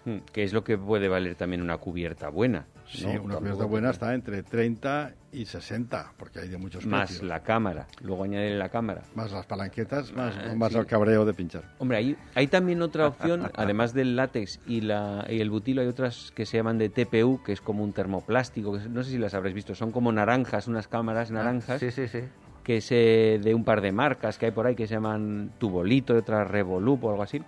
Mm, 0.05 0.19
Que 0.33 0.45
es 0.45 0.53
lo 0.53 0.63
que 0.63 0.79
puede 0.79 1.09
valer 1.09 1.35
también 1.35 1.63
una 1.63 1.79
cubierta 1.79 2.29
buena. 2.29 2.67
Sí, 2.89 3.05
¿no? 3.05 3.11
una 3.11 3.19
Tampoco 3.35 3.39
cubierta 3.41 3.63
te- 3.65 3.69
buena 3.71 3.91
está 3.91 4.15
entre 4.15 4.43
30 4.43 5.13
y 5.33 5.45
60, 5.45 6.13
porque 6.17 6.39
hay 6.41 6.49
de 6.49 6.57
muchos 6.57 6.87
Más 6.87 7.09
precios. 7.11 7.29
la 7.29 7.41
cámara, 7.43 7.87
luego 8.01 8.25
añadirle 8.25 8.57
la 8.59 8.69
cámara. 8.69 9.03
Más 9.15 9.33
las 9.33 9.45
palanquetas, 9.47 10.13
más, 10.13 10.35
Ah, 10.39 10.55
más 10.55 10.73
sí. 10.73 10.79
el 10.79 10.87
cabreo 10.87 11.25
de 11.25 11.35
pinchar. 11.35 11.65
Hombre, 11.79 11.99
hay, 11.99 12.17
hay 12.35 12.47
también 12.47 12.81
otra 12.83 13.09
opción, 13.09 13.51
además 13.57 13.93
del 13.93 14.15
látex 14.17 14.61
y, 14.67 14.83
la, 14.83 15.27
y 15.29 15.41
el 15.41 15.51
butilo, 15.51 15.83
hay 15.83 15.89
otras 15.89 16.33
que 16.35 16.47
se 16.47 16.57
llaman 16.57 16.79
de 16.79 16.89
TPU, 16.89 17.43
que 17.45 17.53
es 17.53 17.61
como 17.61 17.83
un 17.83 17.93
termoplástico, 17.93 18.73
que 18.79 18.89
no 18.89 19.03
sé 19.03 19.11
si 19.11 19.19
las 19.19 19.35
habréis 19.35 19.55
visto, 19.55 19.75
son 19.75 19.91
como 19.93 20.13
naranjas, 20.13 20.69
unas 20.69 20.87
cámaras 20.89 21.31
naranjas, 21.31 21.81
Sí, 21.81 21.91
sí, 21.91 22.07
sí. 22.09 22.21
que 22.65 22.77
es 22.79 22.89
de 22.89 23.53
un 23.55 23.65
par 23.65 23.81
de 23.81 23.93
marcas 23.93 24.39
que 24.39 24.47
hay 24.47 24.53
por 24.53 24.67
ahí 24.67 24.75
que 24.77 24.87
se 24.87 24.95
llaman 24.95 25.51
Tubolito, 25.59 26.15
y 26.15 26.19
otras 26.19 26.49
Revolup 26.49 27.05
o 27.05 27.11
algo 27.11 27.23
así, 27.25 27.43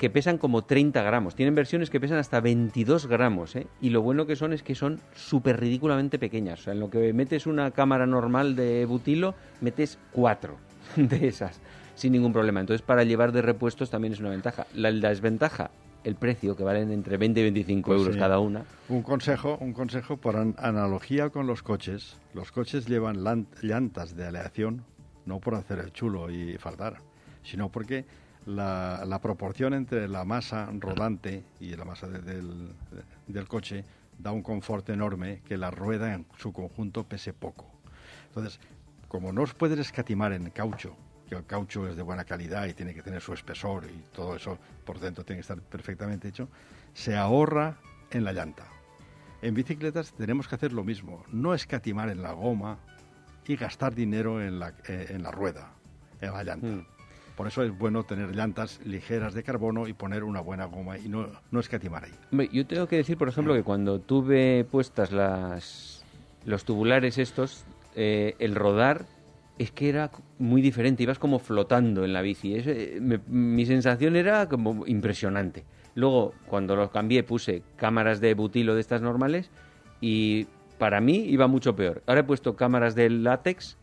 que 0.00 0.08
pesan 0.08 0.38
como 0.38 0.62
30 0.64 1.02
gramos. 1.02 1.34
Tienen 1.34 1.54
versiones 1.54 1.90
que 1.90 2.00
pesan 2.00 2.16
hasta 2.16 2.40
22 2.40 3.06
gramos, 3.06 3.54
¿eh? 3.54 3.66
Y 3.82 3.90
lo 3.90 4.00
bueno 4.00 4.24
que 4.24 4.34
son 4.34 4.54
es 4.54 4.62
que 4.62 4.74
son 4.74 4.98
súper 5.14 5.60
ridículamente 5.60 6.18
pequeñas. 6.18 6.60
O 6.60 6.62
sea, 6.64 6.72
en 6.72 6.80
lo 6.80 6.88
que 6.88 7.12
metes 7.12 7.46
una 7.46 7.70
cámara 7.72 8.06
normal 8.06 8.56
de 8.56 8.86
butilo, 8.86 9.34
metes 9.60 9.98
cuatro 10.10 10.56
de 10.96 11.28
esas, 11.28 11.60
sin 11.96 12.12
ningún 12.12 12.32
problema. 12.32 12.60
Entonces, 12.60 12.80
para 12.80 13.04
llevar 13.04 13.30
de 13.32 13.42
repuestos 13.42 13.90
también 13.90 14.14
es 14.14 14.20
una 14.20 14.30
ventaja. 14.30 14.66
La, 14.74 14.90
la 14.90 15.10
desventaja, 15.10 15.70
el 16.02 16.14
precio, 16.14 16.56
que 16.56 16.64
valen 16.64 16.90
entre 16.92 17.18
20 17.18 17.38
y 17.38 17.42
25 17.42 17.86
Pues 17.86 17.98
euros 18.00 18.14
sí. 18.14 18.18
cada 18.18 18.38
una. 18.38 18.64
Un 18.88 19.02
consejo, 19.02 19.58
un 19.60 19.74
consejo 19.74 20.16
por 20.16 20.36
an- 20.38 20.54
analogía 20.56 21.28
con 21.28 21.46
los 21.46 21.62
coches. 21.62 22.16
Los 22.32 22.52
coches 22.52 22.86
llevan 22.86 23.22
lan- 23.22 23.48
llantas 23.60 24.16
de 24.16 24.24
aleación, 24.26 24.82
no 25.26 25.40
por 25.40 25.56
hacer 25.56 25.78
el 25.78 25.92
chulo 25.92 26.30
y 26.30 26.56
faltar, 26.56 27.02
sino 27.42 27.68
porque 27.68 28.06
la, 28.46 29.18
proporción 29.22 29.74
entre 29.74 30.08
la 30.08 30.24
masa 30.24 30.68
rodante 30.78 31.44
y 31.60 31.76
la 31.76 31.84
masa 31.84 32.08
de- 32.08 32.20
del, 32.22 32.72
del 33.26 33.48
coche 33.48 33.84
da 34.18 34.32
un 34.32 34.42
confort 34.42 34.88
enorme 34.90 35.40
que 35.46 35.56
la 35.56 35.70
rueda 35.70 36.14
en 36.14 36.26
su 36.38 36.52
conjunto 36.52 37.04
pese 37.04 37.32
poco. 37.32 37.66
Entonces, 38.28 38.60
como 39.08 39.32
no 39.32 39.42
os 39.42 39.54
puedes 39.54 39.78
escatimar 39.78 40.32
en 40.32 40.50
caucho, 40.50 40.94
que 41.28 41.34
el 41.36 41.44
caucho 41.46 41.88
es 41.88 41.96
de 41.96 42.02
buena 42.02 42.24
calidad 42.24 42.66
y 42.66 42.74
tiene 42.74 42.94
que 42.94 43.02
tener 43.02 43.20
su 43.20 43.32
espesor 43.32 43.84
y 43.86 44.02
todo 44.14 44.36
eso 44.36 44.58
por 44.84 44.98
dentro 45.00 45.24
tiene 45.24 45.38
que 45.38 45.42
estar 45.42 45.60
perfectamente 45.60 46.28
hecho, 46.28 46.48
se 46.92 47.16
ahorra 47.16 47.76
en 48.10 48.24
la 48.24 48.32
llanta. 48.32 48.66
En 49.42 49.54
bicicletas 49.54 50.12
tenemos 50.12 50.48
que 50.48 50.54
hacer 50.56 50.72
lo 50.72 50.84
mismo, 50.84 51.24
no 51.32 51.54
escatimar 51.54 52.10
en 52.10 52.22
la 52.22 52.32
goma 52.32 52.78
y 53.46 53.56
gastar 53.56 53.94
dinero 53.94 54.42
en 54.42 54.58
la, 54.58 54.74
eh, 54.86 55.06
en 55.10 55.22
la 55.22 55.30
rueda, 55.30 55.72
en 56.20 56.32
la 56.32 56.44
llanta. 56.44 56.66
Mm. 56.66 56.86
Por 57.40 57.46
eso 57.46 57.62
es 57.62 57.78
bueno 57.78 58.02
tener 58.02 58.36
llantas 58.36 58.80
ligeras 58.84 59.32
de 59.32 59.42
carbono 59.42 59.88
y 59.88 59.94
poner 59.94 60.24
una 60.24 60.42
buena 60.42 60.66
goma 60.66 60.98
y 60.98 61.08
no, 61.08 61.26
no 61.50 61.60
escatimar 61.60 62.04
ahí. 62.04 62.48
Yo 62.52 62.66
tengo 62.66 62.86
que 62.86 62.96
decir, 62.96 63.16
por 63.16 63.30
ejemplo, 63.30 63.54
que 63.54 63.62
cuando 63.62 63.98
tuve 63.98 64.66
puestas 64.70 65.10
las 65.10 66.04
los 66.44 66.66
tubulares 66.66 67.16
estos, 67.16 67.64
eh, 67.96 68.34
el 68.40 68.54
rodar 68.54 69.06
es 69.56 69.70
que 69.70 69.88
era 69.88 70.10
muy 70.38 70.60
diferente, 70.60 71.02
ibas 71.04 71.18
como 71.18 71.38
flotando 71.38 72.04
en 72.04 72.12
la 72.12 72.20
bici. 72.20 72.62
Mi 73.26 73.64
sensación 73.64 74.16
era 74.16 74.46
como 74.46 74.86
impresionante. 74.86 75.64
Luego, 75.94 76.34
cuando 76.46 76.76
los 76.76 76.90
cambié, 76.90 77.22
puse 77.22 77.62
cámaras 77.76 78.20
de 78.20 78.34
butilo 78.34 78.74
de 78.74 78.82
estas 78.82 79.00
normales 79.00 79.48
y 80.02 80.46
para 80.76 81.00
mí 81.00 81.16
iba 81.16 81.46
mucho 81.46 81.74
peor. 81.74 82.02
Ahora 82.06 82.20
he 82.20 82.24
puesto 82.24 82.54
cámaras 82.54 82.94
de 82.94 83.08
látex 83.08 83.78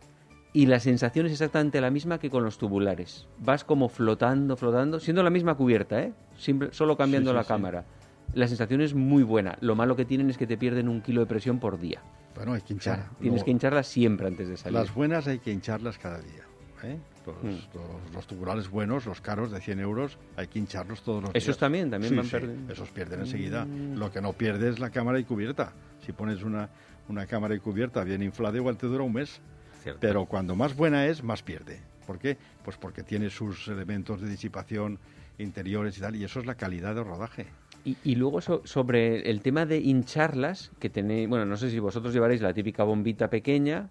y 0.57 0.65
la 0.65 0.79
sensación 0.79 1.27
es 1.27 1.33
exactamente 1.33 1.79
la 1.81 1.91
misma 1.91 2.17
que 2.17 2.31
con 2.31 2.43
los 2.43 2.57
tubulares. 2.57 3.27
Vas 3.37 3.63
como 3.63 3.89
flotando, 3.89 4.55
flotando, 4.57 4.99
siendo 4.99 5.21
la 5.21 5.29
misma 5.29 5.53
cubierta, 5.53 6.01
¿eh? 6.01 6.13
Simple- 6.35 6.69
solo 6.71 6.97
cambiando 6.97 7.29
Sí, 7.29 7.33
sí, 7.33 7.37
la 7.37 7.43
sí. 7.43 7.47
cámara. 7.47 7.85
La 8.33 8.47
sensación 8.47 8.81
es 8.81 8.95
muy 8.95 9.21
buena. 9.21 9.55
Lo 9.61 9.75
malo 9.75 9.95
que 9.95 10.03
tienen 10.03 10.31
es 10.31 10.37
que 10.37 10.47
te 10.47 10.57
pierden 10.57 10.89
un 10.89 11.01
kilo 11.01 11.21
de 11.21 11.27
presión 11.27 11.59
por 11.59 11.79
día. 11.79 12.01
Bueno, 12.35 12.53
hay 12.53 12.61
que 12.61 12.73
O 12.73 12.79
sea, 12.81 12.93
hinchar. 12.95 13.09
tienes 13.19 13.33
Luego, 13.33 13.45
que 13.45 13.51
hincharlas 13.51 13.87
siempre 13.87 14.25
antes 14.25 14.47
de 14.47 14.57
salir. 14.57 14.79
Las 14.79 14.91
buenas 14.95 15.27
hay 15.27 15.37
que 15.37 15.51
hincharlas 15.51 15.99
cada 15.99 16.19
día. 16.21 16.43
¿eh? 16.83 16.97
Los, 17.27 17.35
Mm. 17.43 17.47
los- 17.75 18.13
los 18.15 18.25
tubulares 18.27 18.67
buenos, 18.69 19.05
los 19.05 19.21
caros 19.21 19.51
de 19.51 19.61
100 19.61 19.79
euros, 19.79 20.17
hay 20.37 20.47
que 20.47 20.57
hincharlos 20.57 21.03
todos 21.03 21.21
los 21.21 21.33
días. 21.33 21.43
Esos 21.43 21.59
también, 21.59 21.91
también 21.91 22.15
van 22.15 22.27
perdiendo. 22.27 22.73
Esos 22.73 22.89
pierden 22.89 23.19
enseguida. 23.19 23.65
Mm. 23.65 23.93
Lo 23.97 24.11
que 24.11 24.21
no 24.21 24.33
pierde 24.33 24.69
es 24.69 24.79
la 24.79 24.89
cámara 24.89 25.19
y 25.19 25.23
cubierta. 25.23 25.73
Si 26.03 26.13
pones 26.13 26.41
una, 26.43 26.69
una 27.09 27.27
cámara 27.27 27.53
y 27.53 27.59
cubierta 27.59 28.03
bien 28.03 28.23
inflada, 28.23 28.57
igual 28.57 28.75
te 28.77 28.87
dura 28.87 29.03
un 29.03 29.13
mes. 29.13 29.39
Cierto. 29.81 29.99
Pero 30.01 30.25
cuando 30.25 30.55
más 30.55 30.75
buena 30.75 31.05
es, 31.07 31.23
más 31.23 31.43
pierde. 31.43 31.79
¿Por 32.05 32.19
qué? 32.19 32.37
Pues 32.63 32.77
porque 32.77 33.03
tiene 33.03 33.29
sus 33.29 33.67
elementos 33.67 34.21
de 34.21 34.29
disipación 34.29 34.99
interiores 35.37 35.97
y 35.97 36.01
tal, 36.01 36.15
y 36.15 36.23
eso 36.23 36.39
es 36.39 36.45
la 36.45 36.55
calidad 36.55 36.95
del 36.95 37.05
rodaje. 37.05 37.45
Y, 37.83 37.97
y 38.03 38.15
luego 38.15 38.41
so- 38.41 38.61
sobre 38.65 39.29
el 39.29 39.41
tema 39.41 39.65
de 39.65 39.77
hincharlas, 39.79 40.71
que 40.79 40.89
tenéis, 40.89 41.29
bueno, 41.29 41.45
no 41.45 41.57
sé 41.57 41.69
si 41.69 41.79
vosotros 41.79 42.13
llevaréis 42.13 42.41
la 42.41 42.53
típica 42.53 42.83
bombita 42.83 43.29
pequeña, 43.29 43.89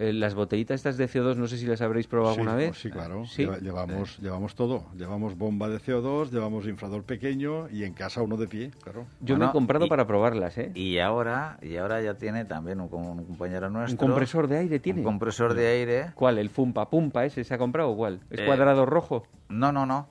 eh, 0.00 0.12
las 0.12 0.34
botellitas 0.34 0.76
estas 0.76 0.96
de 0.96 1.08
CO2, 1.08 1.34
no 1.36 1.48
sé 1.48 1.58
si 1.58 1.66
las 1.66 1.80
habréis 1.82 2.06
probado 2.06 2.34
Sí, 2.34 2.40
alguna 2.40 2.54
pues 2.56 2.66
vez. 2.68 2.78
Sí, 2.78 2.90
claro. 2.90 3.24
¿Sí? 3.26 3.42
Lleva- 3.42 3.58
Llevamos, 3.58 4.18
llevamos 4.18 4.54
todo. 4.54 4.84
Llevamos 4.94 5.36
bomba 5.36 5.68
de 5.68 5.78
CO2, 5.80 6.30
llevamos 6.30 6.66
inflador 6.66 7.02
pequeño 7.02 7.68
y 7.68 7.82
en 7.84 7.94
casa 7.94 8.22
uno 8.22 8.36
de 8.36 8.46
pie, 8.46 8.70
claro. 8.82 9.06
Yo 9.20 9.36
me 9.36 9.46
he 9.46 9.50
comprado 9.50 9.86
y- 9.86 9.88
para 9.88 10.06
probarlas, 10.06 10.56
¿eh? 10.56 10.70
Y 10.74 10.98
ahora, 11.00 11.58
y 11.62 11.76
ahora 11.78 12.00
ya 12.00 12.14
tiene 12.14 12.44
también 12.44 12.80
un, 12.80 12.88
un 12.92 13.24
compañero 13.24 13.68
nuestro. 13.70 13.92
Un 14.06 14.10
compresor 14.12 14.46
de 14.46 14.58
aire 14.58 14.78
tiene. 14.78 15.00
Un 15.00 15.04
compresor 15.04 15.54
de 15.54 15.66
aire. 15.66 16.12
¿Cuál? 16.14 16.38
¿El 16.38 16.48
Fumpa 16.50 16.88
Pumpa 16.88 17.24
ese 17.24 17.42
se 17.42 17.52
ha 17.54 17.58
comprado 17.58 17.90
o 17.90 17.96
cuál? 17.96 18.20
¿Es 18.30 18.38
Eh, 18.40 18.46
cuadrado 18.46 18.86
rojo? 18.86 19.26
No, 19.48 19.72
no, 19.72 19.84
no. 19.84 20.08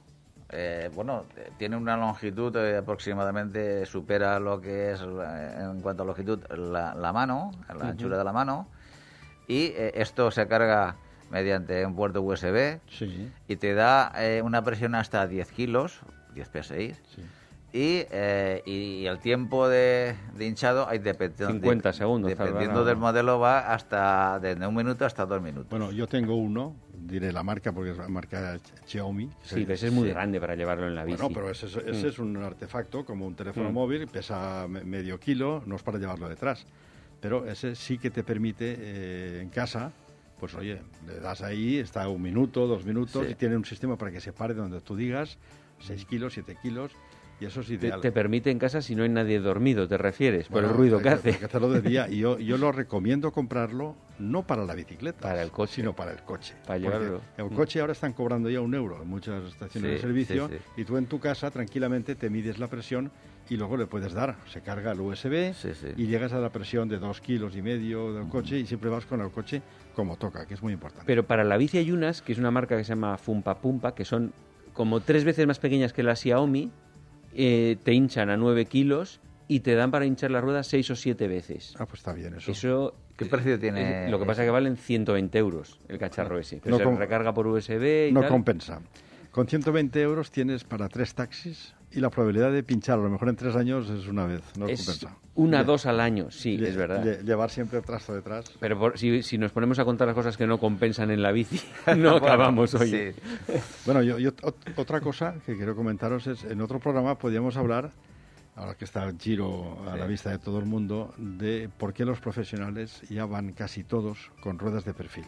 Eh, 0.50 0.90
bueno, 0.96 1.24
tiene 1.58 1.76
una 1.76 1.98
longitud 1.98 2.56
eh, 2.56 2.78
aproximadamente, 2.78 3.86
supera 3.86 4.40
lo 4.40 4.62
que 4.62 4.92
es 4.92 5.02
eh, 5.02 5.56
en 5.72 5.82
cuanto 5.82 6.04
a 6.04 6.06
longitud 6.06 6.40
la, 6.56 6.94
la 6.96 7.12
mano, 7.14 7.52
la 7.78 7.90
anchura 7.90 8.18
de 8.18 8.24
la 8.24 8.32
mano. 8.34 8.68
Y 9.48 9.68
eh, 9.76 9.94
esto 9.96 10.30
se 10.32 10.48
carga 10.48 10.96
mediante 11.32 11.86
un 11.86 11.96
puerto 11.96 12.22
USB 12.22 12.80
Sí, 12.90 13.30
y 13.48 13.56
te 13.56 13.74
da 13.74 14.12
eh, 14.18 14.42
una 14.44 14.64
presión 14.64 14.96
hasta 14.96 15.26
10 15.28 15.52
kilos, 15.52 16.00
10 16.34 16.50
PSI. 16.50 16.94
sí. 17.16 17.22
Y, 17.74 18.06
eh, 18.12 18.64
y 18.66 19.06
el 19.06 19.20
tiempo 19.20 19.68
de, 19.68 20.16
de 20.36 20.46
hinchado 20.48 20.88
hay 20.88 21.00
dependiendo, 21.00 21.54
50 21.54 21.92
segundos 21.94 22.30
dependiendo 22.30 22.66
tardará. 22.68 22.86
del 22.86 22.98
modelo 22.98 23.40
va 23.40 23.74
hasta 23.74 24.40
desde 24.40 24.66
un 24.66 24.74
minuto 24.74 25.06
hasta 25.06 25.26
dos 25.26 25.42
minutos. 25.42 25.70
Bueno, 25.70 25.92
yo 25.92 26.08
tengo 26.08 26.36
uno, 26.38 26.76
diré 26.94 27.32
la 27.34 27.44
marca 27.44 27.74
porque 27.74 27.92
es 27.92 27.98
la 27.98 28.08
marca 28.08 28.58
Xiaomi. 28.86 29.30
Sí, 29.44 29.62
pero 29.62 29.74
ese 29.74 29.88
es 29.88 29.94
muy 29.94 30.08
sí. 30.08 30.14
grande 30.14 30.40
para 30.40 30.56
llevarlo 30.56 30.88
en 30.88 30.96
la 30.96 31.04
bici. 31.04 31.18
Bueno, 31.18 31.34
pero 31.36 31.52
ese, 31.52 31.66
es- 31.66 31.76
ese 31.76 32.06
Mm. 32.06 32.10
es 32.10 32.20
un 32.20 32.38
artefacto 32.38 33.06
como 33.06 33.28
un 33.28 33.36
teléfono 33.36 33.70
Mm. 33.70 33.74
móvil, 33.74 34.08
pesa 34.08 34.66
me- 34.70 34.86
medio 34.86 35.20
kilo, 35.20 35.62
no 35.66 35.76
es 35.76 35.84
para 35.84 36.00
llevarlo 36.00 36.30
detrás. 36.30 36.66
Pero 37.20 37.48
ese 37.50 37.76
sí 37.76 37.98
que 37.98 38.10
te 38.12 38.24
permite 38.24 38.76
eh, 38.78 39.40
en 39.42 39.50
casa, 39.50 39.92
pues 40.40 40.54
oye, 40.54 40.82
le 41.08 41.20
das 41.20 41.42
ahí, 41.42 41.78
está 41.78 42.08
un 42.10 42.22
minuto, 42.22 42.68
dos 42.68 42.86
minutos, 42.86 43.26
Sí. 43.26 43.32
y 43.32 43.36
tiene 43.36 43.56
un 43.58 43.66
sistema 43.66 43.98
para 43.98 44.12
que 44.12 44.22
se 44.22 44.34
pare 44.34 44.54
donde 44.54 44.82
tú 44.82 44.96
digas, 44.96 45.38
6 45.80 46.06
kilos, 46.06 46.34
7 46.34 46.58
kilos, 46.62 46.92
y 47.40 47.46
eso 47.46 47.62
es 47.62 47.68
te, 47.68 47.74
ideal. 47.76 48.02
te 48.02 48.12
permite 48.12 48.50
en 48.52 48.58
casa 48.60 48.82
si 48.82 48.96
no 48.96 49.04
hay 49.04 49.10
nadie 49.10 49.40
dormido, 49.40 49.88
¿te 49.88 49.98
refieres? 49.98 50.48
Por 50.48 50.54
Bueno, 50.62 50.70
el 50.70 50.74
ruido 50.76 50.98
hay 50.98 51.04
que 51.04 51.10
hace. 51.10 51.30
Hay 51.30 51.36
que 51.36 51.46
hacerlo 51.46 51.70
de 51.72 51.82
día. 51.82 52.08
Y 52.10 52.18
yo, 52.20 52.38
yo 52.40 52.58
lo 52.58 52.72
recomiendo 52.72 53.32
comprarlo 53.32 53.96
no 54.20 54.46
para 54.46 54.64
la 54.66 54.74
bicicleta, 54.74 55.20
Para 55.22 55.42
el 55.44 55.52
coche. 55.52 55.76
sino 55.76 55.96
para 55.96 56.12
el 56.12 56.22
coche. 56.24 56.56
Para 56.66 56.80
llevarlo. 56.80 57.22
El 57.38 57.50
coche 57.50 57.80
ahora 57.80 57.94
están 57.94 58.14
cobrando 58.14 58.50
ya 58.50 58.60
un 58.62 58.74
euro 58.74 59.02
en 59.04 59.08
muchas 59.08 59.44
estaciones 59.44 59.90
Sí, 59.90 59.96
de 59.96 60.02
servicio 60.02 60.48
sí, 60.50 60.56
sí. 60.56 60.82
y 60.82 60.86
tú 60.86 60.98
en 60.98 61.06
tu 61.08 61.20
casa 61.20 61.50
tranquilamente 61.52 62.16
te 62.16 62.30
mides 62.32 62.58
la 62.58 62.68
presión 62.68 63.12
y 63.50 63.58
luego 63.58 63.78
le 63.78 63.86
puedes 63.88 64.14
dar. 64.14 64.36
Se 64.52 64.62
carga 64.62 64.92
el 64.92 65.00
USB 65.02 65.54
Sí, 65.54 65.70
sí. 65.74 65.88
y 65.98 66.08
llegas 66.08 66.34
a 66.34 66.40
la 66.40 66.50
presión 66.50 66.88
de 66.90 66.98
dos 67.00 67.22
kilos 67.22 67.56
y 67.56 67.62
medio 67.62 68.14
del 68.14 68.28
coche 68.28 68.60
y 68.60 68.66
siempre 68.66 68.90
vas 68.90 69.06
con 69.06 69.22
el 69.22 69.30
coche 69.32 69.62
como 69.96 70.16
toca, 70.18 70.46
que 70.46 70.54
es 70.54 70.62
muy 70.62 70.74
importante. 70.74 71.06
Pero 71.08 71.26
para 71.26 71.44
la 71.44 71.58
bici 71.58 71.78
hay 71.78 71.92
unas, 71.92 72.22
que 72.22 72.32
es 72.34 72.38
una 72.38 72.52
marca 72.52 72.78
que 72.78 72.84
se 72.84 72.90
llama 72.90 73.18
Fumpa 73.18 73.60
Pumpa, 73.60 73.96
que 73.96 74.06
son 74.06 74.32
como 74.74 75.00
tres 75.00 75.24
veces 75.24 75.48
más 75.48 75.60
pequeñas 75.60 75.92
que 75.94 76.04
la 76.04 76.16
Xiaomi, 76.16 76.72
eh, 77.34 77.78
te 77.84 77.94
hinchan 77.94 78.30
a 78.30 78.38
9 78.38 78.66
kilos 78.66 79.20
y 79.48 79.62
te 79.62 79.76
dan 79.76 79.92
para 79.92 80.06
hinchar 80.06 80.30
las 80.32 80.44
ruedas 80.44 80.68
6 80.68 80.92
o 80.92 80.96
7 80.96 81.28
veces. 81.28 81.74
ah, 81.80 81.86
pues 81.86 82.00
está 82.02 82.14
bien 82.14 82.36
eso. 82.36 82.52
Eso... 82.52 82.94
¿Qué 83.16 83.26
precio 83.26 83.58
tiene 83.60 84.06
eh, 84.06 84.10
Lo 84.12 84.20
que 84.20 84.26
pasa 84.26 84.44
es 84.44 84.48
que 84.48 84.52
valen 84.52 84.78
120 84.78 85.36
euros 85.40 85.80
el 85.88 85.98
cacharro 85.98 86.38
ese. 86.38 86.60
Pero 86.64 86.78
No 86.78 86.92
se 86.92 86.98
recarga 86.98 87.34
por 87.34 87.48
USB 87.48 88.10
y 88.10 88.12
no 88.12 88.20
tal. 88.22 88.30
compensa. 88.30 88.80
Con 89.32 89.48
120 89.48 90.00
euros 90.02 90.30
tienes 90.30 90.64
para 90.64 90.88
tres 90.88 91.16
taxis 91.16 91.74
y 91.92 92.00
la 92.00 92.10
probabilidad 92.10 92.52
de 92.52 92.64
pinchar 92.64 93.00
a 93.00 93.02
lo 93.02 93.10
mejor 93.10 93.30
en 93.30 93.36
tres 93.36 93.56
años 93.56 93.90
es 93.90 94.08
una 94.08 94.26
vez, 94.26 94.42
no 94.58 94.68
es 94.68 94.86
compensa. 94.86 95.18
una, 95.36 95.64
dos 95.64 95.86
al 95.86 96.00
año, 96.00 96.30
sí, 96.32 96.58
lle- 96.58 96.68
es 96.68 96.76
verdad. 96.76 97.04
lle- 97.04 97.22
llevar 97.24 97.50
siempre 97.50 97.80
el 97.80 97.86
trasto 97.86 98.14
detrás. 98.14 98.52
Pero 98.60 98.78
por- 98.78 98.98
si, 98.98 99.24
si 99.24 99.38
nos 99.38 99.52
ponemos 99.52 99.80
a 99.80 99.86
contar 99.86 100.08
las 100.08 100.16
cosas 100.16 100.36
que 100.38 100.46
no 100.46 100.60
compensan 100.60 101.12
en 101.12 101.22
la 101.22 101.32
bici, 101.32 101.60
no 101.98 102.18
acabamos 102.18 102.74
hoy. 102.76 102.90
Sí. 102.90 103.22
Bueno, 103.86 104.02
yo, 104.04 104.20
yo- 104.20 104.36
ot- 104.36 104.74
otra 104.76 105.00
cosa 105.02 105.36
que 105.46 105.56
quiero 105.56 105.76
comentaros 105.76 106.28
es, 106.28 106.44
en 106.44 106.60
otro 106.62 106.80
programa 106.80 107.18
podríamos 107.18 107.56
hablar, 107.58 107.92
ahora 108.56 108.76
que 108.76 108.86
está 108.86 109.06
el 109.06 109.18
giro 109.18 109.78
a 109.88 109.94
Sí. 109.94 110.00
la 110.00 110.08
vista 110.08 110.30
de 110.32 110.40
todo 110.40 110.60
el 110.60 110.66
mundo, 110.66 111.14
de 111.18 111.70
por 111.78 111.94
qué 111.94 112.04
los 112.06 112.20
profesionales 112.20 113.02
ya 113.10 113.26
van 113.26 113.54
casi 113.54 113.84
todos 113.84 114.32
con 114.42 114.60
ruedas 114.60 114.84
de 114.84 114.94
perfil. 114.94 115.26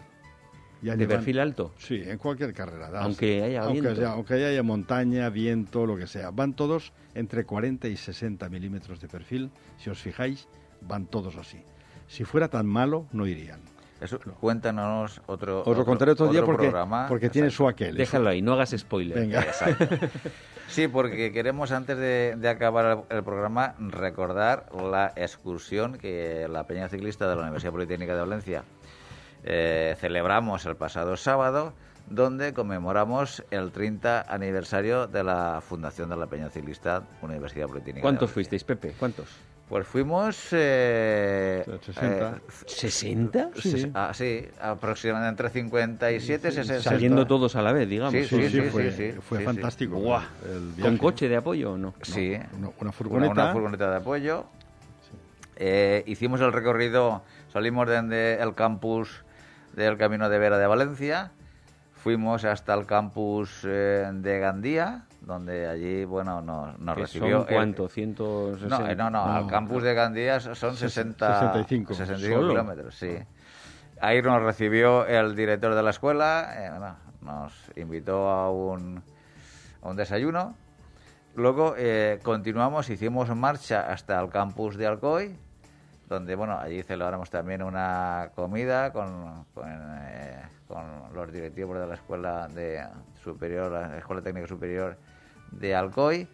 Ya 0.82 0.96
¿De 0.96 1.06
llevan- 1.06 1.18
perfil 1.18 1.40
alto? 1.40 1.74
Sí, 1.78 2.02
en 2.06 2.18
cualquier 2.18 2.54
carrera. 2.54 2.90
das- 2.90 3.04
Aunque 3.04 3.44
haya 3.44 3.62
aunque 3.64 3.82
viento. 3.82 3.96
sea- 4.00 4.12
aunque 4.12 4.34
haya 4.36 4.64
montaña, 4.64 5.30
viento, 5.30 5.86
lo 5.86 5.98
que 5.98 6.08
sea. 6.08 6.32
Van 6.32 6.54
todos 6.54 6.94
entre 7.16 7.46
40 7.46 7.88
y 7.90 7.98
60 7.98 8.48
milímetros 8.50 9.02
de 9.02 9.08
perfil. 9.10 9.52
Si 9.78 9.90
os 9.90 10.00
fijáis, 10.00 10.48
van 10.82 11.06
todos 11.06 11.36
así. 11.36 11.62
Si 12.08 12.24
fuera 12.24 12.48
tan 12.48 12.66
malo, 12.66 13.06
no 13.12 13.28
irían. 13.28 13.60
Eso, 14.00 14.18
cuéntanos 14.40 15.22
otro, 15.26 15.64
Os 15.66 15.78
lo 15.78 15.84
contaré 15.84 16.12
otro, 16.14 16.30
día 16.30 16.46
porque, 16.46 16.68
programa. 16.70 17.06
porque 17.10 17.30
tiene 17.30 17.50
su 17.50 17.68
aquel. 17.68 17.98
Déjalo 17.98 18.30
ahí, 18.30 18.42
no 18.42 18.54
hagas 18.54 18.74
spoiler. 18.78 19.20
Venga. 19.20 19.46
Sí, 20.70 20.88
porque 20.88 21.32
queremos 21.32 21.72
antes 21.72 21.98
de, 21.98 22.36
de 22.38 22.48
acabar 22.48 23.06
el, 23.10 23.18
el 23.18 23.24
programa 23.24 23.74
recordar 23.80 24.68
la 24.80 25.12
excursión 25.16 25.98
que 25.98 26.48
la 26.48 26.68
Peña 26.68 26.88
Ciclista 26.90 27.28
de 27.28 27.36
la 27.36 27.42
Universidad 27.42 27.72
Politécnica 27.72 28.14
de 28.14 28.20
Valencia 28.22 28.64
eh, 29.44 29.96
celebramos 30.00 30.66
el 30.66 30.76
pasado 30.76 31.18
sábado, 31.18 31.74
donde 32.10 32.54
conmemoramos 32.54 33.44
el 33.52 33.72
30 33.72 34.26
aniversario 34.28 35.08
de 35.08 35.24
la 35.24 35.62
fundación 35.62 36.10
de 36.10 36.18
la 36.18 36.28
Peña 36.28 36.50
Ciclista 36.50 37.04
Universidad 37.22 37.68
Politécnica. 37.68 38.02
¿Cuántos 38.02 38.32
fuisteis, 38.32 38.64
Pepe? 38.64 38.94
¿Cuántos? 38.98 39.28
Pues 39.70 39.86
fuimos... 39.86 40.48
Eh, 40.52 41.64
60. 41.86 42.40
¿60? 42.66 43.50
Sí, 43.62 43.92
ah, 43.94 44.12
sí, 44.16 44.48
aproximadamente 44.60 45.44
entre 45.44 45.50
57 45.52 46.48
y 46.48 46.52
60. 46.52 46.82
Saliendo 46.82 47.28
todos 47.28 47.56
a 47.56 47.62
la 47.62 47.72
vez, 47.72 47.88
digamos. 47.88 48.14
Sí, 48.14 48.24
Sí, 48.26 48.50
sí, 48.50 48.50
sí, 48.50 48.62
fue, 48.62 48.92
sí, 48.92 49.12
fue 49.22 49.38
sí, 49.38 49.44
sí. 49.44 49.46
fantástico. 49.46 49.98
Buah. 49.98 50.24
el 50.44 50.82
¿Con 50.82 50.98
coche 50.98 51.30
de 51.30 51.36
apoyo 51.36 51.74
o 51.74 51.78
no? 51.78 51.94
Sí, 52.02 52.36
una, 52.80 52.92
furgoneta. 52.92 53.32
una 53.32 53.52
furgoneta 53.54 53.92
de 53.92 53.98
apoyo. 53.98 54.46
Eh, 55.56 56.04
hicimos 56.08 56.42
el 56.42 56.52
recorrido, 56.52 57.22
salimos 57.54 57.88
desde 57.88 58.42
el 58.42 58.56
campus 58.56 59.24
del 59.74 59.98
Camino 59.98 60.30
de 60.30 60.40
Vera 60.40 60.58
de 60.58 60.68
Valencia, 60.68 61.32
fuimos 61.94 62.46
hasta 62.46 62.74
el 62.74 62.86
campus 62.86 63.62
eh, 63.66 64.10
de 64.14 64.40
Gandía, 64.40 65.06
donde 65.22 65.68
allí, 65.68 66.06
bueno, 66.06 66.42
nos, 66.42 66.80
nos 66.80 66.96
¿Que 66.96 67.02
recibió... 67.02 67.40
son 67.42 67.48
el- 67.50 67.56
cuánto? 67.56 67.90
¿160? 67.90 68.58
no, 68.68 68.80
no, 68.96 69.10
no, 69.10 69.26
No. 69.28 69.34
al 69.36 69.48
campus 69.48 69.84
de 69.84 69.94
Gandía 69.94 70.40
son 70.40 70.76
60, 70.76 71.40
65. 71.40 71.94
65 71.94 72.36
¿Solo? 72.40 72.50
kilómetros, 72.54 72.96
sí. 72.96 73.18
Ahí 74.02 74.22
nos 74.22 74.42
recibió 74.42 75.06
el 75.06 75.36
director 75.36 75.76
de 75.76 75.84
la 75.84 75.90
escuela, 75.90 76.54
eh, 76.58 76.70
bueno, 76.70 76.96
nos 77.22 77.54
invitó 77.76 78.30
a 78.30 78.50
un, 78.50 79.04
a 79.82 79.90
un 79.90 79.96
desayuno. 79.98 80.56
Luego 81.36 81.76
eh, 81.78 82.20
continuamos, 82.24 82.90
hicimos 82.90 83.30
marcha 83.36 83.92
hasta 83.92 84.20
el 84.22 84.30
campus 84.30 84.78
de 84.78 84.88
Alcoy, 84.88 85.36
donde, 86.10 86.36
bueno, 86.36 86.58
allí 86.60 86.82
celebramos 86.84 87.30
también 87.30 87.62
una 87.62 88.32
comida 88.36 88.92
con, 88.92 89.46
con, 89.54 89.66
eh, 89.68 90.42
con 90.68 90.84
los 91.14 91.32
directivos 91.32 91.80
de 91.80 91.88
la 91.88 91.94
escuela 91.96 92.48
de 92.48 92.84
superior, 93.24 93.72
la 93.72 93.98
Escuela 94.00 94.22
Técnica 94.22 94.48
Superior 94.48 94.98
de 95.52 95.76
Alcoy. 95.76 96.28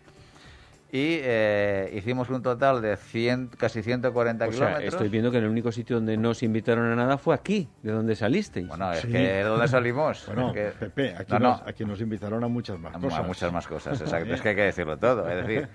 Y 0.92 1.20
eh, 1.24 1.92
hicimos 1.94 2.30
un 2.30 2.42
total 2.42 2.82
de 2.82 2.96
100, 2.96 3.48
casi 3.58 3.84
140 3.84 4.46
O 4.48 4.52
sea, 4.52 4.56
kilómetros. 4.68 4.94
estoy 4.94 5.10
viendo 5.10 5.30
que 5.30 5.40
el 5.40 5.48
único 5.48 5.70
sitio 5.74 5.98
donde 5.98 6.16
no 6.16 6.30
os 6.30 6.42
invitaron 6.42 6.90
a 6.90 6.96
nada 6.96 7.18
fue 7.18 7.36
aquí, 7.36 7.68
de 7.84 7.92
donde 7.92 8.16
salisteis. 8.16 8.68
Bueno, 8.70 8.94
es 8.94 9.02
Sí. 9.02 9.10
que 9.12 9.18
¿de 9.18 9.44
dónde 9.44 9.68
salimos? 9.68 10.24
Bueno, 10.28 10.50
Es 10.50 10.54
que- 10.54 10.86
Pepe, 10.86 11.16
aquí, 11.18 11.34
No, 11.34 11.40
nos, 11.40 11.62
no. 11.64 11.68
aquí 11.68 11.84
nos 11.84 12.00
invitaron 12.00 12.42
a 12.46 12.48
muchas 12.48 12.80
más 12.80 12.96
A 12.96 13.00
cosas. 13.00 13.28
muchas 13.28 13.52
más 13.52 13.68
cosas, 13.68 14.00
exacto. 14.02 14.34
Es 14.34 14.42
que 14.42 14.50
hay 14.50 14.56
que 14.56 14.62
decirlo 14.62 14.98
todo. 14.98 15.30
Es 15.30 15.46
decir, 15.46 15.68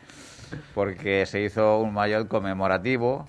porque 0.74 1.26
se 1.26 1.42
hizo 1.42 1.80
un 1.80 1.92
mayor 1.92 2.26
conmemorativo. 2.26 3.28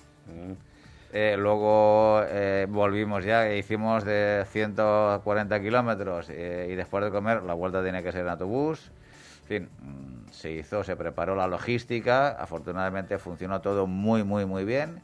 Eh, 1.12 1.36
luego 1.38 2.22
eh, 2.26 2.66
volvimos 2.68 3.22
ya, 3.22 3.46
e 3.46 3.58
hicimos 3.58 4.02
de 4.04 4.46
140 4.50 5.60
kilómetros 5.60 6.28
eh, 6.30 6.68
y 6.70 6.74
después 6.74 7.04
de 7.04 7.10
comer 7.10 7.42
la 7.42 7.52
vuelta 7.52 7.82
tiene 7.82 8.02
que 8.02 8.12
ser 8.12 8.22
en 8.22 8.28
autobús. 8.28 8.90
En 9.42 9.46
fin, 9.46 9.68
mm, 9.80 10.30
se 10.30 10.52
hizo, 10.52 10.82
se 10.84 10.96
preparó 10.96 11.36
la 11.36 11.46
logística. 11.46 12.28
Afortunadamente 12.30 13.18
funcionó 13.18 13.60
todo 13.60 13.86
muy, 13.86 14.24
muy, 14.24 14.46
muy 14.46 14.64
bien. 14.64 15.02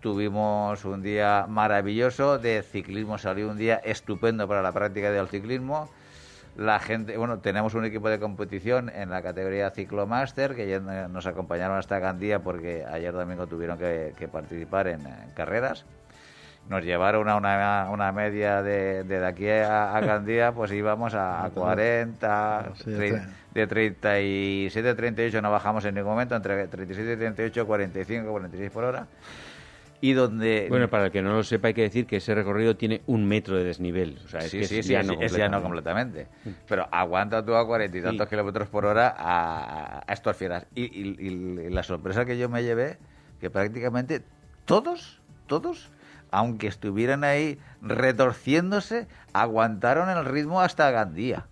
Tuvimos 0.00 0.84
un 0.84 1.02
día 1.02 1.46
maravilloso 1.48 2.38
de 2.38 2.62
ciclismo, 2.62 3.16
salió 3.16 3.48
un 3.48 3.56
día 3.56 3.76
estupendo 3.76 4.46
para 4.46 4.60
la 4.60 4.72
práctica 4.72 5.10
del 5.10 5.28
ciclismo. 5.28 5.88
La 6.56 6.78
gente, 6.80 7.16
bueno, 7.16 7.38
tenemos 7.38 7.72
un 7.74 7.84
equipo 7.86 8.10
de 8.10 8.18
competición 8.18 8.90
en 8.90 9.08
la 9.10 9.22
categoría 9.22 9.70
Ciclomaster 9.70 10.54
que 10.54 10.68
ya 10.68 10.76
eh, 10.76 11.06
nos 11.10 11.26
acompañaron 11.26 11.78
hasta 11.78 11.98
Gandía 11.98 12.40
porque 12.40 12.84
ayer 12.84 13.12
domingo 13.12 13.46
tuvieron 13.46 13.78
que, 13.78 14.12
que 14.18 14.28
participar 14.28 14.88
en, 14.88 15.00
en 15.06 15.30
carreras. 15.34 15.86
Nos 16.68 16.84
llevaron 16.84 17.28
a 17.28 17.36
una, 17.36 17.88
una 17.90 18.12
media 18.12 18.62
de, 18.62 19.02
de, 19.02 19.26
aquí 19.26 19.48
a, 19.48 19.96
a 19.96 20.00
Gandía, 20.00 20.52
pues 20.52 20.70
íbamos 20.72 21.14
a, 21.14 21.44
a 21.46 21.50
40, 21.50 22.70
Sí, 22.76 22.90
trein- 22.90 23.14
está. 23.16 23.28
de 23.54 23.66
37 23.66 24.88
a 24.90 24.94
38 24.94 25.42
no 25.42 25.50
bajamos 25.50 25.84
en 25.86 25.94
ningún 25.96 26.10
momento, 26.12 26.36
entre 26.36 26.68
37 26.68 27.12
y 27.14 27.16
38, 27.16 27.66
45, 27.66 28.30
46 28.30 28.70
por 28.70 28.84
hora. 28.84 29.06
Y 30.02 30.14
donde... 30.14 30.66
Bueno, 30.68 30.90
para 30.90 31.06
el 31.06 31.12
que 31.12 31.22
no 31.22 31.32
lo 31.32 31.44
sepa, 31.44 31.68
hay 31.68 31.74
que 31.74 31.82
decir 31.82 32.06
que 32.06 32.16
ese 32.16 32.34
recorrido 32.34 32.76
tiene 32.76 33.02
un 33.06 33.24
metro 33.24 33.56
de 33.56 33.62
desnivel. 33.62 34.18
O 34.24 34.28
sea, 34.28 34.40
es 34.40 34.50
sí, 34.50 34.58
que 34.58 34.66
sí, 34.66 34.78
es 34.80 34.86
sí, 34.86 34.92
llano 34.92 35.12
es, 35.20 35.32
es 35.32 35.38
llano 35.38 35.62
completamente. 35.62 36.26
Pero 36.68 36.88
aguanta 36.90 37.44
tú 37.44 37.54
a 37.54 37.64
cuarenta 37.64 37.96
y 37.98 38.02
tantos 38.02 38.28
kilómetros 38.28 38.68
por 38.68 38.84
hora 38.84 39.14
a, 39.16 40.02
a 40.04 40.12
estos 40.12 40.36
fieras. 40.36 40.66
Y, 40.74 40.82
y- 40.82 41.16
y 41.20 41.70
la 41.70 41.84
sorpresa 41.84 42.24
que 42.24 42.36
yo 42.36 42.48
me 42.48 42.64
llevé, 42.64 42.98
que 43.40 43.48
prácticamente 43.48 44.22
todos, 44.64 45.20
todos, 45.46 45.88
aunque 46.32 46.66
estuvieran 46.66 47.22
ahí 47.22 47.60
retorciéndose, 47.80 49.06
aguantaron 49.32 50.10
el 50.10 50.24
ritmo 50.24 50.60
hasta 50.60 50.90
Gandía. 50.90 51.46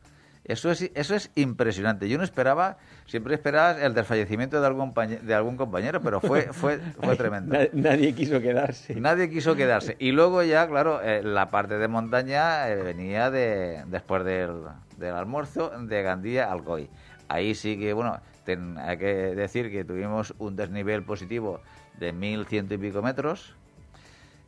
Eso 0.44 0.70
es, 0.72 0.90
eso 0.94 1.14
es 1.14 1.30
impresionante. 1.36 2.09
Yo 2.09 2.18
no 2.18 2.24
esperaba, 2.24 2.78
siempre 3.11 3.34
esperabas 3.34 3.82
el 3.82 3.92
desfallecimiento 3.92 4.61
de 4.61 4.66
algún, 4.68 4.94
de 4.94 5.34
algún 5.34 5.56
compañero, 5.56 6.00
pero 6.00 6.20
fue, 6.20 6.52
fue, 6.52 6.78
fue 6.78 7.16
tremendo. 7.16 7.52
Na- 7.52 7.66
Nadie 7.72 8.14
quiso 8.14 8.40
quedarse. 8.40 8.94
Nadie 8.94 9.28
quiso 9.28 9.56
quedarse. 9.56 9.96
Y 9.98 10.12
luego 10.12 10.44
ya, 10.44 10.68
claro, 10.68 11.02
eh, 11.02 11.20
la 11.24 11.50
parte 11.50 11.76
de 11.78 11.88
montaña 11.88 12.68
eh, 12.68 12.76
venía 12.76 13.30
de 13.32 13.82
después 13.88 14.24
del, 14.24 14.62
del 14.96 15.14
almuerzo 15.14 15.70
de 15.80 16.02
Gandía 16.02 16.46
a 16.46 16.52
Alcoy. 16.52 16.88
Ahí 17.28 17.56
sí 17.56 17.76
que, 17.78 17.92
bueno, 17.92 18.18
ten- 18.44 18.78
hay 18.78 18.96
que 18.96 19.06
decir 19.34 19.70
que 19.72 19.84
tuvimos 19.84 20.32
un 20.38 20.54
desnivel 20.54 21.02
positivo 21.02 21.61
de 21.98 22.12
mil 22.12 22.46
ciento 22.46 22.74
y 22.74 22.78
pico 22.78 23.02
metros 23.02 23.54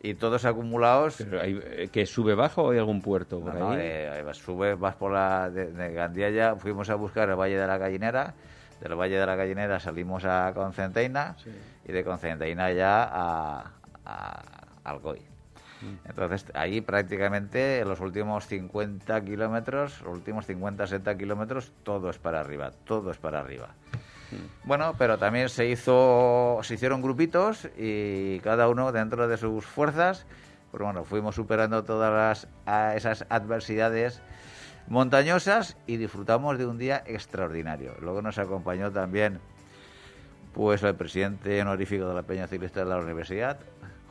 y 0.05 0.15
todos 0.15 0.45
acumulados. 0.45 1.17
Pero 1.19 1.41
hay, 1.41 1.61
eh, 1.65 1.89
¿Que 1.93 2.07
sube 2.07 2.35
bajo 2.37 2.63
o 2.63 2.71
hay 2.71 2.79
algún 2.79 3.03
puerto 3.03 3.41
por 3.41 3.55
No, 3.55 3.59
no, 3.61 3.71
ahí? 3.73 3.79
eh, 3.83 4.23
sube, 4.35 4.75
vas 4.77 4.95
por 4.95 5.13
la 5.13 5.51
de, 5.51 5.67
de 5.73 5.93
Gandía 5.93 6.31
ya, 6.31 6.55
fuimos 6.57 6.91
a 6.91 6.95
buscar 6.95 7.29
el 7.29 7.37
Valle 7.37 7.57
de 7.59 7.67
la 7.67 7.77
Gallinera, 7.79 8.35
del 8.83 8.99
Valle 8.99 9.19
de 9.19 9.27
la 9.27 9.37
Gallinera 9.37 9.79
salimos 9.81 10.25
a 10.25 10.53
Concenteina 10.55 11.37
y 11.87 11.93
de 11.93 12.05
Concenteina 12.05 12.73
ya 12.73 13.05
a, 13.05 13.71
a 14.05 14.43
Alcoy. 14.85 15.21
Mm. 15.21 16.09
Entonces, 16.09 16.47
ahí 16.55 16.81
prácticamente 16.81 17.81
en 17.81 17.89
los 17.89 18.01
últimos 18.01 18.47
50 18.47 19.25
kilómetros, 19.25 20.01
los 20.03 20.15
últimos 20.15 20.47
50, 20.47 20.87
60 20.87 21.17
kilómetros, 21.17 21.73
todo 21.85 22.11
es 22.11 22.19
para 22.19 22.41
arriba, 22.41 22.73
todo 22.85 23.11
es 23.11 23.19
para 23.19 23.41
arriba. 23.41 23.69
Bueno, 24.65 24.95
pero 24.97 25.19
también 25.19 25.51
se 25.51 25.67
hizo, 25.67 26.61
se 26.63 26.75
hicieron 26.75 27.03
grupitos 27.03 27.69
y 27.77 28.41
cada 28.41 28.67
uno 28.69 28.91
dentro 28.91 29.29
de 29.29 29.37
sus 29.37 29.67
fuerzas, 29.67 30.25
pues 30.71 30.83
bueno, 30.83 31.05
fuimos 31.05 31.35
superando 31.35 31.85
todas 31.85 32.47
las, 32.67 32.97
esas 32.97 33.27
adversidades 33.29 34.23
montañosas 34.89 35.77
y 35.87 35.97
disfrutamos 35.97 36.59
de 36.59 36.67
un 36.67 36.79
día 36.79 37.03
extraordinario. 37.07 37.95
Luego 38.01 38.23
nos 38.23 38.39
acompañó 38.39 38.91
también 38.93 39.41
pues 40.53 40.83
el 40.83 40.95
presidente 40.95 41.61
honorífico 41.63 42.07
de 42.09 42.15
la 42.15 42.23
Peña 42.25 42.47
Ciclista 42.47 42.81
de 42.81 42.87
la 42.87 42.99
Universidad, 42.99 43.59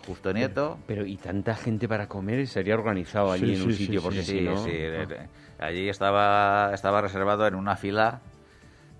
Justo 0.07 0.33
Nieto. 0.33 0.79
Pero, 0.87 1.05
y 1.05 1.17
tanta 1.17 1.53
gente 1.55 1.87
para 1.87 2.07
comer 2.07 2.47
sería 2.47 2.73
organizado 2.73 3.31
allí 3.31 3.49
Sí, 3.49 3.53
en 3.55 3.61
un 3.61 3.73
sitio, 3.73 3.99
sí, 4.01 4.03
porque 4.03 4.23
Sí, 4.23 4.39
si 4.39 4.41
no... 4.41 4.57
sí, 4.57 5.15
allí 5.59 5.89
estaba, 5.89 6.71
estaba 6.73 7.01
reservado 7.01 7.45
en 7.45 7.53
una 7.53 7.75
fila, 7.75 8.21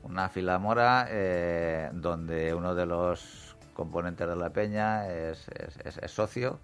una 0.03 0.29
fila 0.29 0.59
mora, 0.59 1.07
eh, 1.09 1.89
donde 1.93 2.53
uno 2.53 2.75
de 2.75 2.85
los 2.85 3.55
componentes 3.73 4.27
de 4.27 4.35
la 4.35 4.51
peña 4.51 5.07
es, 5.09 5.47
es- 5.49 5.77
es- 5.83 5.97
es 5.97 6.11
socio 6.11 6.59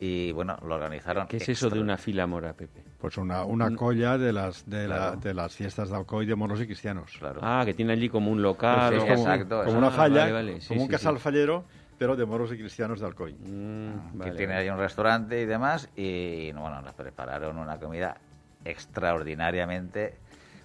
y 0.00 0.30
bueno, 0.32 0.56
lo 0.64 0.74
organizaron. 0.76 1.26
¿Qué 1.26 1.38
es 1.38 1.48
eso 1.48 1.68
de 1.70 1.80
una 1.80 1.96
fila 1.98 2.26
mora, 2.26 2.52
Pepe? 2.52 2.82
Pues 3.00 3.16
una, 3.16 3.44
una 3.44 3.74
colla 3.74 4.16
de 4.18 4.32
las 4.32 4.68
de, 4.68 4.86
la- 4.88 5.16
de 5.16 5.34
las 5.34 5.54
fiestas 5.54 5.90
de 5.90 5.96
Alcoy 5.96 6.26
de 6.26 6.34
moros 6.34 6.60
y 6.60 6.66
cristianos. 6.66 7.12
Claro. 7.18 7.40
Ah, 7.42 7.62
que 7.64 7.74
tiene 7.74 7.92
allí 7.92 8.08
como 8.08 8.30
un 8.30 8.40
local. 8.42 8.92
Sí, 8.94 8.98
como- 9.00 9.12
exacto, 9.12 9.64
como 9.64 9.78
una 9.78 9.88
Ah, 9.88 9.90
falla, 9.92 10.20
vale, 10.20 10.32
vale, 10.32 10.60
sí, 10.60 10.68
como 10.68 10.82
un 10.82 10.88
casal 10.88 11.16
sí. 11.16 11.22
fallero, 11.22 11.64
pero 11.98 12.14
de 12.16 12.24
moros 12.26 12.52
y 12.52 12.56
cristianos 12.58 13.00
de 13.00 13.06
Alcoy. 13.06 13.32
Mm, 13.34 14.12
que 14.12 14.18
vale, 14.18 14.30
tiene 14.32 14.52
vale. 14.54 14.64
ahí 14.64 14.70
un 14.70 14.78
restaurante 14.78 15.40
y 15.42 15.46
demás 15.46 15.88
y 15.96 16.52
bueno, 16.52 16.80
nos 16.82 16.94
prepararon 16.94 17.58
una 17.58 17.78
comida 17.78 18.16
extraordinariamente 18.64 20.14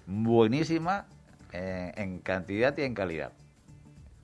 buenísima 0.06 1.06
eh, 1.52 1.92
en 1.96 2.18
cantidad 2.18 2.76
y 2.76 2.82
en 2.82 2.94
calidad. 2.94 3.32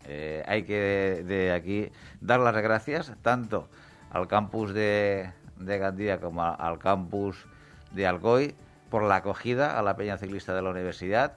Eh, 0.07 0.43
hay 0.47 0.63
que 0.65 1.23
de 1.27 1.53
aquí 1.53 1.89
dar 2.21 2.41
las 2.41 2.55
gracias 2.57 3.13
tanto 3.23 3.69
al 4.11 4.29
campus 4.29 4.73
de, 4.75 5.33
Gandía 5.57 6.21
como 6.21 6.43
al 6.43 6.79
campus 6.79 7.47
de 7.93 8.07
Alcoy 8.07 8.55
por 8.89 9.03
la 9.03 9.17
acogida 9.17 9.79
a 9.79 9.83
la 9.83 9.97
peña 9.97 10.17
ciclista 10.17 10.55
de 10.55 10.63
la 10.63 10.71
universidad, 10.71 11.35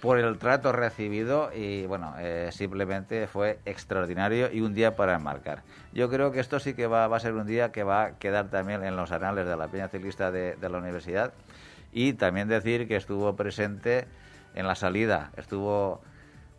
por 0.00 0.18
el 0.18 0.38
trato 0.38 0.70
recibido 0.70 1.50
y 1.54 1.86
bueno, 1.86 2.14
eh, 2.18 2.50
simplemente 2.52 3.26
fue 3.26 3.58
extraordinario 3.64 4.52
y 4.52 4.60
un 4.60 4.74
día 4.74 4.96
para 4.96 5.14
enmarcar. 5.14 5.62
Yo 5.92 6.10
creo 6.10 6.30
que 6.30 6.40
esto 6.40 6.60
sí 6.60 6.74
que 6.74 6.86
va, 6.86 7.08
va 7.08 7.16
a 7.16 7.20
ser 7.20 7.32
un 7.32 7.46
día 7.46 7.72
que 7.72 7.84
va 7.84 8.04
a 8.04 8.18
quedar 8.18 8.50
también 8.50 8.84
en 8.84 8.96
los 8.96 9.12
anales 9.12 9.46
de 9.46 9.56
la 9.56 9.68
peña 9.68 9.88
ciclista 9.88 10.30
de 10.30 10.56
la 10.60 10.78
universidad 10.78 11.32
y 11.90 12.12
también 12.12 12.48
decir 12.48 12.86
que 12.86 12.96
estuvo 12.96 13.34
presente 13.34 14.06
en 14.54 14.66
la 14.66 14.74
salida, 14.74 15.30
estuvo 15.36 16.02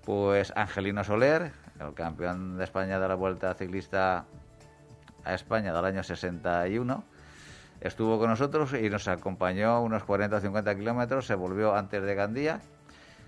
pues 0.06 0.54
Angelino 0.56 1.04
Soler, 1.04 1.52
el 1.80 1.94
campeón 1.94 2.58
de 2.58 2.64
España 2.64 3.00
de 3.00 3.08
la 3.08 3.16
Vuelta 3.16 3.54
Ciclista 3.56 4.26
a 5.26 5.34
España 5.34 5.74
del 5.74 5.84
año 5.84 6.04
61. 6.04 7.04
Estuvo 7.82 8.18
con 8.18 8.30
nosotros 8.30 8.74
y 8.74 8.90
nos 8.90 9.08
acompañó 9.08 9.82
unos 9.82 10.04
40 10.06 10.38
o 10.38 10.40
50 10.40 10.76
kilómetros, 10.76 11.26
se 11.28 11.36
volvió 11.36 11.76
antes 11.76 12.02
de 12.02 12.16
Gandía, 12.16 12.60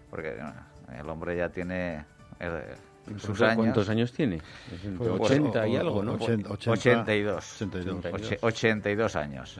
porque 0.09 0.33
bueno, 0.35 0.53
el 0.99 1.09
hombre 1.09 1.35
ya 1.35 1.49
tiene 1.49 2.05
eh, 2.39 2.75
sus 3.17 3.41
años. 3.41 3.55
¿Cuántos 3.57 3.89
años 3.89 4.11
tiene? 4.13 4.37
Es 4.73 4.85
entre 4.85 5.09
Pues, 5.09 5.31
80 5.31 5.67
y 5.67 5.75
algo, 5.75 6.01
¿no? 6.01 6.13
ochenta- 6.13 6.49
82. 6.51 7.61
82. 7.61 8.05
Oche- 8.13 8.37
82 8.41 9.15
años. 9.15 9.59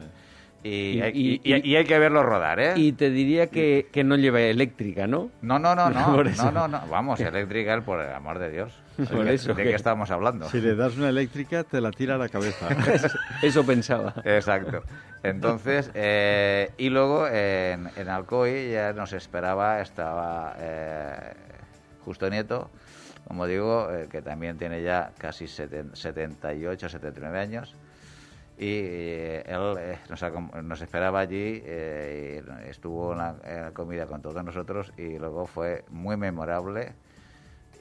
Y, 0.68 0.98
Y- 0.98 1.02
hay, 1.02 1.12
y- 1.16 1.42
y- 1.44 1.70
y 1.72 1.76
hay 1.76 1.86
que 1.86 1.98
verlo 2.00 2.24
rodar, 2.24 2.60
¿eh? 2.60 2.74
Y 2.76 2.92
te 2.94 3.10
diría 3.10 3.48
que, 3.48 3.88
que 3.92 4.04
no 4.04 4.16
lleva 4.18 4.42
eléctrica, 4.42 5.08
¿no? 5.08 5.30
No, 5.42 5.60
no, 5.60 5.74
no, 5.76 5.90
no, 5.90 6.24
no, 6.24 6.52
no, 6.52 6.68
no. 6.68 6.82
Vamos, 6.90 7.20
eléctrica, 7.20 7.80
por 7.82 8.02
el 8.02 8.14
amor 8.14 8.40
de 8.40 8.52
Dios. 8.52 8.74
Por 8.98 9.26
¿De, 9.26 9.36
eso 9.36 9.54
¿De 9.54 9.64
que- 9.64 9.70
qué 9.70 9.76
estamos 9.76 10.10
hablando? 10.10 10.50
Si 10.50 10.60
le 10.60 10.76
das 10.76 10.98
una 10.98 11.10
eléctrica, 11.10 11.64
te 11.64 11.80
la 11.82 11.92
tira 11.92 12.16
a 12.16 12.18
la 12.18 12.30
cabeza. 12.30 12.68
Eso 13.44 13.64
pensaba. 13.64 14.16
Exacto. 14.26 14.82
Entonces, 15.22 15.92
eh, 15.94 16.72
y 16.80 16.90
luego 16.90 17.28
en, 17.28 17.88
en 17.96 18.10
Alcoy 18.10 18.72
ya 18.72 18.94
nos 18.94 19.14
esperaba, 19.14 19.82
estaba 19.82 20.56
eh, 20.60 21.34
Justo 22.06 22.28
Nieto, 22.30 22.72
como 23.28 23.46
digo, 23.46 23.90
eh, 23.92 24.08
que 24.10 24.22
también 24.24 24.58
tiene 24.58 24.82
ya 24.82 25.12
casi 25.20 25.46
seten- 25.46 25.94
78, 25.94 26.90
79 26.90 27.40
años. 27.40 27.76
Y 28.60 28.66
eh, 28.70 29.44
él 29.46 29.76
eh, 29.78 30.00
nos, 30.10 30.64
nos 30.64 30.82
esperaba 30.82 31.20
allí, 31.20 31.62
eh, 31.64 32.42
y 32.66 32.70
estuvo 32.70 33.12
en 33.12 33.20
la, 33.20 33.36
en 33.44 33.62
la 33.62 33.72
comida 33.72 34.08
con 34.08 34.22
todos 34.22 34.44
nosotros 34.44 34.92
y 34.98 35.20
luego 35.20 35.46
fue 35.46 35.86
muy 35.90 36.18
memorable 36.18 36.94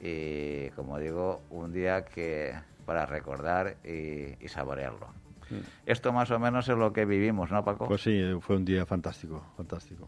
y, 0.01 0.69
como 0.71 0.99
digo, 0.99 1.41
un 1.49 1.73
día 1.73 2.05
que 2.05 2.53
para 2.85 3.07
recordar 3.07 3.77
y, 3.83 4.35
y 4.39 4.47
saborearlo. 4.47 5.07
Esto 5.85 6.13
más 6.13 6.29
o 6.29 6.39
menos 6.39 6.67
es 6.69 6.77
lo 6.77 6.93
que 6.93 7.05
vivimos, 7.05 7.51
¿no, 7.51 7.63
Paco? 7.63 7.87
Pues 7.87 8.01
sí, 8.01 8.21
fue 8.41 8.57
un 8.57 8.65
día 8.65 8.85
fantástico, 8.85 9.43
fantástico. 9.55 10.07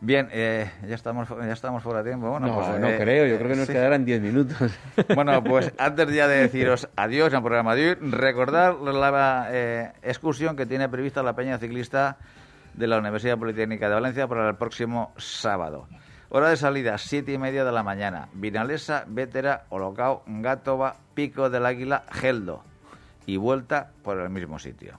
Bien, 0.00 0.28
eh, 0.30 0.70
ya 0.86 0.94
estamos 0.94 1.28
ya 1.28 1.52
estamos 1.52 1.82
fuera 1.82 2.02
de 2.02 2.10
tiempo. 2.10 2.30
Bueno, 2.30 2.48
no, 2.48 2.54
pues, 2.54 2.80
no 2.80 2.88
eh, 2.88 2.98
creo, 2.98 3.26
yo 3.26 3.38
creo 3.38 3.50
que 3.50 3.56
nos 3.56 3.66
sí. 3.66 3.72
quedarán 3.72 4.04
10 4.04 4.20
minutos. 4.20 4.72
Bueno, 5.14 5.42
pues 5.42 5.72
antes 5.78 6.12
ya 6.12 6.28
de 6.28 6.42
deciros 6.42 6.88
adiós 6.96 7.32
al 7.32 7.42
programa 7.42 7.74
de 7.74 7.90
hoy, 7.90 7.94
recordar 8.10 8.74
la 8.74 9.48
eh, 9.50 9.92
excursión 10.02 10.56
que 10.56 10.66
tiene 10.66 10.88
prevista 10.88 11.22
la 11.22 11.34
Peña 11.34 11.58
Ciclista 11.58 12.18
de 12.74 12.86
la 12.86 12.98
Universidad 12.98 13.38
Politécnica 13.38 13.88
de 13.88 13.94
Valencia 13.94 14.26
para 14.28 14.48
el 14.48 14.56
próximo 14.56 15.12
sábado. 15.16 15.88
Hora 16.28 16.50
de 16.50 16.56
salida, 16.56 16.98
siete 16.98 17.32
y 17.32 17.38
media 17.38 17.64
de 17.64 17.72
la 17.72 17.82
mañana. 17.82 18.28
Vinalesa, 18.34 19.04
Vétera, 19.06 19.64
Holocao, 19.70 20.24
Gátova, 20.26 20.96
Pico 21.14 21.48
del 21.48 21.64
Águila, 21.64 22.04
Geldo. 22.10 22.62
Y 23.24 23.38
vuelta 23.38 23.92
por 24.02 24.18
el 24.18 24.28
mismo 24.28 24.58
sitio. 24.58 24.98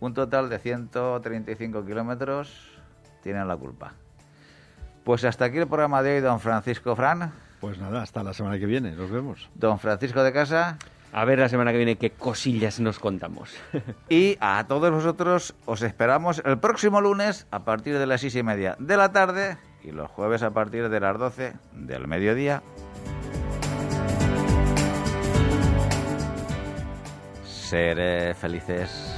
Un 0.00 0.14
total 0.14 0.48
de 0.48 0.58
135 0.58 1.84
kilómetros 1.84 2.77
tienen 3.22 3.46
la 3.48 3.56
culpa. 3.56 3.94
Pues 5.04 5.24
hasta 5.24 5.46
aquí 5.46 5.58
el 5.58 5.66
programa 5.66 6.02
de 6.02 6.16
hoy, 6.16 6.20
don 6.20 6.40
Francisco 6.40 6.94
Fran. 6.94 7.32
Pues 7.60 7.78
nada, 7.78 8.02
hasta 8.02 8.22
la 8.22 8.34
semana 8.34 8.58
que 8.58 8.66
viene, 8.66 8.92
nos 8.92 9.10
vemos. 9.10 9.48
Don 9.54 9.78
Francisco 9.78 10.22
de 10.22 10.32
Casa. 10.32 10.78
A 11.12 11.24
ver 11.24 11.38
la 11.38 11.48
semana 11.48 11.72
que 11.72 11.78
viene 11.78 11.96
qué 11.96 12.10
cosillas 12.10 12.80
nos 12.80 12.98
contamos. 12.98 13.54
Y 14.10 14.36
a 14.40 14.64
todos 14.68 14.90
vosotros 14.90 15.54
os 15.64 15.82
esperamos 15.82 16.42
el 16.44 16.58
próximo 16.58 17.00
lunes 17.00 17.46
a 17.50 17.64
partir 17.64 17.98
de 17.98 18.06
las 18.06 18.20
seis 18.20 18.36
y 18.36 18.42
media 18.42 18.76
de 18.78 18.96
la 18.96 19.10
tarde 19.12 19.56
y 19.82 19.90
los 19.90 20.10
jueves 20.10 20.42
a 20.42 20.50
partir 20.50 20.88
de 20.88 21.00
las 21.00 21.18
12 21.18 21.54
del 21.72 22.06
mediodía. 22.06 22.62
Seré 27.44 28.34
felices. 28.34 29.17